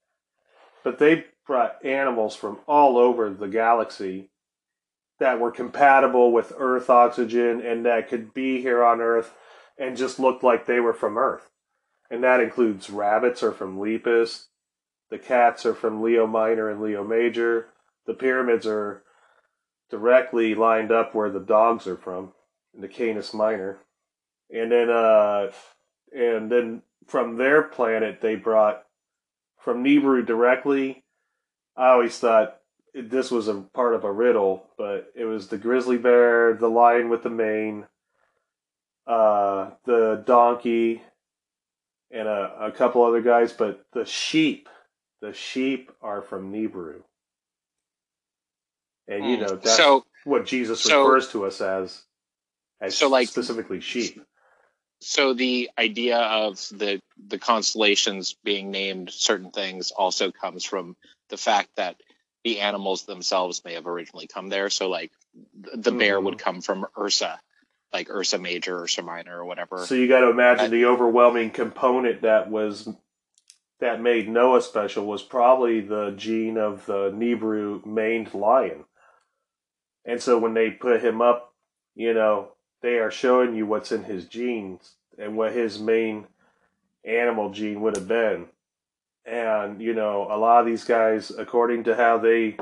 but 0.84 0.98
they 0.98 1.24
brought 1.46 1.84
animals 1.84 2.36
from 2.36 2.58
all 2.68 2.98
over 2.98 3.30
the 3.30 3.48
galaxy 3.48 4.30
that 5.18 5.40
were 5.40 5.50
compatible 5.50 6.30
with 6.32 6.52
Earth 6.56 6.88
oxygen 6.88 7.60
and 7.60 7.84
that 7.84 8.08
could 8.08 8.32
be 8.32 8.60
here 8.60 8.84
on 8.84 9.00
Earth 9.00 9.34
and 9.78 9.96
just 9.96 10.20
looked 10.20 10.44
like 10.44 10.66
they 10.66 10.80
were 10.80 10.92
from 10.92 11.18
Earth. 11.18 11.50
And 12.10 12.22
that 12.22 12.40
includes 12.40 12.90
rabbits 12.90 13.42
are 13.42 13.52
from 13.52 13.78
Lepus, 13.78 14.46
the 15.10 15.18
cats 15.18 15.66
are 15.66 15.74
from 15.74 16.02
Leo 16.02 16.26
Minor 16.26 16.70
and 16.70 16.80
Leo 16.80 17.02
Major, 17.02 17.68
the 18.06 18.14
pyramids 18.14 18.66
are 18.66 19.02
directly 19.90 20.54
lined 20.54 20.92
up 20.92 21.14
where 21.14 21.30
the 21.30 21.40
dogs 21.40 21.86
are 21.86 21.96
from, 21.96 22.32
in 22.74 22.80
the 22.80 22.88
Canis 22.88 23.32
Minor. 23.34 23.78
And 24.50 24.72
then 24.72 24.90
uh 24.90 25.50
and 26.14 26.50
then 26.50 26.82
from 27.06 27.36
their 27.36 27.62
planet 27.62 28.20
they 28.20 28.34
brought 28.34 28.84
from 29.58 29.84
Nibiru 29.84 30.24
directly. 30.24 31.04
I 31.76 31.88
always 31.90 32.18
thought 32.18 32.60
this 32.94 33.30
was 33.30 33.48
a 33.48 33.54
part 33.54 33.94
of 33.94 34.04
a 34.04 34.12
riddle, 34.12 34.66
but 34.76 35.12
it 35.14 35.24
was 35.24 35.48
the 35.48 35.58
grizzly 35.58 35.98
bear, 35.98 36.54
the 36.54 36.68
lion 36.68 37.08
with 37.08 37.22
the 37.22 37.30
mane, 37.30 37.86
uh, 39.06 39.70
the 39.84 40.22
donkey, 40.26 41.02
and 42.10 42.26
a, 42.26 42.66
a 42.66 42.72
couple 42.72 43.04
other 43.04 43.20
guys. 43.20 43.52
But 43.52 43.86
the 43.92 44.04
sheep, 44.04 44.68
the 45.20 45.32
sheep 45.32 45.92
are 46.00 46.22
from 46.22 46.52
Nibiru, 46.52 47.02
and 49.08 49.24
you 49.28 49.36
Hmm. 49.36 49.42
know 49.42 49.56
that's 49.56 49.76
so 49.76 50.04
what 50.24 50.46
Jesus 50.46 50.80
so- 50.80 51.00
refers 51.06 51.30
to 51.32 51.46
us 51.46 51.60
as, 51.60 52.02
as 52.80 52.96
So, 52.96 53.08
like- 53.08 53.28
specifically 53.28 53.80
sheep. 53.80 54.20
so 55.00 55.32
the 55.34 55.70
idea 55.78 56.18
of 56.18 56.56
the 56.70 57.00
the 57.28 57.38
constellations 57.38 58.36
being 58.44 58.70
named 58.70 59.10
certain 59.10 59.50
things 59.50 59.90
also 59.90 60.30
comes 60.30 60.64
from 60.64 60.96
the 61.30 61.36
fact 61.36 61.68
that 61.76 61.96
the 62.44 62.60
animals 62.60 63.04
themselves 63.04 63.64
may 63.64 63.74
have 63.74 63.86
originally 63.88 64.28
come 64.28 64.48
there. 64.48 64.70
So 64.70 64.88
like 64.88 65.10
th- 65.64 65.82
the 65.82 65.90
bear 65.92 66.20
Mhm. 66.20 66.24
would 66.24 66.38
come 66.38 66.60
from 66.60 66.86
Ursa, 66.96 67.40
like 67.92 68.08
Ursa 68.08 68.38
Major, 68.38 68.82
Ursa 68.82 69.02
Minor, 69.02 69.38
or 69.40 69.44
whatever. 69.44 69.84
So 69.84 69.96
you 69.96 70.06
got 70.06 70.20
to 70.20 70.30
imagine 70.30 70.66
That- 70.66 70.70
the 70.70 70.84
overwhelming 70.84 71.50
component 71.50 72.22
that 72.22 72.48
was 72.50 72.88
that 73.80 74.00
made 74.00 74.28
Noah 74.28 74.62
special 74.62 75.04
was 75.06 75.22
probably 75.22 75.80
the 75.80 76.12
gene 76.16 76.56
of 76.56 76.86
the 76.86 77.10
Nibiru 77.10 77.84
maned 77.86 78.32
lion. 78.34 78.84
And 80.08 80.22
so 80.22 80.38
when 80.38 80.54
they 80.54 80.70
put 80.70 81.04
him 81.04 81.20
up, 81.20 81.52
you 81.94 82.14
know, 82.14 82.52
they 82.80 82.98
are 82.98 83.10
showing 83.10 83.54
you 83.54 83.66
what's 83.66 83.92
in 83.92 84.04
his 84.04 84.24
genes 84.24 84.94
and 85.18 85.36
what 85.36 85.52
his 85.52 85.78
main 85.78 86.26
animal 87.04 87.50
gene 87.50 87.82
would 87.82 87.94
have 87.94 88.08
been. 88.08 88.46
And, 89.26 89.82
you 89.82 89.92
know, 89.92 90.26
a 90.30 90.38
lot 90.38 90.60
of 90.60 90.66
these 90.66 90.84
guys, 90.84 91.30
according 91.30 91.84
to 91.84 91.94
how 91.94 92.16
they 92.16 92.56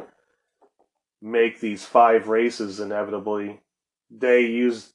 make 1.22 1.60
these 1.60 1.84
five 1.84 2.26
races 2.26 2.80
inevitably, 2.80 3.60
they 4.10 4.40
use 4.40 4.92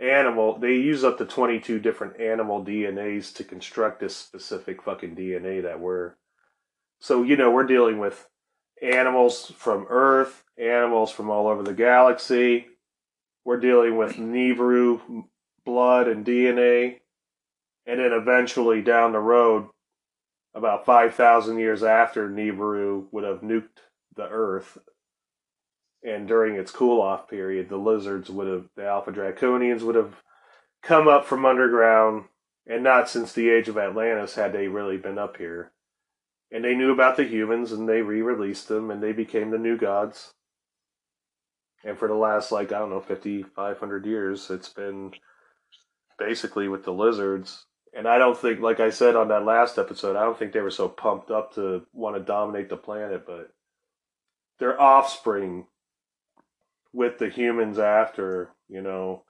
animal 0.00 0.58
they 0.58 0.76
use 0.76 1.04
up 1.04 1.18
to 1.18 1.26
22 1.26 1.78
different 1.78 2.18
animal 2.18 2.64
DNAs 2.64 3.34
to 3.34 3.44
construct 3.44 4.00
this 4.00 4.16
specific 4.16 4.82
fucking 4.82 5.14
DNA 5.14 5.62
that 5.62 5.78
we're 5.78 6.14
so 7.00 7.22
you 7.22 7.36
know 7.36 7.50
we're 7.50 7.66
dealing 7.66 7.98
with 7.98 8.26
animals 8.82 9.52
from 9.56 9.86
earth 9.88 10.44
animals 10.58 11.10
from 11.10 11.30
all 11.30 11.48
over 11.48 11.62
the 11.62 11.74
galaxy 11.74 12.66
we're 13.44 13.60
dealing 13.60 13.96
with 13.96 14.16
Nibiru 14.16 15.24
blood 15.64 16.08
and 16.08 16.24
DNA 16.24 17.00
and 17.86 18.00
then 18.00 18.12
eventually 18.12 18.82
down 18.82 19.12
the 19.12 19.18
road 19.18 19.68
about 20.54 20.84
5000 20.84 21.58
years 21.58 21.82
after 21.82 22.28
Nibiru 22.28 23.06
would 23.12 23.24
have 23.24 23.40
nuked 23.40 23.80
the 24.16 24.28
earth 24.28 24.78
and 26.02 26.26
during 26.26 26.56
its 26.56 26.70
cool 26.70 27.00
off 27.00 27.28
period, 27.28 27.68
the 27.68 27.76
lizards 27.76 28.30
would 28.30 28.46
have, 28.46 28.66
the 28.76 28.86
Alpha 28.86 29.12
Draconians 29.12 29.82
would 29.82 29.94
have 29.94 30.22
come 30.82 31.08
up 31.08 31.26
from 31.26 31.44
underground, 31.44 32.24
and 32.66 32.82
not 32.82 33.08
since 33.10 33.32
the 33.32 33.50
age 33.50 33.68
of 33.68 33.76
Atlantis 33.76 34.34
had 34.34 34.52
they 34.52 34.68
really 34.68 34.96
been 34.96 35.18
up 35.18 35.36
here. 35.36 35.72
And 36.52 36.64
they 36.64 36.74
knew 36.74 36.92
about 36.92 37.16
the 37.16 37.24
humans, 37.24 37.72
and 37.72 37.88
they 37.88 38.02
re 38.02 38.22
released 38.22 38.68
them, 38.68 38.90
and 38.90 39.02
they 39.02 39.12
became 39.12 39.50
the 39.50 39.58
new 39.58 39.76
gods. 39.76 40.32
And 41.84 41.98
for 41.98 42.08
the 42.08 42.14
last, 42.14 42.52
like, 42.52 42.72
I 42.72 42.78
don't 42.78 42.90
know, 42.90 43.00
5,500 43.00 44.06
years, 44.06 44.50
it's 44.50 44.68
been 44.68 45.12
basically 46.18 46.68
with 46.68 46.84
the 46.84 46.92
lizards. 46.92 47.64
And 47.94 48.06
I 48.06 48.18
don't 48.18 48.36
think, 48.36 48.60
like 48.60 48.80
I 48.80 48.90
said 48.90 49.16
on 49.16 49.28
that 49.28 49.44
last 49.44 49.78
episode, 49.78 50.16
I 50.16 50.22
don't 50.22 50.38
think 50.38 50.52
they 50.52 50.60
were 50.60 50.70
so 50.70 50.88
pumped 50.88 51.30
up 51.30 51.54
to 51.54 51.86
want 51.92 52.16
to 52.16 52.22
dominate 52.22 52.68
the 52.68 52.76
planet, 52.76 53.24
but 53.26 53.52
their 54.58 54.80
offspring 54.80 55.66
with 56.92 57.18
the 57.18 57.28
humans 57.28 57.78
after, 57.78 58.50
you 58.68 58.82
know, 58.82 59.24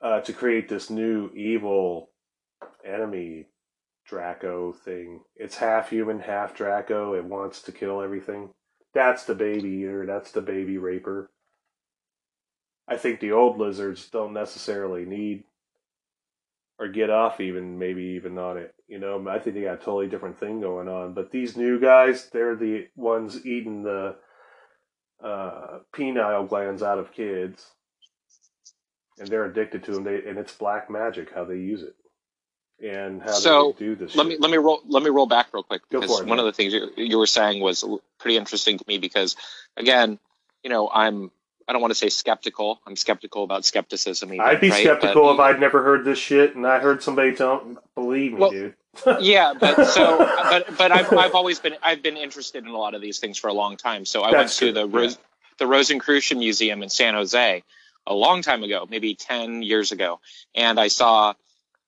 uh, 0.00 0.20
to 0.22 0.32
create 0.32 0.68
this 0.68 0.90
new 0.90 1.30
evil 1.34 2.10
enemy 2.84 3.46
Draco 4.12 4.72
thing. 4.72 5.20
It's 5.36 5.56
half 5.56 5.88
human, 5.88 6.20
half 6.20 6.54
Draco. 6.54 7.14
It 7.14 7.24
wants 7.24 7.62
to 7.62 7.72
kill 7.72 8.02
everything. 8.02 8.50
That's 8.92 9.24
the 9.24 9.34
baby 9.34 9.70
eater. 9.70 10.04
That's 10.04 10.32
the 10.32 10.42
baby 10.42 10.76
raper. 10.76 11.30
I 12.86 12.98
think 12.98 13.20
the 13.20 13.32
old 13.32 13.56
lizards 13.56 14.10
don't 14.10 14.34
necessarily 14.34 15.06
need 15.06 15.44
or 16.78 16.88
get 16.88 17.08
off 17.08 17.40
even 17.40 17.78
maybe 17.78 18.02
even 18.02 18.36
on 18.36 18.58
it. 18.58 18.74
You 18.86 18.98
know, 18.98 19.26
I 19.30 19.38
think 19.38 19.56
they 19.56 19.62
got 19.62 19.76
a 19.76 19.78
totally 19.78 20.08
different 20.08 20.38
thing 20.38 20.60
going 20.60 20.88
on. 20.88 21.14
But 21.14 21.30
these 21.30 21.56
new 21.56 21.80
guys, 21.80 22.28
they're 22.30 22.54
the 22.54 22.88
ones 22.94 23.46
eating 23.46 23.82
the 23.82 24.16
uh, 25.24 25.78
pineal 25.96 26.44
glands 26.44 26.82
out 26.82 26.98
of 26.98 27.14
kids, 27.14 27.64
and 29.18 29.26
they're 29.28 29.46
addicted 29.46 29.84
to 29.84 29.92
them. 29.92 30.04
They, 30.04 30.16
and 30.28 30.36
it's 30.36 30.52
black 30.52 30.90
magic 30.90 31.32
how 31.34 31.44
they 31.44 31.56
use 31.56 31.82
it, 31.82 31.94
and 32.82 33.22
how 33.22 33.32
So, 33.32 33.72
they 33.78 33.84
do 33.86 33.94
this. 33.96 34.14
let 34.16 34.26
me 34.26 34.36
let 34.38 34.50
me 34.50 34.56
roll 34.58 34.80
let 34.88 35.02
me 35.02 35.10
roll 35.10 35.26
back 35.26 35.48
real 35.52 35.62
quick 35.62 35.82
Go 35.90 36.00
because 36.00 36.16
for 36.16 36.22
it, 36.24 36.28
one 36.28 36.36
man. 36.36 36.40
of 36.40 36.46
the 36.46 36.52
things 36.52 36.72
you, 36.72 36.90
you 36.96 37.18
were 37.18 37.26
saying 37.26 37.60
was 37.62 37.84
pretty 38.18 38.36
interesting 38.36 38.78
to 38.78 38.84
me 38.88 38.98
because 38.98 39.36
again 39.76 40.18
you 40.64 40.70
know 40.70 40.90
i'm 40.92 41.30
i 41.68 41.72
don't 41.72 41.80
want 41.80 41.92
to 41.92 41.96
say 41.98 42.08
skeptical 42.08 42.80
i'm 42.86 42.96
skeptical 42.96 43.44
about 43.44 43.64
skepticism 43.64 44.28
even, 44.34 44.40
I'd 44.40 44.60
be 44.60 44.70
right? 44.70 44.80
skeptical 44.82 45.24
But- 45.24 45.34
if 45.34 45.40
I'd 45.40 45.60
never 45.60 45.82
heard 45.82 46.04
this 46.04 46.18
shit, 46.18 46.56
and 46.56 46.66
I 46.66 46.80
heard 46.80 47.02
somebody 47.02 47.34
tell. 47.34 47.64
Believe 47.94 48.32
me, 48.32 48.38
Well, 48.40 48.50
dude. 48.50 48.74
yeah, 49.20 49.54
but 49.58 49.84
so, 49.86 50.18
but 50.50 50.76
but 50.76 50.92
I've 50.92 51.10
I've 51.16 51.34
always 51.34 51.58
been 51.60 51.74
I've 51.82 52.02
been 52.02 52.16
interested 52.18 52.62
in 52.64 52.70
a 52.70 52.76
lot 52.76 52.94
of 52.94 53.00
these 53.00 53.18
things 53.20 53.38
for 53.38 53.48
a 53.48 53.54
long 53.54 53.76
time. 53.78 54.04
So 54.04 54.22
I 54.22 54.32
That's 54.32 54.60
went 54.60 54.74
to 54.74 54.80
true. 54.82 54.90
the 54.90 55.02
yeah. 55.08 55.14
the 55.58 55.66
Rosicrucian 55.66 56.38
Museum 56.40 56.82
in 56.82 56.90
San 56.90 57.14
Jose 57.14 57.62
a 58.06 58.14
long 58.14 58.42
time 58.42 58.62
ago, 58.64 58.86
maybe 58.90 59.14
ten 59.14 59.62
years 59.62 59.92
ago, 59.92 60.20
and 60.54 60.78
I 60.78 60.88
saw 60.88 61.32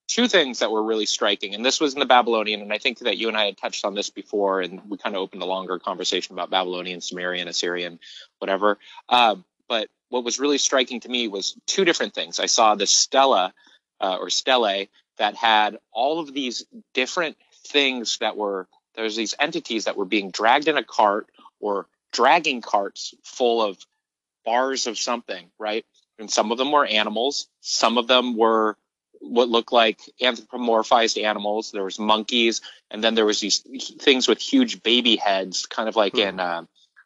two 0.09 0.29
things 0.29 0.59
that 0.59 0.71
were 0.71 0.83
really 0.83 1.07
striking. 1.07 1.55
And 1.55 1.65
this 1.65 1.81
was 1.81 1.95
in 1.95 2.01
the 2.01 2.07
Babylonian, 2.07 2.61
and 2.61 2.73
I 2.73 2.79
think 2.79 2.99
that 3.01 3.17
you 3.17 3.29
and 3.29 3.37
I 3.37 3.47
had 3.47 3.57
touched 3.57 3.85
on 3.85 3.95
this 3.95 4.11
before, 4.11 4.61
and 4.61 4.81
we 4.89 4.99
kind 4.99 5.17
of 5.17 5.23
opened 5.23 5.43
a 5.43 5.47
longer 5.47 5.79
conversation 5.79 6.35
about 6.35 6.51
Babylonian, 6.51 7.01
Sumerian, 7.01 7.49
Assyrian, 7.49 7.99
whatever. 8.39 8.79
Um, 9.09 9.45
but 9.69 9.89
what 10.11 10.25
was 10.25 10.39
really 10.39 10.59
striking 10.59 11.01
to 11.01 11.09
me 11.09 11.29
was 11.29 11.57
two 11.67 11.85
different 11.85 12.15
things. 12.15 12.39
I 12.39 12.47
saw 12.47 12.75
the 12.75 12.87
stela 12.87 13.53
uh, 14.01 14.17
or 14.21 14.31
stele 14.31 14.87
that 15.19 15.35
had 15.35 15.79
all 15.93 16.21
of 16.21 16.33
these 16.33 16.65
different 16.93 17.37
things 17.67 18.19
that 18.19 18.37
were 18.37 18.69
there's 18.95 19.17
these 19.17 19.35
entities 19.41 19.87
that 19.87 19.97
were 19.97 20.05
being 20.05 20.31
dragged 20.31 20.69
in 20.69 20.77
a 20.77 20.85
cart 20.85 21.29
or 21.59 21.87
dragging 22.13 22.61
carts 22.61 23.15
full 23.25 23.61
of 23.61 23.77
bars 24.45 24.87
of 24.87 24.99
something, 24.99 25.51
right? 25.59 25.85
And 26.19 26.31
some 26.31 26.53
of 26.53 26.59
them 26.59 26.71
were 26.71 26.87
animals, 26.87 27.49
some 27.61 27.99
of 27.99 28.07
them 28.07 28.37
were 28.37 28.77
what 29.25 29.49
looked 29.49 29.73
like 29.73 30.01
anthropomorphized 30.21 31.23
animals. 31.23 31.71
There 31.73 31.85
was 31.85 31.99
monkeys, 31.99 32.61
and 32.91 33.03
then 33.03 33.15
there 33.15 33.27
was 33.27 33.41
these 33.41 33.61
things 34.01 34.29
with 34.29 34.41
huge 34.41 34.83
baby 34.83 35.17
heads, 35.17 35.67
kind 35.67 35.89
of 35.89 35.97
like 35.97 36.15
hmm. 36.15 36.21
in 36.21 36.41
uh, 36.41 36.65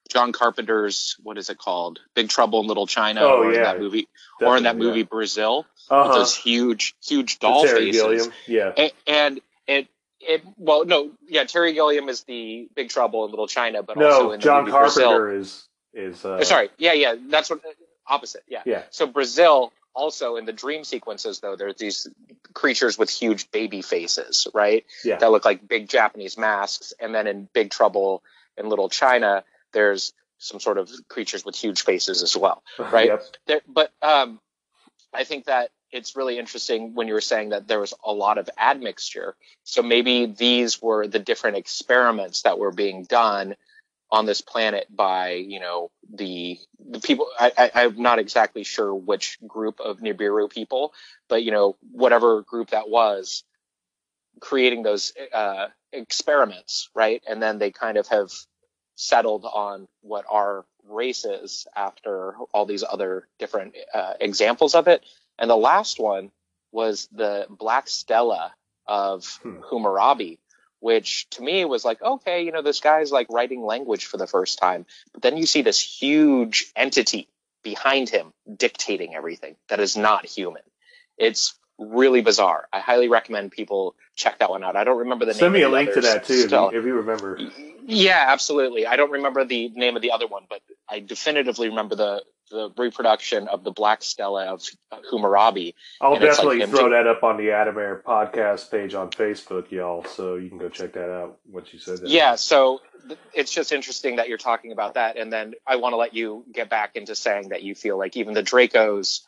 John 0.08 0.32
Carpenter's 0.32 1.16
what 1.22 1.38
is 1.38 1.50
it 1.50 1.58
called, 1.58 2.00
Big 2.14 2.28
Trouble 2.28 2.60
in 2.60 2.66
Little 2.66 2.86
China, 2.86 3.22
oh, 3.22 3.42
or 3.42 3.52
yeah. 3.52 3.58
in 3.58 3.62
that 3.64 3.80
movie, 3.80 4.08
Definitely, 4.38 4.46
or 4.46 4.56
in 4.56 4.62
that 4.64 4.76
movie 4.76 5.00
yeah. 5.00 5.06
Brazil, 5.06 5.66
uh-huh. 5.90 6.08
with 6.08 6.18
those 6.18 6.36
huge, 6.36 6.94
huge 7.04 7.38
doll 7.38 7.66
faces. 7.66 8.00
Gilliam. 8.00 8.32
Yeah, 8.46 8.72
and, 8.76 8.92
and, 9.06 9.40
it. 9.66 9.88
It 10.20 10.42
well 10.56 10.84
no 10.84 11.12
yeah 11.28 11.44
Terry 11.44 11.74
Gilliam 11.74 12.08
is 12.08 12.24
the 12.24 12.68
Big 12.74 12.88
Trouble 12.88 13.24
in 13.24 13.30
Little 13.30 13.46
China 13.46 13.84
but 13.84 13.96
no, 13.96 14.10
also 14.10 14.32
in 14.32 14.40
John 14.40 14.62
movie 14.62 14.72
Carpenter 14.72 15.18
Brazil. 15.20 15.40
is 15.40 15.68
is 15.94 16.24
uh... 16.24 16.42
Sorry 16.42 16.70
yeah 16.76 16.94
yeah 16.94 17.14
that's 17.30 17.48
what 17.48 17.60
opposite 18.04 18.42
yeah 18.48 18.62
yeah 18.66 18.82
so 18.90 19.06
Brazil 19.06 19.72
also 19.98 20.36
in 20.36 20.44
the 20.44 20.52
dream 20.52 20.84
sequences 20.84 21.40
though 21.40 21.56
there's 21.56 21.76
these 21.76 22.06
creatures 22.54 22.96
with 22.96 23.10
huge 23.10 23.50
baby 23.50 23.82
faces 23.82 24.46
right 24.54 24.84
yeah. 25.04 25.16
that 25.16 25.30
look 25.30 25.44
like 25.44 25.66
big 25.66 25.88
Japanese 25.88 26.38
masks 26.38 26.94
and 27.00 27.14
then 27.14 27.26
in 27.26 27.48
Big 27.52 27.70
Trouble 27.70 28.22
in 28.56 28.68
Little 28.68 28.88
China 28.88 29.44
there's 29.72 30.12
some 30.38 30.60
sort 30.60 30.78
of 30.78 30.90
creatures 31.08 31.44
with 31.44 31.56
huge 31.56 31.82
faces 31.82 32.22
as 32.22 32.36
well, 32.36 32.62
right? 32.78 33.08
yep. 33.08 33.22
there, 33.46 33.60
but 33.66 33.92
um, 34.00 34.40
I 35.12 35.24
think 35.24 35.46
that 35.46 35.70
it's 35.90 36.16
really 36.16 36.38
interesting 36.38 36.94
when 36.94 37.08
you 37.08 37.14
were 37.14 37.20
saying 37.20 37.50
that 37.50 37.66
there 37.66 37.80
was 37.80 37.94
a 38.04 38.12
lot 38.12 38.38
of 38.38 38.48
admixture. 38.58 39.34
So 39.64 39.82
maybe 39.82 40.26
these 40.26 40.80
were 40.82 41.06
the 41.06 41.18
different 41.18 41.56
experiments 41.56 42.42
that 42.42 42.58
were 42.58 42.72
being 42.72 43.04
done 43.04 43.56
on 44.10 44.26
this 44.26 44.40
planet 44.40 44.86
by, 44.90 45.32
you 45.32 45.60
know, 45.60 45.90
the 46.12 46.58
the 46.90 47.00
people. 47.00 47.28
I, 47.38 47.52
I, 47.56 47.70
I'm 47.84 48.00
not 48.00 48.18
exactly 48.18 48.64
sure 48.64 48.94
which 48.94 49.38
group 49.46 49.80
of 49.80 49.98
Nibiru 49.98 50.50
people, 50.50 50.92
but 51.28 51.42
you 51.42 51.50
know, 51.50 51.76
whatever 51.92 52.42
group 52.42 52.70
that 52.70 52.88
was, 52.88 53.44
creating 54.40 54.82
those 54.82 55.12
uh, 55.32 55.66
experiments, 55.92 56.88
right? 56.94 57.22
And 57.28 57.42
then 57.42 57.58
they 57.58 57.70
kind 57.70 57.98
of 57.98 58.06
have 58.08 58.30
settled 58.96 59.44
on 59.44 59.86
what 60.00 60.24
our 60.30 60.64
race 60.88 61.24
is 61.24 61.66
after 61.76 62.34
all 62.52 62.66
these 62.66 62.82
other 62.82 63.28
different 63.38 63.76
uh, 63.94 64.14
examples 64.20 64.74
of 64.74 64.88
it. 64.88 65.04
And 65.38 65.48
the 65.48 65.56
last 65.56 66.00
one 66.00 66.30
was 66.72 67.08
the 67.12 67.46
Black 67.48 67.88
stela 67.88 68.52
of 68.86 69.38
hmm. 69.42 69.60
Hammurabi, 69.70 70.38
which 70.80 71.28
to 71.30 71.42
me 71.42 71.64
was 71.64 71.84
like, 71.84 72.00
okay, 72.02 72.42
you 72.42 72.52
know, 72.52 72.62
this 72.62 72.80
guy's 72.80 73.10
like 73.10 73.26
writing 73.30 73.62
language 73.62 74.06
for 74.06 74.16
the 74.16 74.26
first 74.26 74.58
time. 74.58 74.86
But 75.12 75.22
then 75.22 75.36
you 75.36 75.46
see 75.46 75.62
this 75.62 75.80
huge 75.80 76.70
entity 76.76 77.28
behind 77.62 78.08
him 78.08 78.32
dictating 78.56 79.14
everything 79.14 79.56
that 79.68 79.80
is 79.80 79.96
not 79.96 80.24
human. 80.24 80.62
It's 81.16 81.58
really 81.78 82.20
bizarre. 82.20 82.68
I 82.72 82.80
highly 82.80 83.08
recommend 83.08 83.52
people 83.52 83.94
check 84.16 84.38
that 84.40 84.50
one 84.50 84.64
out. 84.64 84.76
I 84.76 84.84
don't 84.84 84.98
remember 84.98 85.24
the 85.24 85.34
Send 85.34 85.52
name. 85.52 85.62
Send 85.62 85.72
me 85.72 85.78
a 85.78 85.80
link 85.80 85.94
to 85.94 86.00
that 86.00 86.24
too, 86.26 86.44
if 86.44 86.50
you, 86.50 86.66
if 86.68 86.84
you, 86.84 86.94
remember. 86.94 87.38
Yeah, 87.86 88.24
absolutely. 88.28 88.86
I 88.86 88.96
don't 88.96 89.12
remember 89.12 89.44
the 89.44 89.68
name 89.70 89.96
of 89.96 90.02
the 90.02 90.10
other 90.10 90.26
one, 90.26 90.44
but 90.48 90.60
I 90.88 91.00
definitively 91.00 91.68
remember 91.68 91.94
the 91.94 92.22
the 92.50 92.70
reproduction 92.78 93.46
of 93.48 93.62
the 93.62 93.70
Black 93.70 94.02
Stela 94.02 94.46
of 94.46 94.64
Hammurabi. 95.10 95.74
I'll 96.00 96.18
definitely 96.18 96.60
like 96.60 96.70
throw 96.70 96.90
that 96.90 97.06
up 97.06 97.22
on 97.22 97.36
the 97.36 97.50
Adam 97.50 97.76
Air 97.76 98.02
podcast 98.06 98.70
page 98.70 98.94
on 98.94 99.10
Facebook, 99.10 99.70
y'all, 99.70 100.04
so 100.04 100.36
you 100.36 100.48
can 100.48 100.58
go 100.58 100.68
check 100.68 100.94
that 100.94 101.10
out. 101.10 101.38
What 101.50 101.72
you 101.72 101.78
said. 101.78 101.98
That. 101.98 102.08
Yeah, 102.08 102.36
so 102.36 102.80
it's 103.34 103.52
just 103.52 103.72
interesting 103.72 104.16
that 104.16 104.28
you're 104.28 104.38
talking 104.38 104.72
about 104.72 104.94
that, 104.94 105.16
and 105.16 105.32
then 105.32 105.54
I 105.66 105.76
want 105.76 105.92
to 105.92 105.96
let 105.96 106.14
you 106.14 106.44
get 106.52 106.70
back 106.70 106.96
into 106.96 107.14
saying 107.14 107.50
that 107.50 107.62
you 107.62 107.74
feel 107.74 107.98
like 107.98 108.16
even 108.16 108.34
the 108.34 108.42
Dracos 108.42 109.20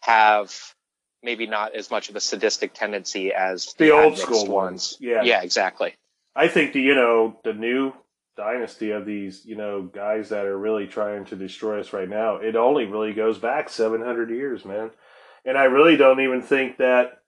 have 0.00 0.74
maybe 1.22 1.46
not 1.46 1.74
as 1.74 1.90
much 1.90 2.08
of 2.08 2.16
a 2.16 2.20
sadistic 2.20 2.74
tendency 2.74 3.32
as 3.32 3.74
the, 3.74 3.86
the 3.86 3.90
old 3.90 4.18
school 4.18 4.46
ones. 4.46 4.48
ones. 4.48 4.96
Yeah, 5.00 5.22
yeah, 5.22 5.42
exactly. 5.42 5.94
I 6.34 6.48
think 6.48 6.72
the 6.72 6.80
you 6.80 6.94
know 6.94 7.38
the 7.44 7.54
new 7.54 7.92
dynasty 8.36 8.90
of 8.90 9.06
these 9.06 9.44
you 9.46 9.56
know 9.56 9.82
guys 9.82 10.28
that 10.28 10.44
are 10.44 10.58
really 10.58 10.86
trying 10.86 11.24
to 11.26 11.36
destroy 11.36 11.80
us 11.80 11.92
right 11.92 12.08
now. 12.08 12.36
It 12.36 12.56
only 12.56 12.84
really 12.84 13.12
goes 13.12 13.38
back 13.38 13.68
seven 13.68 14.02
hundred 14.02 14.30
years, 14.30 14.64
man, 14.64 14.90
and 15.44 15.56
I 15.56 15.64
really 15.64 15.96
don't 15.96 16.20
even 16.20 16.42
think 16.42 16.78
that 16.78 17.22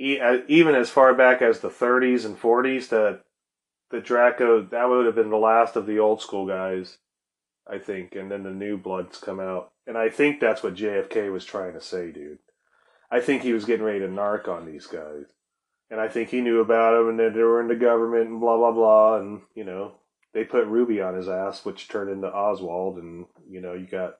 uh, 0.00 0.38
even 0.48 0.74
as 0.74 0.88
far 0.88 1.12
back 1.14 1.42
as 1.42 1.60
the 1.60 1.68
30s 1.68 2.24
and 2.24 2.40
40s 2.40 2.88
that 2.88 3.20
the 3.90 4.00
Draco 4.00 4.62
that 4.62 4.88
would 4.88 5.04
have 5.04 5.14
been 5.14 5.30
the 5.30 5.36
last 5.36 5.76
of 5.76 5.84
the 5.84 5.98
old 5.98 6.22
school 6.22 6.46
guys, 6.46 6.96
I 7.70 7.78
think, 7.78 8.14
and 8.14 8.30
then 8.30 8.42
the 8.42 8.50
new 8.50 8.76
bloods 8.76 9.18
come 9.18 9.40
out, 9.40 9.70
and 9.86 9.96
I 9.96 10.08
think 10.08 10.40
that's 10.40 10.62
what 10.62 10.74
JFK 10.74 11.32
was 11.32 11.44
trying 11.44 11.74
to 11.74 11.80
say, 11.80 12.10
dude. 12.10 12.38
I 13.10 13.20
think 13.20 13.42
he 13.42 13.52
was 13.52 13.64
getting 13.64 13.84
ready 13.84 14.00
to 14.00 14.08
narc 14.08 14.48
on 14.48 14.66
these 14.66 14.86
guys 14.86 15.26
and 15.90 16.00
I 16.00 16.08
think 16.08 16.28
he 16.28 16.40
knew 16.40 16.60
about 16.60 16.96
them, 16.96 17.08
and 17.08 17.18
that 17.18 17.34
they 17.34 17.42
were 17.42 17.60
in 17.60 17.68
the 17.68 17.74
government 17.74 18.28
and 18.28 18.40
blah 18.40 18.56
blah 18.56 18.72
blah, 18.72 19.16
and 19.18 19.42
you 19.54 19.64
know 19.64 19.94
they 20.32 20.44
put 20.44 20.66
Ruby 20.66 21.00
on 21.00 21.16
his 21.16 21.28
ass, 21.28 21.64
which 21.64 21.88
turned 21.88 22.10
into 22.10 22.28
Oswald, 22.28 22.98
and 22.98 23.26
you 23.48 23.60
know 23.60 23.74
you 23.74 23.86
got 23.86 24.14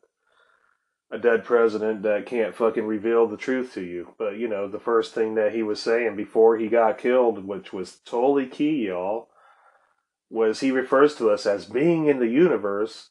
a 1.12 1.18
dead 1.18 1.44
president 1.44 2.03
that 2.03 2.26
can't 2.26 2.55
fucking 2.55 2.86
reveal 2.86 3.26
the 3.26 3.36
truth 3.36 3.74
to 3.74 3.82
you. 3.82 4.14
But 4.18 4.36
you 4.36 4.48
know 4.48 4.68
the 4.68 4.80
first 4.80 5.14
thing 5.14 5.36
that 5.36 5.55
he 5.55 5.62
was 5.62 5.80
saying 5.80 6.16
before 6.16 6.57
he 6.57 6.68
got 6.68 6.98
killed, 6.98 7.46
which 7.46 7.72
was 7.72 8.01
totally 8.05 8.46
key, 8.46 8.86
y'all, 8.86 9.28
was 10.28 10.61
he 10.61 10.72
refers 10.72 11.14
to 11.16 11.30
us 11.30 11.46
as 11.46 11.66
being 11.66 12.07
in 12.07 12.18
the 12.18 12.28
universe. 12.28 13.11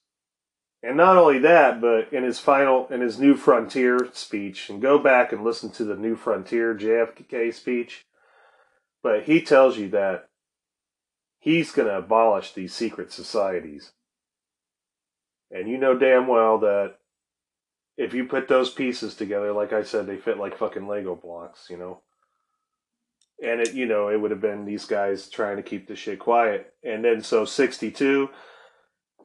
And 0.82 0.96
not 0.96 1.18
only 1.18 1.40
that, 1.40 1.82
but 1.82 2.14
in 2.14 2.24
his 2.24 2.40
final, 2.40 2.88
in 2.88 3.02
his 3.02 3.20
New 3.20 3.36
Frontier 3.36 4.10
speech, 4.14 4.70
and 4.70 4.82
go 4.82 4.98
back 4.98 5.34
and 5.34 5.44
listen 5.44 5.70
to 5.72 5.84
the 5.84 5.96
New 5.96 6.16
Frontier 6.16 6.74
JFK 6.74 7.54
speech 7.54 8.06
but 9.02 9.24
he 9.24 9.42
tells 9.42 9.78
you 9.78 9.90
that 9.90 10.30
he's 11.40 11.72
going 11.72 11.88
to 11.88 11.98
abolish 11.98 12.54
these 12.54 12.74
secret 12.74 13.12
societies. 13.12 13.92
And 15.52 15.70
you 15.70 15.78
know 15.78 15.98
damn 15.98 16.28
well 16.28 16.60
that 16.60 16.96
if 17.98 18.14
you 18.14 18.26
put 18.26 18.48
those 18.48 18.70
pieces 18.70 19.16
together, 19.16 19.52
like 19.52 19.74
I 19.74 19.84
said, 19.84 20.06
they 20.06 20.18
fit 20.18 20.38
like 20.38 20.58
fucking 20.58 20.88
Lego 20.88 21.16
blocks, 21.16 21.68
you 21.70 21.78
know. 21.78 22.02
And 23.42 23.62
it, 23.62 23.74
you 23.74 23.86
know, 23.86 24.10
it 24.10 24.20
would 24.20 24.32
have 24.32 24.42
been 24.42 24.66
these 24.66 24.86
guys 24.86 25.30
trying 25.30 25.58
to 25.58 25.64
keep 25.64 25.88
the 25.88 25.96
shit 25.96 26.20
quiet. 26.20 26.74
And 26.84 27.04
then 27.04 27.22
so 27.22 27.46
62, 27.46 28.30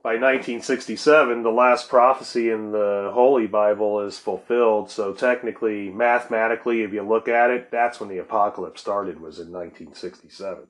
by 0.05 0.17
1967, 0.17 1.43
the 1.43 1.49
last 1.49 1.89
prophecy 1.89 2.51
in 2.51 2.73
the 2.73 3.11
Holy 3.15 3.47
Bible 3.47 4.01
is 4.01 4.19
fulfilled. 4.19 4.91
So 4.91 5.15
technically, 5.15 5.89
mathematically, 5.89 6.83
if 6.83 6.93
you 6.93 7.03
look 7.03 7.27
at 7.27 7.49
it, 7.49 7.71
that's 7.71 7.99
when 7.99 8.11
the 8.11 8.19
apocalypse 8.19 8.83
started. 8.83 9.15
Was 9.19 9.39
in 9.39 9.51
1967, 9.51 10.67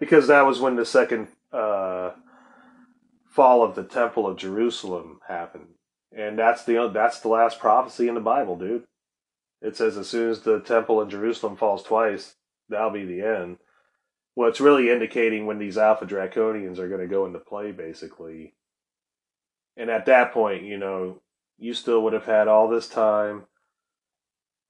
because 0.00 0.28
that 0.28 0.46
was 0.46 0.60
when 0.60 0.76
the 0.76 0.86
second 0.86 1.28
uh, 1.52 2.12
fall 3.30 3.62
of 3.62 3.74
the 3.74 3.84
Temple 3.84 4.26
of 4.26 4.38
Jerusalem 4.38 5.20
happened, 5.28 5.74
and 6.10 6.38
that's 6.38 6.64
the 6.64 6.90
that's 6.90 7.20
the 7.20 7.28
last 7.28 7.58
prophecy 7.58 8.08
in 8.08 8.14
the 8.14 8.20
Bible, 8.22 8.56
dude. 8.56 8.84
It 9.60 9.76
says 9.76 9.98
as 9.98 10.08
soon 10.08 10.30
as 10.30 10.40
the 10.40 10.60
Temple 10.60 11.02
in 11.02 11.10
Jerusalem 11.10 11.54
falls 11.54 11.82
twice, 11.82 12.36
that'll 12.70 12.88
be 12.88 13.04
the 13.04 13.20
end. 13.20 13.58
Well, 14.34 14.48
it's 14.48 14.60
really 14.60 14.90
indicating 14.90 15.46
when 15.46 15.58
these 15.58 15.76
Alpha 15.76 16.06
Draconians 16.06 16.78
are 16.78 16.88
going 16.88 17.00
to 17.00 17.06
go 17.06 17.26
into 17.26 17.38
play, 17.38 17.72
basically. 17.72 18.54
And 19.76 19.90
at 19.90 20.06
that 20.06 20.32
point, 20.32 20.64
you 20.64 20.78
know, 20.78 21.20
you 21.58 21.74
still 21.74 22.02
would 22.02 22.12
have 22.12 22.24
had 22.24 22.48
all 22.48 22.68
this 22.68 22.88
time 22.88 23.44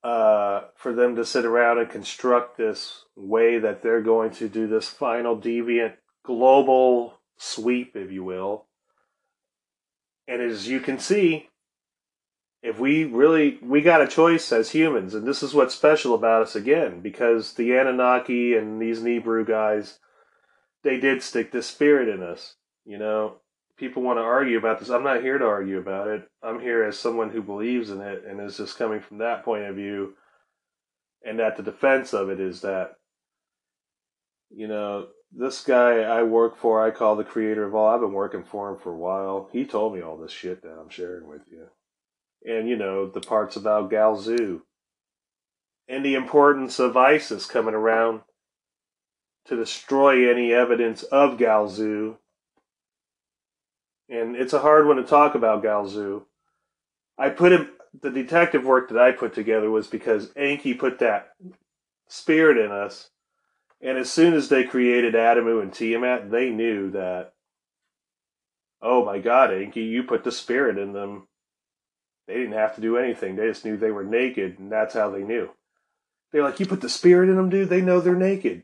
uh, 0.02 0.62
for 0.74 0.92
them 0.92 1.16
to 1.16 1.24
sit 1.24 1.44
around 1.44 1.78
and 1.78 1.88
construct 1.88 2.56
this 2.56 3.04
way 3.14 3.58
that 3.58 3.82
they're 3.82 4.02
going 4.02 4.30
to 4.32 4.48
do 4.48 4.66
this 4.66 4.88
final 4.88 5.36
deviant 5.36 5.94
global 6.24 7.20
sweep, 7.36 7.94
if 7.94 8.10
you 8.10 8.24
will. 8.24 8.66
And 10.26 10.42
as 10.42 10.68
you 10.68 10.80
can 10.80 10.98
see, 10.98 11.50
if 12.62 12.78
we 12.78 13.04
really 13.04 13.58
we 13.60 13.80
got 13.80 14.00
a 14.00 14.06
choice 14.06 14.52
as 14.52 14.70
humans, 14.70 15.14
and 15.14 15.26
this 15.26 15.42
is 15.42 15.52
what's 15.52 15.74
special 15.74 16.14
about 16.14 16.42
us 16.42 16.54
again, 16.54 17.00
because 17.00 17.54
the 17.54 17.72
Anunnaki 17.76 18.54
and 18.54 18.80
these 18.80 19.00
Nibiru 19.00 19.46
guys, 19.46 19.98
they 20.84 20.98
did 20.98 21.22
stick 21.22 21.50
this 21.50 21.66
spirit 21.66 22.08
in 22.08 22.22
us. 22.22 22.54
You 22.84 22.98
know, 22.98 23.36
people 23.76 24.02
want 24.02 24.18
to 24.18 24.22
argue 24.22 24.58
about 24.58 24.78
this. 24.78 24.90
I'm 24.90 25.04
not 25.04 25.22
here 25.22 25.38
to 25.38 25.44
argue 25.44 25.78
about 25.78 26.08
it. 26.08 26.28
I'm 26.42 26.60
here 26.60 26.84
as 26.84 26.98
someone 26.98 27.30
who 27.30 27.42
believes 27.42 27.90
in 27.90 28.00
it 28.00 28.24
and 28.26 28.40
is 28.40 28.56
just 28.56 28.78
coming 28.78 29.00
from 29.00 29.18
that 29.18 29.44
point 29.44 29.64
of 29.64 29.76
view. 29.76 30.14
And 31.24 31.38
that 31.38 31.56
the 31.56 31.62
defense 31.62 32.12
of 32.12 32.30
it 32.30 32.40
is 32.40 32.62
that, 32.62 32.94
you 34.50 34.66
know, 34.66 35.06
this 35.30 35.62
guy 35.62 36.00
I 36.00 36.24
work 36.24 36.58
for, 36.58 36.84
I 36.84 36.90
call 36.90 37.14
the 37.14 37.22
creator 37.22 37.64
of 37.64 37.76
all. 37.76 37.88
I've 37.88 38.00
been 38.00 38.12
working 38.12 38.42
for 38.42 38.70
him 38.70 38.78
for 38.78 38.90
a 38.90 38.96
while. 38.96 39.48
He 39.52 39.64
told 39.64 39.94
me 39.94 40.00
all 40.02 40.16
this 40.16 40.32
shit 40.32 40.62
that 40.62 40.76
I'm 40.80 40.90
sharing 40.90 41.28
with 41.28 41.42
you. 41.48 41.68
And, 42.44 42.68
you 42.68 42.76
know, 42.76 43.08
the 43.08 43.20
parts 43.20 43.56
about 43.56 43.90
Galzu 43.90 44.62
and 45.88 46.04
the 46.04 46.14
importance 46.14 46.78
of 46.78 46.96
ISIS 46.96 47.46
coming 47.46 47.74
around 47.74 48.22
to 49.46 49.56
destroy 49.56 50.30
any 50.30 50.52
evidence 50.52 51.02
of 51.04 51.38
Galzu 51.38 52.16
and 54.12 54.36
it's 54.36 54.52
a 54.52 54.60
hard 54.60 54.86
one 54.86 54.96
to 54.96 55.04
talk 55.04 55.34
about 55.34 55.64
Galzu. 55.64 56.22
I 57.18 57.30
put 57.30 57.52
him. 57.52 57.70
The 58.00 58.10
detective 58.10 58.64
work 58.64 58.88
that 58.88 58.98
I 58.98 59.12
put 59.12 59.34
together 59.34 59.70
was 59.70 59.86
because 59.86 60.30
Enki 60.34 60.72
put 60.72 60.98
that 61.00 61.32
spirit 62.08 62.56
in 62.56 62.70
us, 62.70 63.10
and 63.82 63.98
as 63.98 64.10
soon 64.10 64.32
as 64.32 64.48
they 64.48 64.64
created 64.64 65.14
Adamu 65.14 65.60
and 65.60 65.72
Tiamat, 65.72 66.30
they 66.30 66.50
knew 66.50 66.90
that. 66.90 67.32
Oh 68.80 69.04
my 69.04 69.18
God, 69.18 69.52
Enki, 69.52 69.82
you 69.82 70.02
put 70.02 70.24
the 70.24 70.32
spirit 70.32 70.78
in 70.78 70.92
them. 70.92 71.28
They 72.32 72.38
didn't 72.38 72.54
have 72.54 72.76
to 72.76 72.80
do 72.80 72.96
anything. 72.96 73.36
They 73.36 73.46
just 73.46 73.62
knew 73.66 73.76
they 73.76 73.90
were 73.90 74.04
naked, 74.04 74.58
and 74.58 74.72
that's 74.72 74.94
how 74.94 75.10
they 75.10 75.22
knew. 75.22 75.50
They're 76.30 76.42
like, 76.42 76.58
you 76.60 76.66
put 76.66 76.80
the 76.80 76.88
spirit 76.88 77.28
in 77.28 77.36
them, 77.36 77.50
dude. 77.50 77.68
They 77.68 77.82
know 77.82 78.00
they're 78.00 78.14
naked. 78.14 78.62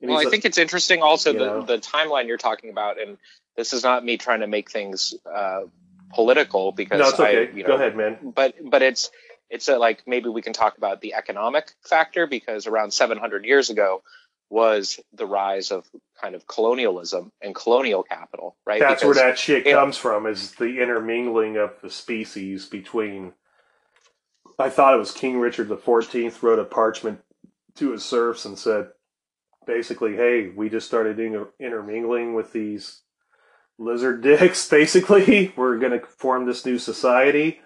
And 0.00 0.10
well, 0.10 0.18
I 0.18 0.24
like, 0.24 0.30
think 0.30 0.44
it's 0.44 0.58
interesting 0.58 1.02
also 1.02 1.32
the, 1.32 1.62
the 1.62 1.78
timeline 1.78 2.26
you're 2.26 2.36
talking 2.36 2.70
about, 2.70 3.00
and 3.00 3.16
this 3.56 3.72
is 3.72 3.84
not 3.84 4.04
me 4.04 4.16
trying 4.16 4.40
to 4.40 4.48
make 4.48 4.72
things 4.72 5.14
uh, 5.24 5.62
political 6.12 6.72
because 6.72 6.98
no, 6.98 7.08
it's 7.10 7.20
okay. 7.20 7.48
I, 7.48 7.56
you 7.56 7.62
know, 7.62 7.68
Go 7.68 7.74
ahead, 7.76 7.96
man. 7.96 8.18
But 8.34 8.54
but 8.68 8.82
it's 8.82 9.10
it's 9.48 9.68
a, 9.68 9.78
like 9.78 10.02
maybe 10.04 10.28
we 10.28 10.42
can 10.42 10.52
talk 10.52 10.78
about 10.78 11.00
the 11.00 11.14
economic 11.14 11.72
factor 11.84 12.26
because 12.26 12.66
around 12.66 12.92
700 12.92 13.44
years 13.44 13.70
ago 13.70 14.02
was 14.50 14.98
the 15.12 15.26
rise 15.26 15.70
of 15.70 15.86
kind 16.20 16.34
of 16.34 16.46
colonialism 16.46 17.32
and 17.42 17.54
colonial 17.54 18.02
capital, 18.02 18.56
right? 18.66 18.80
That's 18.80 19.02
because, 19.02 19.16
where 19.16 19.26
that 19.26 19.38
shit 19.38 19.64
comes 19.64 19.96
from 19.96 20.26
is 20.26 20.52
the 20.52 20.80
intermingling 20.80 21.56
of 21.56 21.72
the 21.82 21.90
species 21.90 22.66
between. 22.66 23.34
I 24.58 24.70
thought 24.70 24.94
it 24.94 24.98
was 24.98 25.12
King 25.12 25.38
Richard 25.38 25.68
the 25.68 25.76
Fourteenth 25.76 26.42
wrote 26.42 26.58
a 26.58 26.64
parchment 26.64 27.20
to 27.76 27.92
his 27.92 28.04
serfs 28.04 28.44
and 28.44 28.58
said, 28.58 28.88
basically, 29.66 30.16
hey, 30.16 30.48
we 30.48 30.68
just 30.68 30.88
started 30.88 31.20
intermingling 31.60 32.34
with 32.34 32.52
these 32.52 33.02
lizard 33.78 34.22
dicks, 34.22 34.68
basically. 34.68 35.52
We're 35.56 35.78
going 35.78 35.98
to 35.98 36.04
form 36.04 36.46
this 36.46 36.66
new 36.66 36.78
society. 36.78 37.60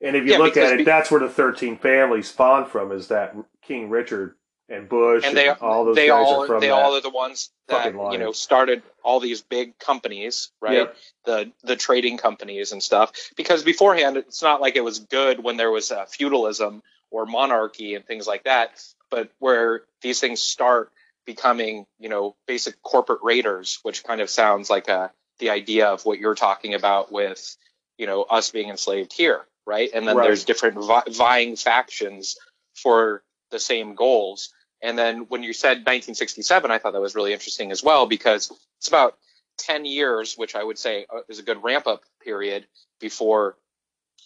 And 0.00 0.16
if 0.16 0.24
you 0.24 0.32
yeah, 0.32 0.38
look 0.38 0.56
at 0.56 0.72
it, 0.72 0.78
be- 0.78 0.84
that's 0.84 1.10
where 1.10 1.20
the 1.20 1.28
13 1.28 1.78
families 1.78 2.28
spawned 2.28 2.68
from, 2.68 2.90
is 2.90 3.08
that 3.08 3.36
King 3.62 3.88
Richard 3.90 4.34
and 4.68 4.88
Bush 4.88 5.24
and, 5.26 5.36
they, 5.36 5.48
and 5.48 5.58
all 5.60 5.84
those 5.84 5.96
they 5.96 6.08
guys 6.08 6.26
all, 6.26 6.44
are 6.44 6.46
from 6.46 6.60
They 6.60 6.70
all 6.70 6.96
are 6.96 7.00
the 7.00 7.10
ones 7.10 7.50
that, 7.68 7.92
you 7.92 8.18
know, 8.18 8.32
started 8.32 8.82
all 9.02 9.20
these 9.20 9.42
big 9.42 9.78
companies, 9.78 10.50
right? 10.60 10.74
Yep. 10.74 10.96
The 11.26 11.52
the 11.62 11.76
trading 11.76 12.16
companies 12.16 12.72
and 12.72 12.82
stuff. 12.82 13.12
Because 13.36 13.62
beforehand, 13.62 14.16
it's 14.16 14.42
not 14.42 14.60
like 14.60 14.76
it 14.76 14.84
was 14.84 15.00
good 15.00 15.42
when 15.42 15.56
there 15.56 15.70
was 15.70 15.92
uh, 15.92 16.06
feudalism 16.06 16.82
or 17.10 17.26
monarchy 17.26 17.94
and 17.94 18.06
things 18.06 18.26
like 18.26 18.44
that. 18.44 18.82
But 19.10 19.30
where 19.38 19.82
these 20.00 20.20
things 20.20 20.40
start 20.40 20.90
becoming, 21.26 21.86
you 21.98 22.08
know, 22.08 22.34
basic 22.46 22.82
corporate 22.82 23.20
raiders, 23.22 23.78
which 23.82 24.02
kind 24.02 24.20
of 24.20 24.30
sounds 24.30 24.70
like 24.70 24.88
a 24.88 25.12
the 25.40 25.50
idea 25.50 25.88
of 25.88 26.04
what 26.06 26.18
you're 26.18 26.34
talking 26.34 26.74
about 26.74 27.12
with, 27.12 27.56
you 27.98 28.06
know, 28.06 28.22
us 28.22 28.50
being 28.50 28.70
enslaved 28.70 29.12
here, 29.12 29.44
right? 29.66 29.90
And 29.92 30.06
then 30.06 30.16
right. 30.16 30.24
there's 30.24 30.44
different 30.44 30.82
vi- 30.82 31.02
vying 31.10 31.56
factions 31.56 32.36
for 32.74 33.22
the 33.54 33.60
same 33.60 33.94
goals. 33.94 34.52
And 34.82 34.98
then 34.98 35.26
when 35.28 35.42
you 35.42 35.54
said 35.54 35.78
1967, 35.86 36.70
I 36.70 36.78
thought 36.78 36.92
that 36.92 37.00
was 37.00 37.14
really 37.14 37.32
interesting 37.32 37.70
as 37.70 37.82
well 37.82 38.04
because 38.04 38.52
it's 38.78 38.88
about 38.88 39.16
10 39.58 39.84
years, 39.86 40.34
which 40.34 40.56
I 40.56 40.62
would 40.62 40.76
say 40.76 41.06
uh, 41.08 41.20
is 41.28 41.38
a 41.38 41.44
good 41.44 41.62
ramp 41.62 41.86
up 41.86 42.02
period 42.22 42.66
before 43.00 43.56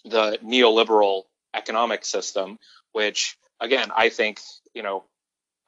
the 0.05 0.39
neoliberal 0.43 1.25
economic 1.55 2.05
system, 2.05 2.59
which 2.93 3.37
again, 3.61 3.91
I 3.95 4.09
think, 4.09 4.41
you 4.75 4.83
know, 4.83 5.05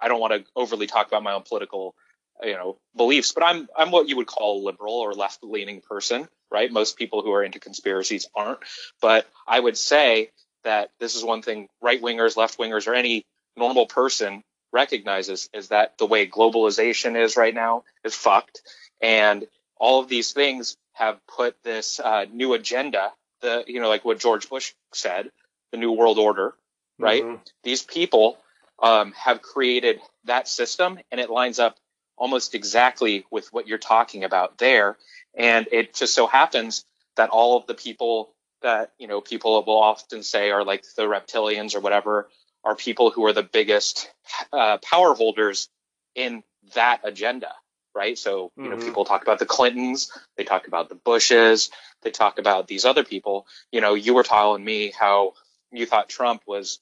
I 0.00 0.08
don't 0.08 0.20
want 0.20 0.32
to 0.32 0.44
overly 0.56 0.86
talk 0.86 1.06
about 1.06 1.22
my 1.22 1.34
own 1.34 1.42
political 1.42 1.94
you 2.42 2.54
know 2.54 2.78
beliefs 2.96 3.32
but 3.32 3.44
i'm 3.44 3.68
i'm 3.76 3.90
what 3.90 4.08
you 4.08 4.16
would 4.16 4.26
call 4.26 4.62
a 4.62 4.64
liberal 4.64 4.94
or 4.94 5.12
left 5.12 5.44
leaning 5.44 5.82
person 5.82 6.26
right 6.50 6.72
most 6.72 6.96
people 6.96 7.20
who 7.20 7.32
are 7.32 7.44
into 7.44 7.60
conspiracies 7.60 8.26
aren't 8.34 8.60
but 9.02 9.26
i 9.46 9.60
would 9.60 9.76
say 9.76 10.30
that 10.64 10.90
this 10.98 11.16
is 11.16 11.22
one 11.22 11.42
thing 11.42 11.68
right 11.82 12.00
wingers 12.00 12.38
left 12.38 12.58
wingers 12.58 12.88
or 12.88 12.94
any 12.94 13.26
normal 13.56 13.86
person 13.86 14.42
recognizes 14.72 15.48
is 15.52 15.68
that 15.68 15.98
the 15.98 16.06
way 16.06 16.26
globalization 16.26 17.20
is 17.20 17.36
right 17.36 17.54
now 17.54 17.84
is 18.04 18.14
fucked 18.14 18.62
and 19.00 19.46
all 19.76 20.00
of 20.00 20.08
these 20.08 20.32
things 20.32 20.76
have 20.92 21.18
put 21.26 21.56
this 21.64 21.98
uh, 21.98 22.26
new 22.32 22.54
agenda 22.54 23.12
the 23.40 23.64
you 23.66 23.80
know 23.80 23.88
like 23.88 24.04
what 24.04 24.18
george 24.18 24.48
bush 24.48 24.72
said 24.92 25.30
the 25.72 25.78
new 25.78 25.92
world 25.92 26.18
order 26.18 26.54
right 26.98 27.24
mm-hmm. 27.24 27.42
these 27.64 27.82
people 27.82 28.38
um, 28.82 29.12
have 29.12 29.42
created 29.42 30.00
that 30.24 30.48
system 30.48 30.98
and 31.10 31.20
it 31.20 31.30
lines 31.30 31.58
up 31.58 31.76
almost 32.20 32.54
exactly 32.54 33.24
with 33.30 33.52
what 33.52 33.66
you're 33.66 33.78
talking 33.78 34.22
about 34.24 34.58
there. 34.58 34.96
And 35.34 35.66
it 35.72 35.94
just 35.94 36.14
so 36.14 36.26
happens 36.26 36.84
that 37.16 37.30
all 37.30 37.56
of 37.56 37.66
the 37.66 37.74
people 37.74 38.34
that, 38.62 38.92
you 38.98 39.08
know, 39.08 39.22
people 39.22 39.62
will 39.64 39.80
often 39.80 40.22
say 40.22 40.50
are 40.50 40.62
like 40.62 40.84
the 40.96 41.02
reptilians 41.02 41.74
or 41.74 41.80
whatever 41.80 42.28
are 42.64 42.76
people 42.76 43.10
who 43.10 43.24
are 43.26 43.32
the 43.32 43.42
biggest 43.42 44.10
uh, 44.52 44.78
power 44.78 45.14
holders 45.14 45.68
in 46.14 46.42
that 46.74 47.00
agenda, 47.04 47.52
right? 47.94 48.18
So, 48.18 48.52
you 48.56 48.64
mm-hmm. 48.64 48.78
know, 48.78 48.84
people 48.84 49.04
talk 49.04 49.22
about 49.22 49.38
the 49.38 49.46
Clintons, 49.46 50.10
they 50.36 50.44
talk 50.44 50.66
about 50.66 50.88
the 50.88 50.94
Bushes, 50.94 51.70
they 52.02 52.10
talk 52.10 52.38
about 52.38 52.68
these 52.68 52.84
other 52.84 53.04
people. 53.04 53.46
You 53.72 53.80
know, 53.80 53.94
you 53.94 54.14
were 54.14 54.22
telling 54.22 54.64
me 54.64 54.92
how 54.98 55.32
you 55.72 55.86
thought 55.86 56.08
Trump 56.08 56.42
was 56.46 56.80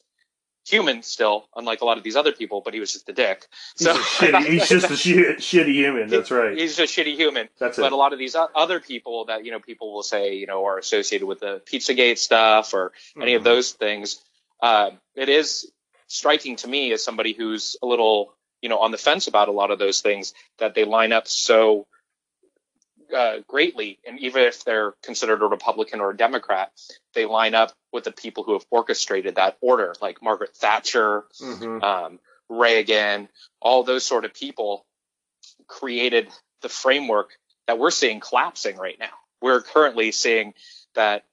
human 0.69 1.03
still, 1.03 1.49
unlike 1.57 1.81
a 1.81 1.85
lot 1.85 1.97
of 1.97 2.05
these 2.05 2.17
other 2.17 2.33
people, 2.33 2.61
but 2.65 2.75
he 2.75 2.81
was 2.81 2.93
just 2.93 3.09
a 3.09 3.13
dick. 3.13 3.47
So 3.77 3.95
he's, 3.95 4.03
shitty, 4.05 4.45
he's 4.47 4.69
just 4.69 4.87
a 4.87 4.95
shitty, 4.95 5.37
shitty 5.37 5.73
human. 5.73 6.09
That's 6.09 6.31
right. 6.31 6.57
He's 6.57 6.77
just 6.77 6.97
a 6.97 7.01
shitty 7.01 7.17
human. 7.17 7.49
That's 7.59 7.79
it. 7.79 7.83
But 7.83 7.93
a 7.93 7.97
lot 7.97 8.13
of 8.13 8.19
these 8.19 8.37
other 8.55 8.81
people 8.81 9.27
that 9.27 9.45
you 9.45 9.51
know 9.51 9.61
people 9.61 9.93
will 9.93 10.03
say 10.03 10.35
you 10.35 10.47
know 10.47 10.67
are 10.67 10.79
associated 10.79 11.27
with 11.27 11.41
the 11.41 11.63
PizzaGate 11.67 12.19
stuff 12.19 12.75
or 12.75 12.91
mm-hmm. 12.91 13.23
any 13.23 13.35
of 13.35 13.41
mm-hmm. 13.41 13.45
those 13.45 13.73
things. 13.73 14.23
Uh, 14.63 14.91
it 15.15 15.29
is 15.29 15.71
striking 16.07 16.57
to 16.57 16.69
me 16.69 16.93
as 16.93 17.05
somebody 17.05 17.33
who's 17.33 17.77
a 17.83 17.87
little 17.87 18.35
you 18.63 18.69
know 18.69 18.79
on 18.79 18.91
the 18.91 18.99
fence 18.99 19.27
about 19.27 19.49
a 19.49 19.53
lot 19.53 19.71
of 19.71 19.79
those 19.79 20.01
things 20.01 20.35
that 20.59 20.75
they 20.75 20.85
line 20.85 21.13
up 21.13 21.29
so 21.29 21.87
uh, 23.15 23.39
greatly, 23.47 23.99
and 24.07 24.19
even 24.21 24.43
if 24.43 24.65
they're 24.65 24.95
considered 25.03 25.43
a 25.43 25.47
Republican 25.47 26.01
or 26.01 26.11
a 26.11 26.17
Democrat, 26.17 26.73
they 27.15 27.25
line 27.25 27.55
up 27.55 27.73
with 27.93 28.05
the 28.05 28.13
people 28.13 28.45
who 28.45 28.53
have 28.53 28.67
orchestrated 28.71 29.37
that 29.37 29.57
order, 29.61 29.95
like 30.03 30.23
Margaret 30.23 30.55
Thatcher, 30.57 31.25
mm-hmm. 31.41 31.83
um, 31.83 32.19
Reagan, 32.49 33.29
all 33.61 33.83
those 33.83 34.05
sort 34.05 34.25
of 34.25 34.35
people 34.35 34.85
created 35.67 36.29
the 36.63 36.69
framework 36.69 37.31
that 37.67 37.79
we're 37.79 37.91
seeing 37.91 38.21
collapsing 38.21 38.77
right 38.77 38.99
now. 38.99 39.11
We're 39.41 39.63
currently 39.63 40.13
seeing 40.13 40.55
that, 40.95 41.25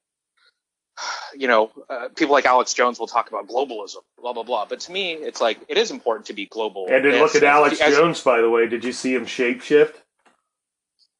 you 1.35 1.47
know, 1.47 1.71
uh, 1.89 2.09
people 2.15 2.33
like 2.33 2.45
Alex 2.45 2.73
Jones 2.73 2.99
will 2.99 3.07
talk 3.07 3.29
about 3.29 3.47
globalism, 3.47 3.97
blah 4.19 4.33
blah 4.33 4.43
blah. 4.43 4.65
But 4.65 4.81
to 4.81 4.91
me, 4.91 5.13
it's 5.13 5.41
like 5.41 5.59
it 5.67 5.77
is 5.77 5.91
important 5.91 6.27
to 6.27 6.33
be 6.33 6.45
global. 6.45 6.87
And 6.89 7.03
then 7.03 7.19
look 7.19 7.35
at 7.35 7.43
Alex 7.43 7.81
as, 7.81 7.95
Jones, 7.95 8.21
by 8.21 8.41
the 8.41 8.49
way. 8.49 8.67
Did 8.67 8.83
you 8.83 8.93
see 8.93 9.13
him 9.13 9.25
shapeshift? 9.25 9.93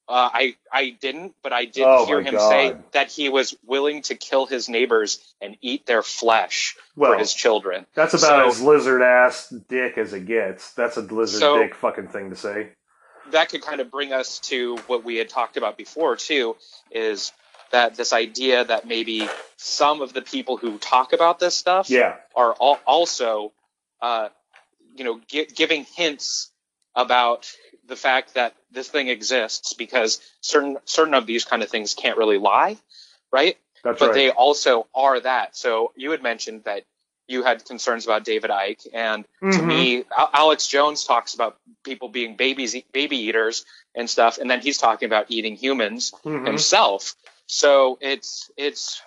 Uh, 0.08 0.30
I 0.32 0.56
I 0.72 0.92
didn't, 0.92 1.34
but 1.42 1.52
I 1.52 1.66
did 1.66 1.84
oh 1.86 2.06
hear 2.06 2.22
him 2.22 2.36
God. 2.36 2.50
say 2.50 2.76
that 2.92 3.12
he 3.12 3.30
was 3.30 3.56
willing 3.66 4.04
to 4.04 4.16
kill 4.16 4.46
his 4.46 4.70
neighbors 4.70 5.20
and 5.42 5.58
eat 5.62 5.88
their 5.88 6.04
flesh 6.04 6.76
well, 6.96 7.14
for 7.14 7.18
his 7.18 7.34
children. 7.34 7.88
That's 7.96 8.14
about 8.14 8.44
so, 8.44 8.48
as 8.48 8.62
lizard 8.62 9.02
ass 9.02 9.50
dick 9.68 9.98
as 9.98 10.14
it 10.14 10.28
gets. 10.28 10.74
That's 10.74 10.98
a 10.98 11.02
lizard 11.02 11.40
so, 11.40 11.58
dick 11.58 11.74
fucking 11.74 12.10
thing 12.10 12.30
to 12.30 12.36
say. 12.36 12.70
That 13.32 13.50
could 13.50 13.64
kind 13.64 13.82
of 13.82 13.90
bring 13.90 14.14
us 14.14 14.38
to 14.42 14.78
what 14.86 15.04
we 15.04 15.16
had 15.16 15.28
talked 15.28 15.58
about 15.58 15.76
before 15.76 16.16
too, 16.16 16.56
is 16.92 17.32
that 17.72 17.96
this 17.96 18.14
idea 18.14 18.64
that 18.66 18.88
maybe 18.88 19.28
some 19.58 20.02
of 20.02 20.14
the 20.14 20.22
people 20.22 20.58
who 20.58 20.78
talk 20.78 21.14
about 21.14 21.40
this 21.40 21.56
stuff 21.56 21.90
yeah. 21.90 22.16
are 22.36 22.54
also, 22.54 23.52
uh, 24.02 24.30
you 24.96 25.04
know, 25.04 25.20
gi- 25.28 25.48
giving 25.56 25.86
hints 25.96 26.52
about 26.96 27.52
the 27.88 27.96
fact 27.96 28.34
that 28.36 28.56
this 28.72 28.88
thing 28.88 29.10
exists 29.10 29.74
because 29.74 30.20
certain 30.42 30.78
certain 30.86 31.14
of 31.14 31.26
these 31.26 31.46
kind 31.46 31.62
of 31.64 31.70
things 31.70 31.94
can't 31.94 32.18
really 32.18 32.38
lie, 32.38 32.78
right? 33.32 33.58
That's 33.84 34.00
but 34.00 34.08
right. 34.08 34.16
they 34.16 34.30
also 34.32 34.88
are 34.96 35.20
that. 35.20 35.56
So 35.56 35.92
you 35.96 36.12
had 36.12 36.24
mentioned 36.24 36.64
that 36.64 36.84
you 37.28 37.44
had 37.44 37.66
concerns 37.66 38.06
about 38.06 38.24
David 38.24 38.50
Icke, 38.52 38.88
and 38.94 39.26
to 39.52 39.62
Mhm. 39.62 39.66
me, 39.68 40.04
Alex 40.16 40.68
Jones 40.68 41.04
talks 41.06 41.34
about 41.34 41.58
people 41.84 42.10
being 42.10 42.36
babies, 42.36 42.76
baby 42.92 43.18
eaters 43.18 43.66
and 43.94 44.10
stuff, 44.10 44.38
and 44.38 44.50
then 44.50 44.62
he's 44.62 44.78
talking 44.78 45.08
about 45.08 45.26
eating 45.30 45.56
humans 45.56 46.12
Mhm. 46.24 46.46
himself. 46.46 47.16
So 47.48 47.98
it's 48.02 48.52
it's 48.58 49.02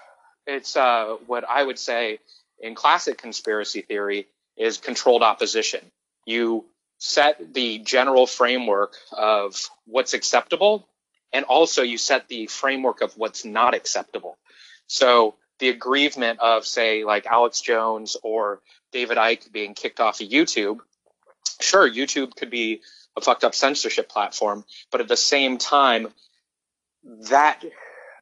it's 0.46 0.76
uh, 0.76 1.16
what 1.26 1.44
I 1.48 1.62
would 1.62 1.78
say 1.78 2.20
in 2.60 2.74
classic 2.74 3.18
conspiracy 3.18 3.82
theory 3.82 4.26
is 4.56 4.78
controlled 4.78 5.22
opposition. 5.22 5.80
You 6.24 6.64
set 6.98 7.54
the 7.54 7.78
general 7.78 8.26
framework 8.26 8.94
of 9.12 9.68
what's 9.86 10.14
acceptable, 10.14 10.88
and 11.32 11.44
also 11.44 11.82
you 11.82 11.98
set 11.98 12.28
the 12.28 12.46
framework 12.46 13.00
of 13.02 13.16
what's 13.16 13.44
not 13.44 13.74
acceptable. 13.74 14.36
So 14.86 15.36
the 15.58 15.68
aggrievement 15.68 16.40
of, 16.40 16.66
say, 16.66 17.04
like 17.04 17.26
Alex 17.26 17.60
Jones 17.60 18.16
or 18.22 18.60
David 18.92 19.18
Icke 19.18 19.50
being 19.52 19.74
kicked 19.74 20.00
off 20.00 20.20
of 20.20 20.28
YouTube, 20.28 20.78
sure, 21.60 21.88
YouTube 21.88 22.34
could 22.34 22.50
be 22.50 22.80
a 23.16 23.20
fucked 23.20 23.44
up 23.44 23.54
censorship 23.54 24.08
platform, 24.08 24.64
but 24.90 25.00
at 25.00 25.08
the 25.08 25.16
same 25.16 25.58
time, 25.58 26.08
that 27.28 27.62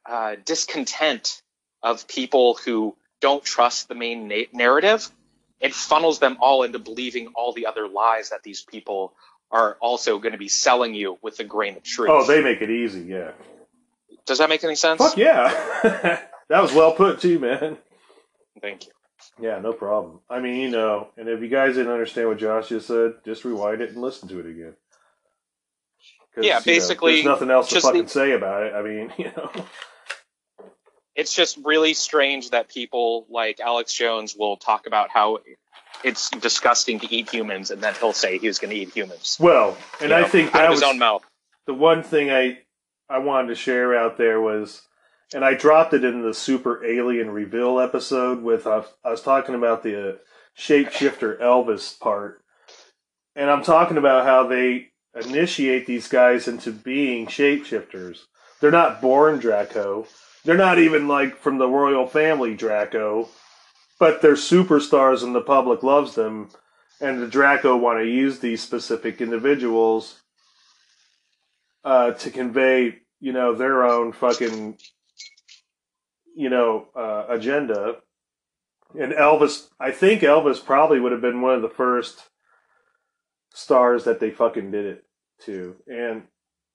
uh, 0.07 0.35
discontent 0.45 1.41
of 1.83 2.07
people 2.07 2.55
who 2.55 2.95
don't 3.21 3.43
trust 3.43 3.87
the 3.87 3.95
main 3.95 4.27
na- 4.27 4.43
narrative, 4.53 5.09
it 5.59 5.73
funnels 5.73 6.19
them 6.19 6.37
all 6.39 6.63
into 6.63 6.79
believing 6.79 7.27
all 7.35 7.53
the 7.53 7.65
other 7.65 7.87
lies 7.87 8.29
that 8.29 8.43
these 8.43 8.61
people 8.61 9.13
are 9.51 9.77
also 9.79 10.19
going 10.19 10.33
to 10.33 10.37
be 10.37 10.49
selling 10.49 10.93
you 10.93 11.17
with 11.21 11.39
a 11.39 11.43
grain 11.43 11.77
of 11.77 11.83
truth. 11.83 12.09
Oh, 12.11 12.25
they 12.25 12.41
make 12.41 12.61
it 12.61 12.69
easy. 12.69 13.01
Yeah. 13.01 13.31
Does 14.25 14.39
that 14.39 14.49
make 14.49 14.63
any 14.63 14.75
sense? 14.75 14.99
Fuck 14.99 15.17
yeah. 15.17 15.49
that 16.49 16.61
was 16.61 16.73
well 16.73 16.91
put 16.93 17.21
too, 17.21 17.39
man. 17.39 17.77
Thank 18.61 18.85
you. 18.85 18.91
Yeah, 19.39 19.59
no 19.59 19.71
problem. 19.73 20.19
I 20.29 20.39
mean, 20.39 20.55
you 20.59 20.69
know, 20.69 21.09
and 21.17 21.29
if 21.29 21.41
you 21.41 21.47
guys 21.47 21.75
didn't 21.75 21.91
understand 21.91 22.27
what 22.27 22.39
Josh 22.39 22.69
just 22.69 22.87
said, 22.87 23.13
just 23.23 23.45
rewind 23.45 23.81
it 23.81 23.91
and 23.91 24.01
listen 24.01 24.27
to 24.29 24.39
it 24.39 24.45
again. 24.45 24.73
Yeah, 26.35 26.43
you 26.43 26.49
know, 26.53 26.59
basically, 26.65 27.13
there's 27.13 27.25
nothing 27.25 27.49
else 27.49 27.69
to 27.69 27.81
fucking 27.81 28.03
the- 28.03 28.09
say 28.09 28.31
about 28.33 28.63
it. 28.63 28.73
I 28.73 28.81
mean, 28.81 29.13
you 29.17 29.31
know, 29.35 29.49
It's 31.17 31.33
just 31.33 31.57
really 31.65 31.93
strange 31.93 32.51
that 32.51 32.69
people 32.69 33.25
like 33.29 33.59
Alex 33.59 33.93
Jones 33.93 34.35
will 34.37 34.55
talk 34.55 34.87
about 34.87 35.09
how 35.09 35.39
it's 36.03 36.29
disgusting 36.29 36.99
to 36.99 37.13
eat 37.13 37.29
humans, 37.29 37.71
and 37.71 37.81
then 37.81 37.95
he'll 37.99 38.13
say 38.13 38.37
he 38.37 38.47
was 38.47 38.59
going 38.59 38.69
to 38.69 38.79
eat 38.79 38.91
humans. 38.93 39.35
well, 39.39 39.75
and 39.99 40.11
You 40.11 40.15
I 40.15 40.21
know, 40.21 40.27
think 40.27 40.47
out 40.49 40.53
that 40.53 40.65
of 40.65 40.69
was 40.71 40.81
his 40.81 40.89
own 40.89 40.99
mouth. 40.99 41.23
the 41.65 41.73
one 41.73 42.03
thing 42.03 42.29
I 42.31 42.59
I 43.09 43.17
wanted 43.19 43.47
to 43.47 43.55
share 43.55 43.97
out 43.97 44.17
there 44.17 44.39
was, 44.39 44.83
and 45.33 45.43
I 45.43 45.55
dropped 45.55 45.93
it 45.93 46.03
in 46.03 46.21
the 46.21 46.33
Super 46.35 46.85
Alien 46.85 47.31
Reveal 47.31 47.79
episode 47.79 48.43
with 48.43 48.67
I 48.67 48.77
was, 48.77 48.87
I 49.03 49.09
was 49.09 49.21
talking 49.21 49.55
about 49.55 49.81
the 49.81 50.09
uh, 50.09 50.13
shapeshifter 50.57 51.39
Elvis 51.41 51.99
part, 51.99 52.43
and 53.35 53.49
I'm 53.49 53.63
talking 53.63 53.97
about 53.97 54.25
how 54.25 54.45
they 54.47 54.89
initiate 55.15 55.87
these 55.87 56.07
guys 56.07 56.47
into 56.47 56.71
being 56.71 57.25
shapeshifters. 57.25 58.19
They're 58.61 58.69
not 58.71 59.01
born 59.01 59.39
Draco. 59.39 60.05
They're 60.47 60.55
not 60.55 60.79
even 60.79 61.09
like 61.09 61.35
from 61.35 61.57
the 61.57 61.67
royal 61.67 62.07
family 62.07 62.55
Draco, 62.55 63.27
but 63.99 64.21
they're 64.21 64.35
superstars 64.35 65.21
and 65.21 65.35
the 65.35 65.41
public 65.41 65.83
loves 65.83 66.15
them. 66.15 66.51
And 67.01 67.21
the 67.21 67.27
Draco 67.27 67.75
want 67.75 67.99
to 67.99 68.05
use 68.07 68.39
these 68.39 68.63
specific 68.63 69.19
individuals 69.19 70.21
uh, 71.83 72.11
to 72.11 72.31
convey, 72.31 72.99
you 73.19 73.33
know, 73.33 73.55
their 73.55 73.83
own 73.83 74.13
fucking, 74.13 74.77
you 76.33 76.49
know, 76.49 76.87
uh, 76.95 77.25
agenda. 77.27 77.97
And 78.97 79.11
Elvis, 79.11 79.67
I 79.81 79.91
think 79.91 80.21
Elvis 80.21 80.63
probably 80.63 81.01
would 81.01 81.11
have 81.11 81.19
been 81.19 81.41
one 81.41 81.55
of 81.55 81.61
the 81.61 81.67
first 81.67 82.21
stars 83.53 84.05
that 84.05 84.21
they 84.21 84.31
fucking 84.31 84.71
did 84.71 84.85
it 84.85 85.05
to. 85.41 85.75
And, 85.87 86.23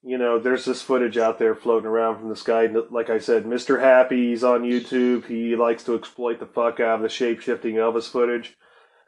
you 0.03 0.19
know, 0.19 0.39
there's 0.39 0.65
this 0.65 0.83
footage 0.83 1.17
out 1.17 1.39
there 1.39 1.55
floating 1.55 1.89
around 1.89 2.19
from 2.19 2.29
this 2.29 2.43
guy. 2.43 2.67
Like 2.67 3.11
I 3.11 3.19
said, 3.19 3.45
Mr. 3.45 3.81
Happy, 3.81 4.29
he's 4.29 4.45
on 4.45 4.63
YouTube. 4.63 5.27
He 5.27 5.57
likes 5.57 5.85
to 5.85 5.95
exploit 5.95 6.41
the 6.41 6.47
fuck 6.47 6.81
out 6.81 6.97
of 6.97 7.03
the 7.03 7.09
shape 7.09 7.41
shifting 7.41 7.77
Elvis 7.77 8.09
footage. 8.09 8.57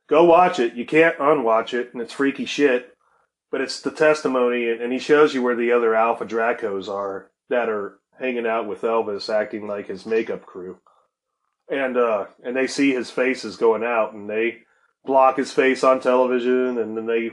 Go 0.08 0.24
watch 0.24 0.58
it. 0.58 0.74
You 0.74 0.84
can't 0.84 1.18
unwatch 1.18 1.74
it, 1.74 1.92
and 1.92 2.02
it's 2.02 2.12
freaky 2.12 2.44
shit 2.44 2.94
but 3.54 3.60
it's 3.60 3.80
the 3.82 3.90
testimony, 3.92 4.68
and 4.68 4.92
he 4.92 4.98
shows 4.98 5.32
you 5.32 5.40
where 5.40 5.54
the 5.54 5.70
other 5.70 5.94
Alpha 5.94 6.24
Dracos 6.24 6.88
are 6.88 7.30
that 7.50 7.68
are 7.68 8.00
hanging 8.18 8.48
out 8.48 8.66
with 8.66 8.80
Elvis, 8.80 9.32
acting 9.32 9.68
like 9.68 9.86
his 9.86 10.04
makeup 10.04 10.44
crew, 10.44 10.78
and 11.70 11.96
uh, 11.96 12.24
and 12.42 12.56
they 12.56 12.66
see 12.66 12.90
his 12.90 13.12
face 13.12 13.44
is 13.44 13.56
going 13.56 13.84
out, 13.84 14.12
and 14.12 14.28
they 14.28 14.62
block 15.04 15.36
his 15.36 15.52
face 15.52 15.84
on 15.84 16.00
television, 16.00 16.78
and 16.78 16.96
then 16.96 17.06
they 17.06 17.30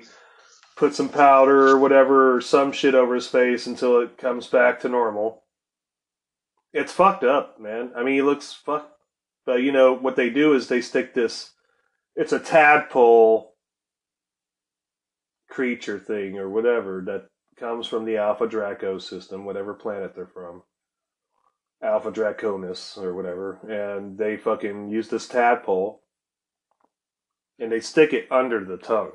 put 0.76 0.96
some 0.96 1.10
powder 1.10 1.68
or 1.68 1.78
whatever, 1.78 2.36
or 2.36 2.42
some 2.42 2.72
shit 2.72 2.96
over 2.96 3.16
his 3.16 3.28
face 3.28 3.68
until 3.68 4.00
it 4.00 4.18
comes 4.18 4.48
back 4.48 4.80
to 4.82 4.90
normal. 4.90 5.44
It's 6.74 6.94
fucked 6.94 7.24
up, 7.24 7.60
man. 7.60 7.92
I 7.96 8.04
mean, 8.04 8.16
he 8.16 8.22
looks 8.22 8.54
fucked, 8.54 8.94
but 9.46 9.62
you 9.62 9.72
know 9.72 9.94
what 9.94 10.16
they 10.16 10.30
do 10.30 10.54
is 10.54 10.68
they 10.68 10.82
stick 10.82 11.14
this. 11.14 11.52
It's 12.16 12.34
a 12.34 12.40
tadpole 12.40 13.56
creature 15.50 16.00
thing 16.00 16.38
or 16.38 16.50
whatever 16.50 17.04
that 17.06 17.28
comes 17.60 17.86
from 17.86 18.06
the 18.06 18.18
Alpha 18.18 18.48
Draco 18.48 18.98
system, 18.98 19.46
whatever 19.46 19.74
planet 19.74 20.16
they're 20.16 20.26
from. 20.26 20.64
Alpha 21.84 22.12
Draconis 22.12 22.98
or 22.98 23.14
whatever. 23.14 23.60
And 23.68 24.18
they 24.18 24.38
fucking 24.38 24.90
use 24.90 25.10
this 25.10 25.28
tadpole 25.28 26.02
and 27.60 27.72
they 27.72 27.80
stick 27.80 28.14
it 28.14 28.32
under 28.32 28.64
the 28.64 28.78
tongue. 28.78 29.12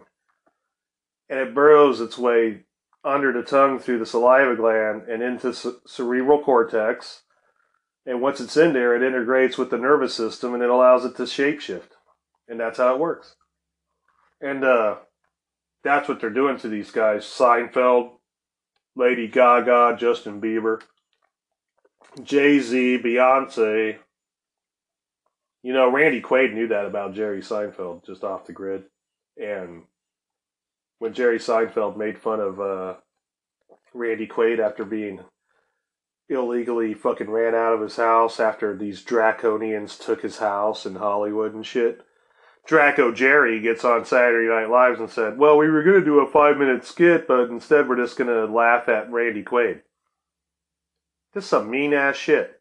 And 1.28 1.38
it 1.38 1.54
burrows 1.54 2.00
its 2.00 2.16
way 2.16 2.64
under 3.04 3.32
the 3.32 3.42
tongue 3.42 3.78
through 3.78 3.98
the 3.98 4.06
saliva 4.06 4.56
gland 4.56 5.02
and 5.08 5.22
into 5.22 5.54
cerebral 5.86 6.42
cortex. 6.42 7.22
And 8.04 8.20
once 8.20 8.40
it's 8.40 8.56
in 8.56 8.72
there, 8.72 8.94
it 8.94 9.06
integrates 9.06 9.58
with 9.58 9.70
the 9.70 9.78
nervous 9.78 10.14
system 10.14 10.54
and 10.54 10.62
it 10.62 10.70
allows 10.70 11.04
it 11.04 11.16
to 11.16 11.22
shapeshift. 11.22 11.90
And 12.48 12.60
that's 12.60 12.78
how 12.78 12.94
it 12.94 13.00
works. 13.00 13.36
And 14.40 14.64
uh 14.64 14.96
that's 15.84 16.08
what 16.08 16.20
they're 16.20 16.30
doing 16.30 16.58
to 16.58 16.68
these 16.68 16.90
guys. 16.90 17.24
Seinfeld, 17.24 18.10
Lady 18.96 19.28
Gaga, 19.28 19.96
Justin 19.98 20.40
Bieber, 20.40 20.80
Jay 22.22 22.58
Z, 22.58 22.98
Beyonce. 23.04 23.98
You 25.62 25.72
know, 25.72 25.90
Randy 25.90 26.20
Quaid 26.20 26.54
knew 26.54 26.68
that 26.68 26.86
about 26.86 27.14
Jerry 27.14 27.40
Seinfeld 27.40 28.04
just 28.04 28.24
off 28.24 28.46
the 28.46 28.52
grid. 28.52 28.84
And 29.36 29.84
when 30.98 31.12
Jerry 31.12 31.38
Seinfeld 31.38 31.96
made 31.96 32.18
fun 32.18 32.40
of 32.40 32.60
uh, 32.60 32.94
Randy 33.92 34.26
Quaid 34.26 34.58
after 34.58 34.84
being 34.84 35.20
illegally 36.28 36.94
fucking 36.94 37.30
ran 37.30 37.54
out 37.54 37.74
of 37.74 37.80
his 37.80 37.96
house 37.96 38.40
after 38.40 38.76
these 38.76 39.04
draconians 39.04 39.98
took 39.98 40.22
his 40.22 40.38
house 40.38 40.86
in 40.86 40.96
Hollywood 40.96 41.54
and 41.54 41.64
shit. 41.64 42.02
Draco 42.66 43.12
Jerry 43.12 43.60
gets 43.60 43.84
on 43.84 44.04
Saturday 44.04 44.48
Night 44.48 44.68
Live 44.68 44.98
and 44.98 45.08
said, 45.08 45.38
Well, 45.38 45.56
we 45.56 45.70
were 45.70 45.84
going 45.84 46.00
to 46.00 46.04
do 46.04 46.18
a 46.18 46.30
five 46.30 46.56
minute 46.56 46.84
skit, 46.84 47.28
but 47.28 47.48
instead 47.48 47.88
we're 47.88 47.96
just 47.96 48.16
going 48.16 48.28
to 48.28 48.52
laugh 48.52 48.88
at 48.88 49.10
Randy 49.10 49.44
Quaid. 49.44 49.82
Just 51.32 51.48
some 51.48 51.70
mean 51.70 51.92
ass 51.92 52.16
shit. 52.16 52.60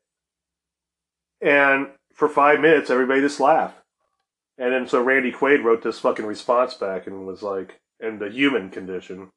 And 1.42 1.88
for 2.14 2.30
five 2.30 2.60
minutes, 2.60 2.90
everybody 2.90 3.22
just 3.22 3.40
laughed. 3.40 3.78
And 4.58 4.72
then 4.72 4.88
so 4.88 5.02
Randy 5.02 5.32
Quaid 5.32 5.64
wrote 5.64 5.82
this 5.82 6.00
fucking 6.00 6.26
response 6.26 6.76
back 6.76 7.08
and 7.08 7.26
was 7.26 7.42
like, 7.42 7.82
and 8.00 8.20
the 8.20 8.30
human 8.30 8.70
condition. 8.70 9.30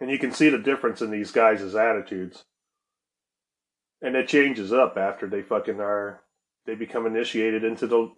And 0.00 0.10
you 0.10 0.18
can 0.18 0.32
see 0.32 0.48
the 0.48 0.58
difference 0.58 1.00
in 1.00 1.10
these 1.10 1.30
guys' 1.30 1.74
attitudes. 1.74 2.42
And 4.00 4.16
it 4.16 4.28
changes 4.28 4.72
up 4.72 4.96
after 4.96 5.28
they 5.28 5.42
fucking 5.42 5.80
are, 5.80 6.22
they 6.66 6.74
become 6.74 7.06
initiated 7.06 7.62
into 7.62 7.86
the 7.86 8.10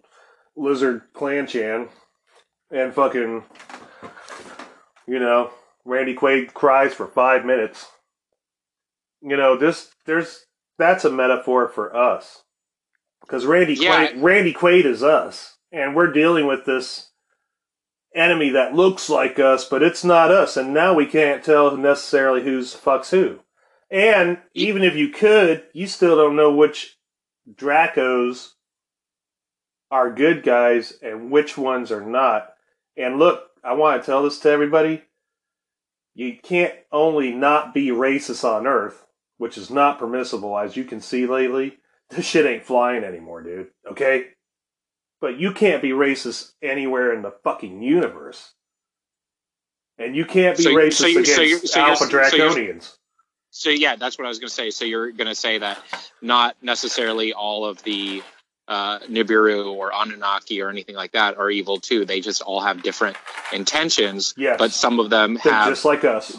Lizard 0.55 1.03
Clan 1.13 1.47
Chan, 1.47 1.89
and 2.71 2.93
fucking, 2.93 3.43
you 5.07 5.19
know, 5.19 5.51
Randy 5.83 6.15
Quaid 6.15 6.53
cries 6.53 6.93
for 6.93 7.07
five 7.07 7.45
minutes. 7.45 7.87
You 9.21 9.37
know, 9.37 9.57
this 9.57 9.91
there's 10.05 10.45
that's 10.77 11.05
a 11.05 11.11
metaphor 11.11 11.67
for 11.67 11.95
us 11.95 12.43
because 13.21 13.45
Randy 13.45 13.75
Yeah. 13.75 14.07
Quaid, 14.07 14.23
Randy 14.23 14.53
Quaid 14.53 14.85
is 14.85 15.03
us, 15.03 15.57
and 15.71 15.95
we're 15.95 16.11
dealing 16.11 16.47
with 16.47 16.65
this 16.65 17.11
enemy 18.15 18.49
that 18.51 18.73
looks 18.73 19.09
like 19.09 19.37
us, 19.39 19.65
but 19.65 19.83
it's 19.83 20.03
not 20.03 20.31
us, 20.31 20.57
and 20.57 20.73
now 20.73 20.93
we 20.93 21.05
can't 21.05 21.43
tell 21.43 21.75
necessarily 21.77 22.43
who's 22.43 22.73
fucks 22.75 23.11
who. 23.11 23.41
And 23.91 24.39
even 24.53 24.83
if 24.83 24.95
you 24.95 25.09
could, 25.09 25.63
you 25.73 25.87
still 25.87 26.15
don't 26.15 26.35
know 26.35 26.53
which 26.53 26.97
Dracos 27.53 28.53
are 29.91 30.11
good 30.11 30.43
guys 30.43 30.93
and 31.01 31.29
which 31.29 31.57
ones 31.57 31.91
are 31.91 32.05
not. 32.05 32.49
And 32.97 33.19
look, 33.19 33.43
I 33.63 33.73
want 33.73 34.01
to 34.01 34.05
tell 34.05 34.23
this 34.23 34.39
to 34.39 34.49
everybody. 34.49 35.03
You 36.13 36.37
can't 36.41 36.73
only 36.91 37.31
not 37.31 37.73
be 37.73 37.87
racist 37.89 38.43
on 38.43 38.65
Earth, 38.65 39.05
which 39.37 39.57
is 39.57 39.69
not 39.69 39.99
permissible, 39.99 40.57
as 40.57 40.75
you 40.77 40.85
can 40.85 41.01
see 41.01 41.27
lately. 41.27 41.77
this 42.09 42.25
shit 42.25 42.45
ain't 42.45 42.63
flying 42.63 43.03
anymore, 43.03 43.43
dude. 43.43 43.67
Okay? 43.89 44.27
But 45.21 45.39
you 45.39 45.51
can't 45.53 45.81
be 45.81 45.89
racist 45.89 46.51
anywhere 46.61 47.13
in 47.13 47.21
the 47.21 47.31
fucking 47.43 47.81
universe. 47.81 48.51
And 49.97 50.15
you 50.15 50.25
can't 50.25 50.57
be 50.57 50.63
So- 50.63 50.71
racist 50.71 50.93
so 50.93 51.05
against 51.07 51.35
so 51.35 51.41
you- 51.41 51.57
so 51.59 51.79
you're- 51.79 51.89
Alpha 51.91 52.05
Draconians. 52.05 52.97
So 53.51 53.69
yeah, 53.69 53.95
that's 53.95 54.17
what 54.17 54.25
I 54.25 54.27
was 54.27 54.39
going 54.39 54.49
to 54.49 54.53
say. 54.53 54.69
So 54.71 54.83
you're 54.83 55.11
going 55.11 55.27
to 55.29 55.35
say 55.35 55.59
that 55.59 55.81
not 56.21 56.57
necessarily 56.61 57.31
all 57.33 57.65
of 57.65 57.81
the 57.83 58.21
uh, 58.67 58.99
Nibiru 59.01 59.67
or 59.73 59.93
Anunnaki 59.93 60.59
or 60.61 60.69
anything 60.69 60.95
like 60.95 61.11
that 61.11 61.37
are 61.37 61.49
evil 61.51 61.79
too. 61.79 62.03
They 62.03 62.19
just 62.19 62.41
all 62.41 62.59
have 62.61 62.81
different 62.83 63.15
intentions. 63.53 64.33
Yes. 64.37 64.57
But 64.57 64.71
some 64.71 64.99
of 64.99 65.09
them 65.11 65.39
They're 65.43 65.53
have 65.53 65.69
just 65.69 65.85
like 65.85 66.03
us. 66.03 66.35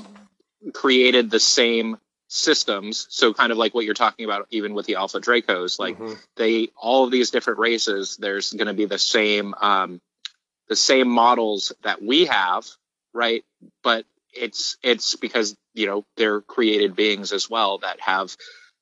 created 0.74 1.30
the 1.30 1.38
same 1.40 1.96
systems. 2.28 3.06
So 3.10 3.32
kind 3.32 3.52
of 3.52 3.58
like 3.58 3.74
what 3.74 3.84
you're 3.84 3.94
talking 3.94 4.24
about, 4.24 4.46
even 4.50 4.74
with 4.74 4.86
the 4.86 4.96
Alpha 4.96 5.20
Dracos, 5.20 5.78
like 5.78 5.98
Mhm. 5.98 6.18
they 6.36 6.68
all 6.76 7.04
of 7.04 7.10
these 7.10 7.30
different 7.30 7.58
races. 7.58 8.16
There's 8.16 8.52
going 8.52 8.66
to 8.66 8.74
be 8.74 8.86
the 8.86 8.98
same 8.98 9.54
um, 9.54 10.00
the 10.68 10.76
same 10.76 11.08
models 11.08 11.72
that 11.82 12.02
we 12.02 12.26
have, 12.26 12.66
right? 13.12 13.44
But 13.82 14.04
it's 14.32 14.76
it's 14.82 15.16
because 15.16 15.56
you 15.74 15.86
know 15.86 16.04
they're 16.16 16.40
created 16.40 16.96
beings 16.96 17.32
as 17.32 17.48
well 17.48 17.78
that 17.78 18.00
have 18.00 18.36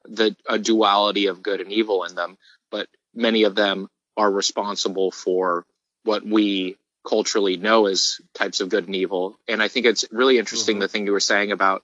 the 0.05 0.37
a 0.49 0.59
duality 0.59 1.27
of 1.27 1.43
good 1.43 1.61
and 1.61 1.73
evil 1.73 2.05
in 2.05 2.15
them. 2.15 2.39
But 2.71 2.89
many 3.15 3.45
of 3.45 3.55
them 3.55 3.89
are 4.17 4.31
responsible 4.31 5.11
for 5.11 5.67
what 6.05 6.25
we 6.25 6.77
culturally 7.07 7.57
know 7.57 7.87
as 7.87 8.21
types 8.35 8.61
of 8.61 8.71
good 8.71 8.87
and 8.87 8.97
evil. 8.97 9.39
And 9.47 9.63
I 9.63 9.69
think 9.69 9.87
it's 9.87 10.07
really 10.11 10.39
interesting 10.39 10.77
Mhm. 10.77 10.81
the 10.81 10.89
thing 10.89 11.07
you 11.07 11.13
were 11.13 11.21
saying 11.21 11.53
about 11.53 11.83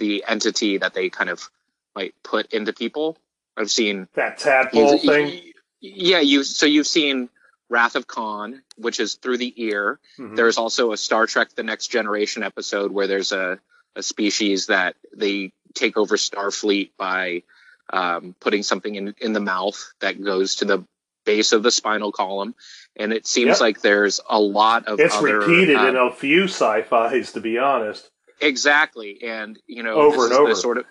the 0.00 0.24
entity 0.26 0.78
that 0.78 0.94
they 0.94 1.08
kind 1.10 1.30
of 1.30 1.48
might 1.94 2.14
put 2.24 2.52
into 2.52 2.72
people. 2.72 3.16
I've 3.56 3.70
seen 3.70 4.08
that 4.14 4.38
tadpole 4.38 4.94
you- 4.94 4.98
thing. 4.98 5.52
Yeah, 5.80 6.20
you 6.20 6.42
so 6.44 6.66
you've 6.66 6.86
seen 6.88 7.28
Wrath 7.70 7.94
of 7.94 8.06
Khan, 8.06 8.62
which 8.76 8.98
is 9.00 9.14
through 9.14 9.38
the 9.38 9.52
ear. 9.56 10.00
Mhm. 10.18 10.34
There's 10.36 10.58
also 10.58 10.92
a 10.92 10.96
Star 10.96 11.26
Trek 11.26 11.50
The 11.54 11.62
Next 11.62 11.86
Generation 11.88 12.42
episode 12.42 12.90
where 12.92 13.06
there's 13.06 13.32
a, 13.32 13.60
a 13.96 14.02
species 14.02 14.66
that 14.66 14.96
they 15.16 15.52
take 15.74 15.96
over 15.96 16.16
Starfleet 16.16 16.90
by 16.98 17.44
um, 17.92 18.34
putting 18.40 18.62
something 18.62 18.94
in, 18.94 19.14
in 19.20 19.32
the 19.32 19.40
mouth 19.40 19.78
that 20.00 20.22
goes 20.22 20.56
to 20.56 20.64
the 20.64 20.84
base 21.24 21.52
of 21.52 21.62
the 21.62 21.70
spinal 21.70 22.12
column. 22.12 22.54
And 22.96 23.12
it 23.12 23.26
seems 23.26 23.48
Yep. 23.56 23.60
like 23.60 23.80
there's 23.80 24.20
a 24.28 24.38
lot 24.38 24.86
of 24.86 25.00
It's 25.00 25.14
other, 25.16 25.38
repeated 25.40 25.76
um, 25.76 25.88
in 25.88 25.96
a 25.96 26.12
few 26.12 26.44
sci-fis, 26.44 27.32
to 27.32 27.40
be 27.40 27.56
honest. 27.58 28.10
Exactly, 28.40 29.22
and 29.22 29.58
you 29.66 29.82
know, 29.82 29.94
Over 29.94 30.16
this 30.16 30.24
and 30.24 30.32
is 30.32 30.38
over. 30.38 30.48
the 30.50 30.56
sort 30.56 30.78
of 30.78 30.84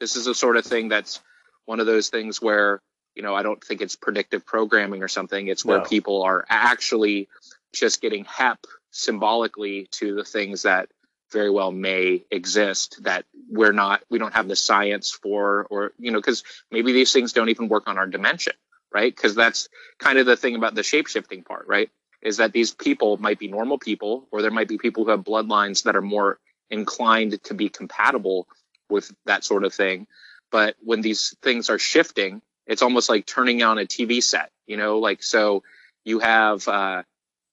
this 0.00 0.16
is 0.16 0.24
the 0.26 0.34
sort 0.34 0.56
of 0.56 0.64
thing 0.64 0.88
that's 0.88 1.20
one 1.66 1.80
of 1.80 1.86
those 1.86 2.08
things 2.08 2.40
where 2.40 2.80
you 3.14 3.22
know 3.22 3.34
I 3.34 3.42
don't 3.42 3.62
think 3.62 3.80
it's 3.80 3.96
predictive 3.96 4.46
programming 4.46 5.02
or 5.02 5.08
something. 5.08 5.48
It's 5.48 5.64
where 5.64 5.78
No. 5.78 5.84
people 5.84 6.22
are 6.22 6.44
actually 6.48 7.28
just 7.72 8.00
getting 8.00 8.24
hep 8.24 8.58
symbolically 8.90 9.86
to 9.92 10.14
the 10.14 10.24
things 10.24 10.62
that 10.62 10.88
very 11.30 11.50
well 11.50 11.70
may 11.70 12.24
exist 12.30 13.02
that 13.02 13.26
we're 13.50 13.72
not 13.72 14.02
we 14.08 14.18
don't 14.18 14.32
have 14.34 14.48
the 14.48 14.56
science 14.56 15.10
for 15.12 15.66
or 15.70 15.92
you 15.98 16.10
know 16.10 16.18
because 16.18 16.42
maybe 16.70 16.92
these 16.92 17.12
things 17.12 17.32
don't 17.34 17.50
even 17.50 17.68
work 17.68 17.86
on 17.86 17.98
our 17.98 18.06
dimension 18.06 18.54
right 18.92 19.14
because 19.14 19.34
that's 19.34 19.68
kind 19.98 20.18
of 20.18 20.24
the 20.24 20.36
thing 20.36 20.54
about 20.56 20.74
the 20.74 20.82
shape-shifting 20.82 21.42
part 21.44 21.66
right 21.68 21.90
is 22.22 22.38
that 22.38 22.52
these 22.52 22.72
people 22.72 23.18
might 23.18 23.38
be 23.38 23.46
normal 23.46 23.78
people 23.78 24.26
or 24.30 24.40
there 24.40 24.50
might 24.50 24.68
be 24.68 24.78
people 24.78 25.04
who 25.04 25.10
have 25.10 25.20
bloodlines 25.20 25.82
that 25.84 25.94
are 25.96 26.02
more 26.02 26.38
inclined 26.70 27.42
to 27.44 27.54
be 27.54 27.68
compatible 27.68 28.46
with 28.88 29.12
that 29.26 29.44
sort 29.44 29.64
of 29.64 29.72
thing. 29.74 30.06
But 30.50 30.76
when 30.80 31.02
these 31.02 31.36
things 31.42 31.70
are 31.70 31.78
shifting, 31.78 32.42
it's 32.66 32.82
almost 32.82 33.08
like 33.08 33.26
turning 33.26 33.62
on 33.62 33.78
a 33.78 33.86
TV 33.86 34.22
set, 34.22 34.50
you 34.66 34.76
know, 34.76 34.98
like 34.98 35.22
so 35.22 35.62
you 36.04 36.20
have 36.20 36.66
uh, 36.68 37.02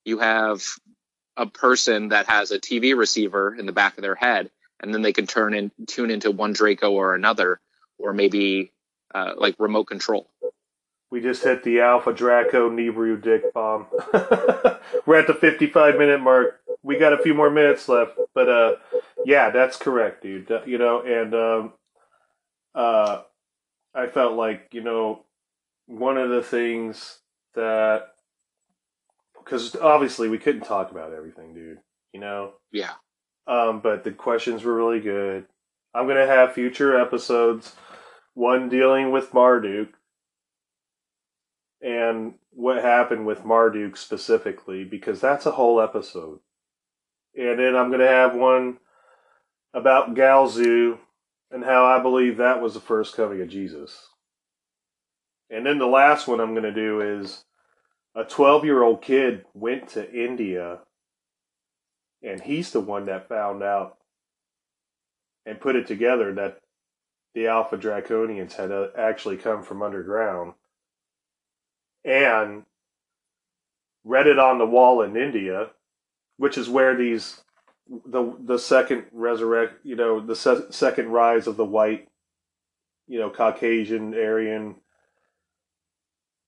you 0.04 0.20
have 0.20 0.64
a 1.38 1.46
person 1.46 2.10
that 2.10 2.28
has 2.28 2.52
a 2.52 2.60
TV 2.60 2.96
receiver 2.96 3.56
in 3.56 3.66
the 3.66 3.72
back 3.72 3.98
of 3.98 4.02
their 4.02 4.16
head, 4.16 4.50
and 4.82 4.94
then 4.94 5.02
they 5.02 5.14
can 5.14 5.28
turn 5.28 5.54
in 5.54 5.72
tune 5.88 6.12
into 6.12 6.32
one 6.32 6.54
Draco 6.54 6.92
or 6.92 7.16
another, 7.16 7.60
or 7.98 8.14
maybe 8.14 8.72
uh, 9.14 9.34
like 9.38 9.56
remote 9.60 9.86
control. 9.86 10.30
We 11.12 11.22
just 11.22 11.44
hit 11.44 11.64
the 11.64 11.82
Alpha 11.82 12.14
Draco 12.14 12.70
Nibiru 12.70 13.22
dick 13.22 13.54
bomb. 13.54 13.88
We're 15.06 15.20
at 15.20 15.28
the 15.28 15.38
55 15.40 15.98
minute 15.98 16.22
mark. 16.22 16.62
We 16.84 16.98
got 16.98 17.14
a 17.14 17.22
few 17.22 17.34
more 17.34 17.50
minutes 17.50 17.88
left, 17.88 18.18
but 18.34 18.50
uh, 18.50 18.76
yeah, 19.24 19.50
that's 19.50 19.78
correct, 19.78 20.24
dude. 20.24 20.50
You 20.66 20.78
know, 20.78 21.02
and 21.02 21.34
um, 21.34 21.74
uh, 22.74 23.22
I 23.94 24.08
felt 24.08 24.34
like 24.34 24.70
you 24.72 24.82
know 24.82 25.24
one 25.88 26.18
of 26.18 26.30
the 26.30 26.44
things 26.44 27.20
that 27.54 28.08
because 29.44 29.76
obviously 29.76 30.28
we 30.28 30.38
couldn't 30.40 30.66
talk 30.66 30.92
about 30.92 31.14
everything, 31.14 31.54
dude. 31.54 31.80
You 32.14 32.20
know, 32.20 32.54
Yeah, 32.72 32.94
um, 33.48 33.80
but 33.80 34.04
the 34.04 34.12
questions 34.12 34.64
were 34.64 34.76
really 34.76 35.00
good. 35.00 35.46
I'm 35.94 36.08
gonna 36.08 36.28
have 36.28 36.54
future 36.54 37.00
episodes, 37.00 37.74
one 38.34 38.70
dealing 38.70 39.12
with 39.12 39.34
Marduk 39.34 39.90
and 41.86 42.34
what 42.50 42.82
happened 42.82 43.28
with 43.28 43.46
Marduk 43.46 43.96
specifically, 43.96 44.84
because 44.84 45.22
that's 45.22 45.46
a 45.46 45.52
whole 45.52 45.80
episode. 45.80 46.40
And 47.38 47.60
then 47.60 47.76
I'm 47.76 47.92
gonna 47.92 48.08
have 48.08 48.36
one 48.36 48.80
about 49.72 50.16
Galzu 50.16 50.98
and 51.52 51.64
how 51.64 51.86
I 51.86 52.02
believe 52.02 52.38
that 52.38 52.60
was 52.60 52.74
the 52.74 52.80
first 52.80 53.16
coming 53.16 53.40
of 53.40 53.50
Jesus. 53.50 54.10
And 55.52 55.64
then 55.64 55.78
the 55.78 55.86
last 55.86 56.28
one 56.28 56.40
I'm 56.40 56.56
gonna 56.56 56.74
do 56.74 57.02
is 57.02 57.44
a 58.16 58.24
12 58.24 58.66
year 58.66 58.82
old 58.82 59.04
kid 59.04 59.46
went 59.54 59.90
to 59.90 60.12
India 60.12 60.80
and 62.24 62.42
he's 62.42 62.72
the 62.72 62.82
one 62.82 63.06
that 63.06 63.30
found 63.30 63.62
out 63.62 63.98
and 65.46 65.62
put 65.62 65.76
it 65.76 65.86
together 65.86 66.34
that 66.34 66.62
the 67.36 67.46
Alpha 67.46 67.78
Draconians 67.78 68.54
had 68.54 68.72
uh, 68.72 68.88
actually 68.98 69.38
come 69.38 69.62
from 69.62 69.84
underground 69.84 70.54
and 72.06 72.64
read 74.04 74.28
it 74.28 74.40
on 74.40 74.58
the 74.60 74.66
wall 74.66 75.02
in 75.02 75.18
India, 75.18 75.70
which 76.38 76.58
is 76.58 76.70
where 76.70 76.96
these 76.96 77.42
the 78.06 78.36
the 78.40 78.58
second 78.60 79.06
resurrect, 79.12 79.76
you 79.84 79.96
know, 79.96 80.20
the 80.20 80.36
se- 80.36 80.68
second 80.72 81.10
rise 81.10 81.48
of 81.48 81.58
the 81.58 81.66
white, 81.66 82.08
you 83.08 83.20
know, 83.20 83.30
Caucasian 83.30 84.14
Aryan 84.14 84.76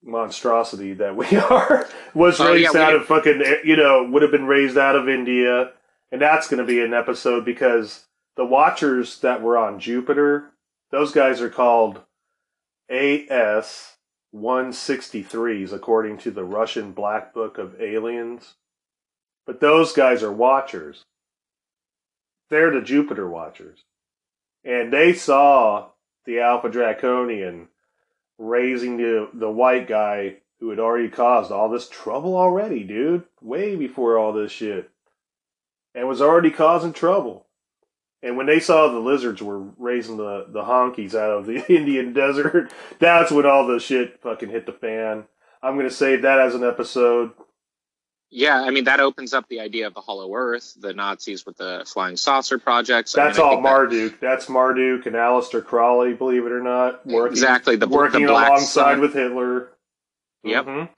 monstrosity 0.04 0.94
that 0.94 1.16
we 1.16 1.26
are 1.38 1.88
was 2.14 2.40
Oh, 2.40 2.54
raised 2.54 2.74
yeah, 2.76 2.82
out 2.82 2.96
of 2.96 3.06
fucking 3.06 3.44
you 3.64 3.76
know 3.76 4.08
would 4.12 4.22
have 4.22 4.32
been 4.32 4.46
raised 4.46 4.78
out 4.78 4.96
of 4.96 5.10
India, 5.10 5.72
and 6.12 6.22
that's 6.22 6.48
going 6.48 6.60
to 6.60 6.66
be 6.66 6.82
an 6.82 6.94
episode 6.94 7.44
because 7.46 8.06
the 8.36 8.46
Watchers 8.46 9.20
that 9.22 9.42
were 9.42 9.58
on 9.58 9.80
Jupiter, 9.80 10.52
those 10.92 11.12
guys 11.12 11.42
are 11.42 11.50
called 11.50 12.02
AS 12.90 13.97
163s 14.36 15.72
according 15.72 16.18
to 16.20 16.32
the 16.32 16.44
Russian 16.44 16.92
Black 16.92 17.34
Book 17.34 17.58
of 17.58 17.80
Aliens. 17.82 18.56
But 19.46 19.62
those 19.62 19.94
guys 19.94 20.24
are 20.24 20.32
Watchers. 20.32 21.06
They're 22.50 22.72
the 22.72 22.82
Jupiter 22.82 23.30
Watchers. 23.30 23.80
And 24.64 24.92
they 24.92 25.14
saw 25.14 25.90
the 26.26 26.40
Alpha 26.40 26.70
Draconian 26.70 27.70
raising 28.38 28.98
the, 28.98 29.30
the 29.34 29.50
white 29.50 29.88
guy 29.88 30.38
who 30.60 30.70
had 30.70 30.80
already 30.80 31.10
caused 31.10 31.52
all 31.52 31.70
this 31.70 31.88
trouble 31.88 32.36
already, 32.36 32.84
dude. 32.84 33.24
Way 33.42 33.76
before 33.76 34.18
all 34.18 34.34
this 34.34 34.52
shit. 34.52 34.90
And 35.96 36.08
was 36.08 36.22
already 36.22 36.52
causing 36.52 36.94
trouble. 36.94 37.47
And 38.28 38.36
when 38.38 38.46
they 38.46 38.60
saw 38.60 38.90
the 38.92 39.00
lizards 39.00 39.42
were 39.42 39.60
raising 39.78 40.18
the, 40.18 40.46
the 40.50 40.62
honkies 40.64 41.16
out 41.16 41.32
of 41.32 41.46
the 41.46 41.66
Indian 41.74 42.14
desert, 42.14 42.72
that's 43.00 43.32
when 43.32 43.46
all 43.46 43.66
the 43.66 43.80
shit 43.80 44.22
fucking 44.22 44.50
hit 44.50 44.66
the 44.66 44.74
fan. 44.74 45.24
I'm 45.64 45.76
going 45.76 45.88
to 45.88 45.94
save 45.94 46.22
that 46.24 46.40
as 46.40 46.54
an 46.54 46.64
episode. 46.64 47.32
yeah. 48.30 48.62
I 48.62 48.70
mean, 48.70 48.84
that 48.84 49.00
opens 49.00 49.34
up 49.34 49.48
the 49.48 49.62
idea 49.62 49.88
of 49.88 49.94
the 49.94 50.02
Hollow 50.02 50.34
Earth, 50.36 50.74
the 50.80 50.94
Nazis 50.94 51.46
with 51.46 51.58
the 51.58 51.84
flying 51.88 52.18
saucer 52.18 52.60
projects. 52.60 53.18
I 53.18 53.24
That's 53.26 53.38
mean, 53.38 53.46
I 53.46 53.50
all 53.50 53.56
think 53.56 53.64
that- 53.64 53.70
Marduk. 53.72 54.20
That's 54.20 54.50
Marduk 54.50 55.06
and 55.06 55.16
Aleister 55.16 55.64
Crowley, 55.66 56.14
believe 56.14 56.46
it 56.46 56.52
or 56.52 56.62
not, 56.62 57.06
working 57.06 57.32
Exactly, 57.34 57.76
the- 57.78 57.88
the 57.88 57.96
working 57.96 58.26
Black 58.28 58.50
alongside 58.50 58.94
Sun. 58.94 59.02
with 59.02 59.14
Hitler. 59.14 59.70
Yep. 60.44 60.66
Mhm. 60.66 60.90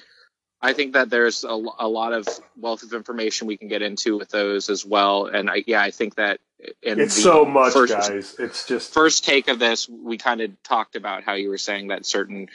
I 0.62 0.74
think 0.74 0.94
that 0.94 1.10
there's 1.10 1.46
a, 1.46 1.48
a 1.80 1.88
lot 1.88 2.12
of 2.12 2.28
wealth 2.58 2.84
of 2.84 2.92
information 2.94 3.48
we 3.48 3.56
can 3.56 3.70
get 3.70 3.82
into 3.82 4.18
with 4.18 4.30
those 4.30 4.70
as 4.70 4.84
well. 4.86 5.28
And 5.28 5.50
I, 5.50 5.64
yeah, 5.66 5.82
I 5.82 5.92
think 5.92 6.16
that 6.16 6.42
in 6.82 7.00
It's 7.00 7.22
so 7.22 7.46
much, 7.46 7.74
first, 7.74 7.94
guys. 7.94 8.36
It's 8.40 8.66
just 8.68 8.94
First 8.94 9.24
take 9.26 9.48
of 9.48 9.60
this, 9.60 9.88
we 9.90 10.18
kind 10.18 10.42
of 10.42 10.52
talked 10.64 10.96
about 10.96 11.24
how 11.24 11.34
you 11.34 11.50
were 11.50 11.58
saying 11.58 11.88
that 11.88 12.06
certain, 12.06 12.48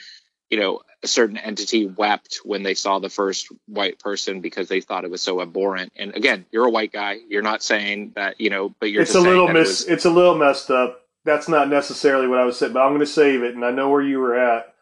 you 0.49 0.59
know, 0.59 0.81
a 1.03 1.07
certain 1.07 1.37
entity 1.37 1.87
wept 1.87 2.39
when 2.43 2.63
they 2.63 2.73
saw 2.73 2.99
the 2.99 3.09
first 3.09 3.47
white 3.67 3.99
person 3.99 4.41
because 4.41 4.67
they 4.67 4.81
thought 4.81 5.03
it 5.05 5.11
was 5.11 5.21
so 5.21 5.41
abhorrent. 5.41 5.93
And 5.95 6.15
again, 6.15 6.45
you're 6.51 6.65
a 6.65 6.69
white 6.69 6.91
guy. 6.91 7.19
You're 7.29 7.41
not 7.41 7.63
saying 7.63 8.13
that, 8.15 8.39
you 8.39 8.49
know, 8.49 8.73
but 8.79 8.91
you're 8.91 9.01
it's 9.03 9.15
a 9.15 9.19
little 9.19 9.47
that 9.47 9.55
it 9.55 9.59
was- 9.59 9.87
it's 9.87 10.05
a 10.05 10.09
little 10.11 10.35
messed 10.35 10.69
up. 10.71 11.01
That's 11.23 11.49
not 11.49 11.69
necessarily 11.69 12.27
what 12.27 12.37
I 12.37 12.45
was 12.45 12.57
saying, 12.57 12.73
but 12.73 12.81
I'm 12.83 12.89
going 12.91 12.99
to 12.99 13.05
save 13.07 13.41
it, 13.41 13.55
and 13.55 13.65
I 13.65 13.71
know 13.71 13.89
where 13.89 14.01
you 14.01 14.19
were 14.19 14.35
at. 14.37 14.73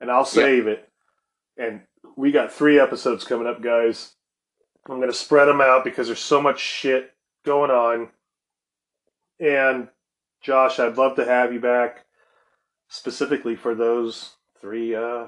and 0.00 0.10
I'll 0.10 0.24
save 0.24 0.66
it. 0.66 0.88
And 1.56 1.82
we 2.16 2.32
got 2.32 2.52
three 2.52 2.80
episodes 2.80 3.22
coming 3.24 3.46
up, 3.46 3.62
guys. 3.62 4.14
I'm 4.88 4.96
going 4.96 5.08
to 5.10 5.16
spread 5.16 5.46
them 5.46 5.60
out 5.60 5.84
because 5.84 6.08
there's 6.08 6.18
so 6.18 6.40
much 6.42 6.58
shit 6.58 7.12
going 7.44 7.70
on. 7.70 8.08
And 9.42 9.88
Josh, 10.40 10.78
I'd 10.78 10.96
love 10.96 11.16
to 11.16 11.24
have 11.24 11.52
you 11.52 11.60
back 11.60 12.04
specifically 12.88 13.56
for 13.56 13.74
those 13.74 14.36
three 14.60 14.94
uh, 14.94 15.26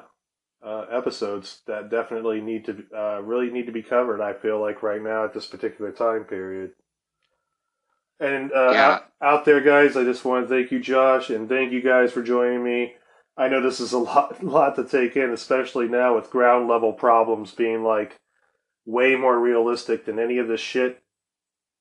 uh, 0.64 0.86
episodes 0.90 1.62
that 1.66 1.90
definitely 1.90 2.40
need 2.40 2.64
to 2.66 2.84
uh, 2.96 3.20
really 3.22 3.50
need 3.50 3.66
to 3.66 3.72
be 3.72 3.82
covered. 3.82 4.20
I 4.20 4.32
feel 4.32 4.60
like 4.60 4.82
right 4.82 5.02
now 5.02 5.24
at 5.24 5.34
this 5.34 5.46
particular 5.46 5.90
time 5.90 6.24
period. 6.24 6.72
And 8.20 8.52
uh, 8.52 8.70
Yeah. 8.72 8.90
out, 8.92 9.04
out 9.20 9.44
there, 9.44 9.60
guys, 9.60 9.96
I 9.96 10.04
just 10.04 10.24
want 10.24 10.48
to 10.48 10.54
thank 10.54 10.70
you, 10.70 10.78
Josh, 10.78 11.30
and 11.30 11.48
thank 11.48 11.72
you 11.72 11.82
guys 11.82 12.12
for 12.12 12.22
joining 12.22 12.62
me. 12.62 12.94
I 13.36 13.48
know 13.48 13.60
this 13.60 13.80
is 13.80 13.92
a 13.92 13.98
lot, 14.10 14.42
lot 14.44 14.76
to 14.76 14.84
take 14.84 15.16
in, 15.16 15.30
especially 15.30 15.88
now 15.88 16.14
with 16.14 16.30
ground 16.30 16.68
level 16.68 16.92
problems 16.92 17.50
being 17.52 17.82
like 17.82 18.20
way 18.86 19.16
more 19.16 19.38
realistic 19.38 20.04
than 20.06 20.20
any 20.20 20.38
of 20.38 20.46
the 20.46 20.56
shit 20.56 21.02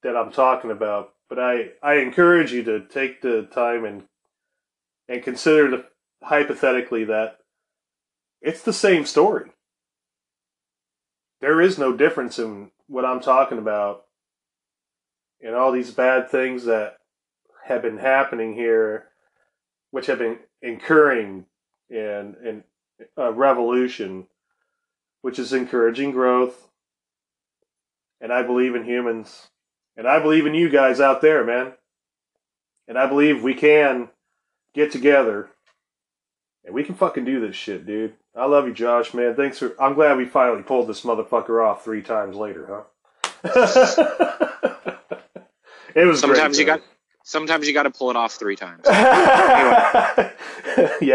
that 0.02 0.18
I'm 0.18 0.32
talking 0.32 0.72
about. 0.72 1.13
But 1.30 1.40
I, 1.40 1.70
I 1.82 1.96
encourage 1.96 2.52
you 2.52 2.64
to 2.64 2.82
take 2.82 3.22
the 3.22 3.44
time 3.52 3.86
and 3.86 4.04
and 5.08 5.24
consider 5.24 5.70
the 5.70 5.86
hypothetically 6.24 7.04
that 7.06 7.40
it's 8.42 8.62
the 8.62 8.74
same 8.74 9.06
story. 9.06 9.52
There 11.42 11.60
is 11.60 11.78
no 11.78 11.96
difference 11.96 12.40
in 12.40 12.72
what 12.88 13.06
I'm 13.06 13.20
talking 13.20 13.58
about 13.58 14.06
and 15.42 15.56
all 15.56 15.72
these 15.72 15.92
bad 15.92 16.30
things 16.30 16.66
that 16.66 16.98
have 17.66 17.82
been 17.82 17.98
happening 17.98 18.54
here, 18.54 19.10
which 19.92 20.08
have 20.08 20.20
been 20.20 20.40
incurring 20.62 21.46
and 21.90 22.36
and 22.36 22.64
a 23.18 23.32
revolution, 23.32 24.28
which 25.22 25.40
is 25.40 25.52
encouraging 25.52 26.12
growth. 26.12 26.70
And 28.22 28.32
I 28.32 28.44
believe 28.44 28.76
in 28.76 28.86
humans, 28.86 29.50
and 29.98 30.08
I 30.08 30.20
believe 30.20 30.46
in 30.46 30.54
you 30.54 30.70
guys 30.70 31.00
out 31.00 31.22
there, 31.22 31.44
man. 31.44 31.74
And 32.88 32.98
I 32.98 33.08
believe 33.08 33.44
we 33.44 33.54
can 33.54 34.10
get 34.74 34.92
together, 34.92 35.50
and 36.66 36.76
we 36.76 36.84
can 36.84 36.96
fucking 36.96 37.26
do 37.26 37.40
this 37.40 37.56
shit, 37.56 37.86
dude. 37.86 38.14
I 38.36 38.46
love 38.46 38.68
you, 38.68 38.74
Josh, 38.74 39.14
man. 39.14 39.36
Thanks 39.36 39.60
for. 39.60 39.76
I'm 39.80 39.94
glad 39.94 40.18
we 40.18 40.26
finally 40.26 40.64
pulled 40.64 40.90
this 40.90 41.02
motherfucker 41.02 41.66
off 41.66 41.84
three 41.84 42.02
times 42.02 42.36
later, 42.36 42.68
huh? 42.68 42.84
it 45.96 46.06
was 46.06 46.20
great, 46.20 46.20
Sometimes 46.20 46.60
you 46.60 46.66
though. 46.66 46.78
got 46.78 46.82
sometimes 47.24 47.68
you 47.68 47.74
got 47.74 47.84
to 47.84 47.92
pull 47.92 48.10
it 48.10 48.16
off 48.16 48.34
three 48.34 48.56
times. 48.56 48.82
yeah, 48.88 50.32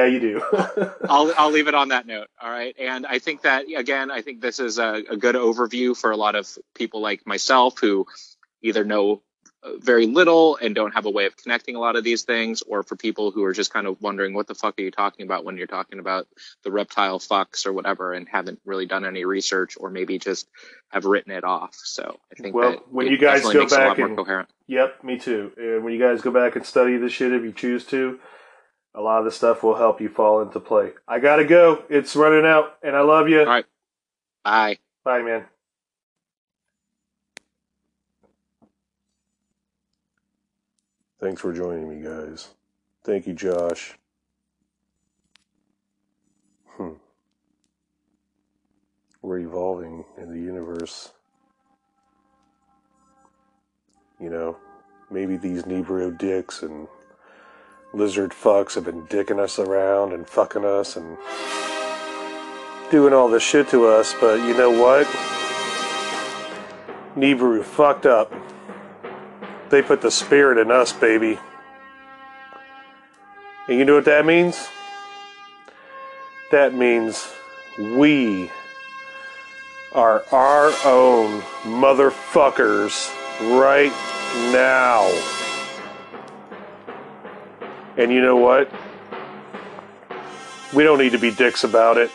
you 0.06 0.20
do. 0.20 0.42
I'll 1.08 1.32
I'll 1.36 1.50
leave 1.50 1.68
it 1.68 1.74
on 1.74 1.88
that 1.88 2.06
note. 2.06 2.28
All 2.40 2.50
right, 2.50 2.74
and 2.78 3.06
I 3.06 3.18
think 3.18 3.42
that 3.42 3.66
again, 3.74 4.10
I 4.10 4.22
think 4.22 4.40
this 4.40 4.58
is 4.58 4.78
a, 4.78 5.02
a 5.10 5.16
good 5.16 5.34
overview 5.34 5.96
for 5.96 6.10
a 6.10 6.16
lot 6.16 6.34
of 6.34 6.48
people 6.74 7.00
like 7.00 7.26
myself 7.26 7.78
who 7.80 8.06
either 8.62 8.84
know 8.84 9.22
uh, 9.62 9.70
very 9.78 10.06
little 10.06 10.56
and 10.56 10.74
don't 10.74 10.94
have 10.94 11.04
a 11.06 11.10
way 11.10 11.26
of 11.26 11.36
connecting 11.36 11.74
a 11.74 11.80
lot 11.80 11.96
of 11.96 12.04
these 12.04 12.22
things, 12.22 12.62
or 12.62 12.82
for 12.84 12.94
people 12.96 13.30
who 13.32 13.42
are 13.44 13.52
just 13.52 13.72
kind 13.72 13.86
of 13.88 14.00
wondering 14.00 14.32
what 14.34 14.46
the 14.46 14.54
fuck 14.54 14.78
are 14.78 14.82
you 14.82 14.90
talking 14.90 15.26
about 15.26 15.44
when 15.44 15.56
you're 15.56 15.66
talking 15.66 15.98
about 15.98 16.28
the 16.62 16.70
reptile 16.70 17.18
fucks 17.18 17.66
or 17.66 17.72
whatever, 17.72 18.12
and 18.12 18.28
haven't 18.28 18.60
really 18.64 18.86
done 18.86 19.04
any 19.04 19.24
research, 19.24 19.76
or 19.80 19.90
maybe 19.90 20.18
just 20.18 20.48
have 20.90 21.04
written 21.06 21.32
it 21.32 21.42
off. 21.44 21.74
So 21.74 22.18
I 22.30 22.40
think 22.40 22.54
Well, 22.54 22.70
that 22.72 22.92
when 22.92 23.06
it 23.08 23.12
you 23.12 23.18
guys 23.18 23.42
go 23.42 23.52
makes 23.52 23.72
a 23.72 23.78
lot 23.78 23.88
back 23.88 23.98
more 23.98 24.06
and- 24.08 24.16
coherent. 24.16 24.48
Yep, 24.68 25.02
me 25.02 25.18
too. 25.18 25.50
And 25.56 25.82
when 25.82 25.92
you 25.94 25.98
guys 25.98 26.20
go 26.20 26.30
back 26.30 26.54
and 26.54 26.64
study 26.64 26.96
this 26.98 27.12
shit, 27.12 27.32
if 27.32 27.42
you 27.42 27.52
choose 27.52 27.84
to, 27.86 28.20
a 28.94 29.00
lot 29.00 29.18
of 29.18 29.24
the 29.24 29.30
stuff 29.32 29.62
will 29.62 29.76
help 29.76 30.00
you 30.00 30.08
fall 30.08 30.40
into 30.42 30.60
play. 30.60 30.92
I 31.08 31.18
gotta 31.20 31.44
go. 31.44 31.82
It's 31.88 32.14
running 32.14 32.44
out, 32.46 32.76
and 32.82 32.94
I 32.94 33.00
love 33.00 33.28
you. 33.28 33.40
All 33.40 33.46
right. 33.46 33.66
Bye. 34.44 34.78
Bye, 35.04 35.22
man. 35.22 35.46
Thanks 41.28 41.42
for 41.42 41.52
joining 41.52 41.90
me, 41.90 42.02
guys. 42.02 42.48
Thank 43.04 43.26
you, 43.26 43.34
Josh. 43.34 43.98
Hmm. 46.68 46.92
We're 49.20 49.40
evolving 49.40 50.06
in 50.16 50.30
the 50.30 50.40
universe. 50.40 51.10
You 54.18 54.30
know, 54.30 54.56
maybe 55.10 55.36
these 55.36 55.64
Negro 55.64 56.16
dicks 56.16 56.62
and 56.62 56.88
lizard 57.92 58.30
fucks 58.30 58.74
have 58.76 58.86
been 58.86 59.02
dicking 59.08 59.38
us 59.38 59.58
around 59.58 60.14
and 60.14 60.26
fucking 60.26 60.64
us 60.64 60.96
and 60.96 61.18
doing 62.90 63.12
all 63.12 63.28
this 63.28 63.42
shit 63.42 63.68
to 63.68 63.86
us, 63.86 64.14
but 64.18 64.36
you 64.36 64.56
know 64.56 64.70
what? 64.70 65.06
Nibiru 67.14 67.62
fucked 67.62 68.06
up. 68.06 68.32
They 69.70 69.82
put 69.82 70.00
the 70.00 70.10
spirit 70.10 70.58
in 70.58 70.70
us, 70.70 70.92
baby. 70.92 71.38
And 73.68 73.78
you 73.78 73.84
know 73.84 73.96
what 73.96 74.06
that 74.06 74.24
means? 74.24 74.68
That 76.50 76.74
means 76.74 77.30
we 77.78 78.50
are 79.92 80.24
our 80.32 80.72
own 80.84 81.42
motherfuckers 81.64 83.12
right 83.60 83.92
now. 84.52 85.06
And 87.98 88.10
you 88.10 88.22
know 88.22 88.36
what? 88.36 88.70
We 90.74 90.82
don't 90.84 90.98
need 90.98 91.12
to 91.12 91.18
be 91.18 91.30
dicks 91.30 91.64
about 91.64 91.98
it. 91.98 92.10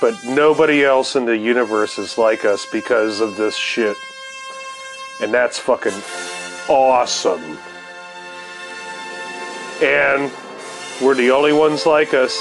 But 0.00 0.14
nobody 0.24 0.84
else 0.84 1.16
in 1.16 1.24
the 1.24 1.36
universe 1.36 1.98
is 1.98 2.18
like 2.18 2.44
us 2.44 2.66
because 2.70 3.20
of 3.20 3.36
this 3.36 3.56
shit. 3.56 3.96
And 5.20 5.32
that's 5.32 5.58
fucking 5.58 5.94
awesome. 6.68 7.58
And 9.82 10.30
we're 11.02 11.14
the 11.14 11.30
only 11.30 11.52
ones 11.52 11.86
like 11.86 12.14
us. 12.14 12.34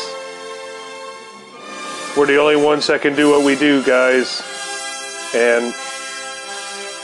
We're 2.17 2.27
the 2.27 2.37
only 2.37 2.55
ones 2.55 2.87
that 2.87 3.01
can 3.01 3.15
do 3.15 3.29
what 3.29 3.45
we 3.45 3.55
do, 3.55 3.83
guys. 3.83 4.41
And 5.35 5.73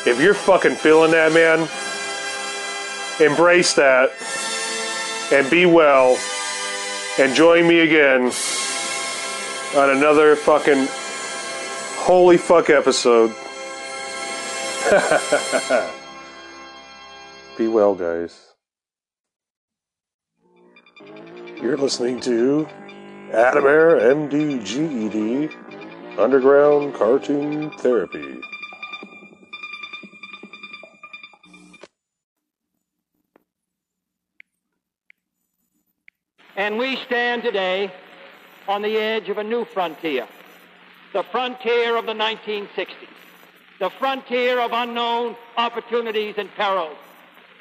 if 0.07 0.17
you're 0.22 0.34
fucking 0.34 0.76
feeling 0.76 1.11
that, 1.11 1.34
man, 1.34 1.67
embrace 3.19 3.74
that 3.74 4.11
and 5.32 5.49
be 5.49 5.65
well. 5.65 6.17
And 7.19 7.36
join 7.36 7.67
me 7.67 7.80
again 7.80 8.32
on 9.76 9.89
another 9.89 10.36
fucking 10.36 10.88
holy 11.99 12.38
fuck 12.38 12.69
episode. 12.69 13.36
Be 17.58 17.70
well, 17.70 17.96
guys. 17.96 18.56
You're 21.62 21.78
listening 21.78 22.20
to 22.22 22.68
Adamair 23.32 24.02
MD 24.02 24.62
GED 24.66 25.56
Underground 26.20 26.94
Cartoon 26.94 27.72
Therapy. 27.78 28.42
And 36.58 36.78
we 36.78 36.98
stand 36.98 37.44
today 37.44 37.94
on 38.68 38.82
the 38.82 38.98
edge 38.98 39.30
of 39.30 39.38
a 39.38 39.44
new 39.44 39.64
frontier, 39.64 40.28
the 41.14 41.24
frontier 41.24 41.96
of 41.96 42.06
the 42.06 42.14
1960s, 42.14 43.08
the 43.82 43.89
frontier 43.89 44.59
of 44.59 44.71
unknown 44.73 45.36
opportunities 45.57 46.36
and 46.38 46.53
perils, 46.53 46.95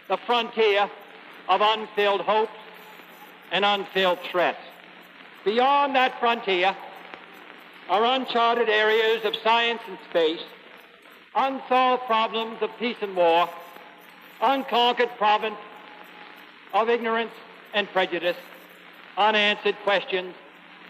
the 0.06 0.18
frontier 0.18 0.88
of 1.48 1.62
unfilled 1.62 2.20
hopes 2.20 2.52
and 3.50 3.64
unfilled 3.64 4.18
threats. 4.30 4.60
Beyond 5.46 5.96
that 5.96 6.20
frontier 6.20 6.76
are 7.88 8.04
uncharted 8.04 8.68
areas 8.68 9.24
of 9.24 9.34
science 9.36 9.80
and 9.88 9.96
space, 10.10 10.42
unsolved 11.34 12.02
problems 12.04 12.60
of 12.60 12.68
peace 12.78 12.98
and 13.00 13.16
war, 13.16 13.48
unconquered 14.42 15.08
province 15.16 15.56
of 16.74 16.90
ignorance 16.90 17.32
and 17.72 17.88
prejudice, 17.92 18.36
unanswered 19.16 19.76
questions 19.84 20.34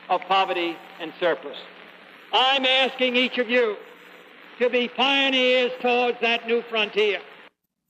of 0.08 0.22
poverty 0.22 0.76
and 0.98 1.12
surplus. 1.20 1.56
I'm 2.32 2.66
asking 2.66 3.14
each 3.14 3.38
of 3.38 3.48
you 3.48 3.76
to 4.60 4.68
be 4.68 4.88
pioneers 4.88 5.72
towards 5.80 6.20
that 6.20 6.46
new 6.46 6.60
frontier. 6.68 7.18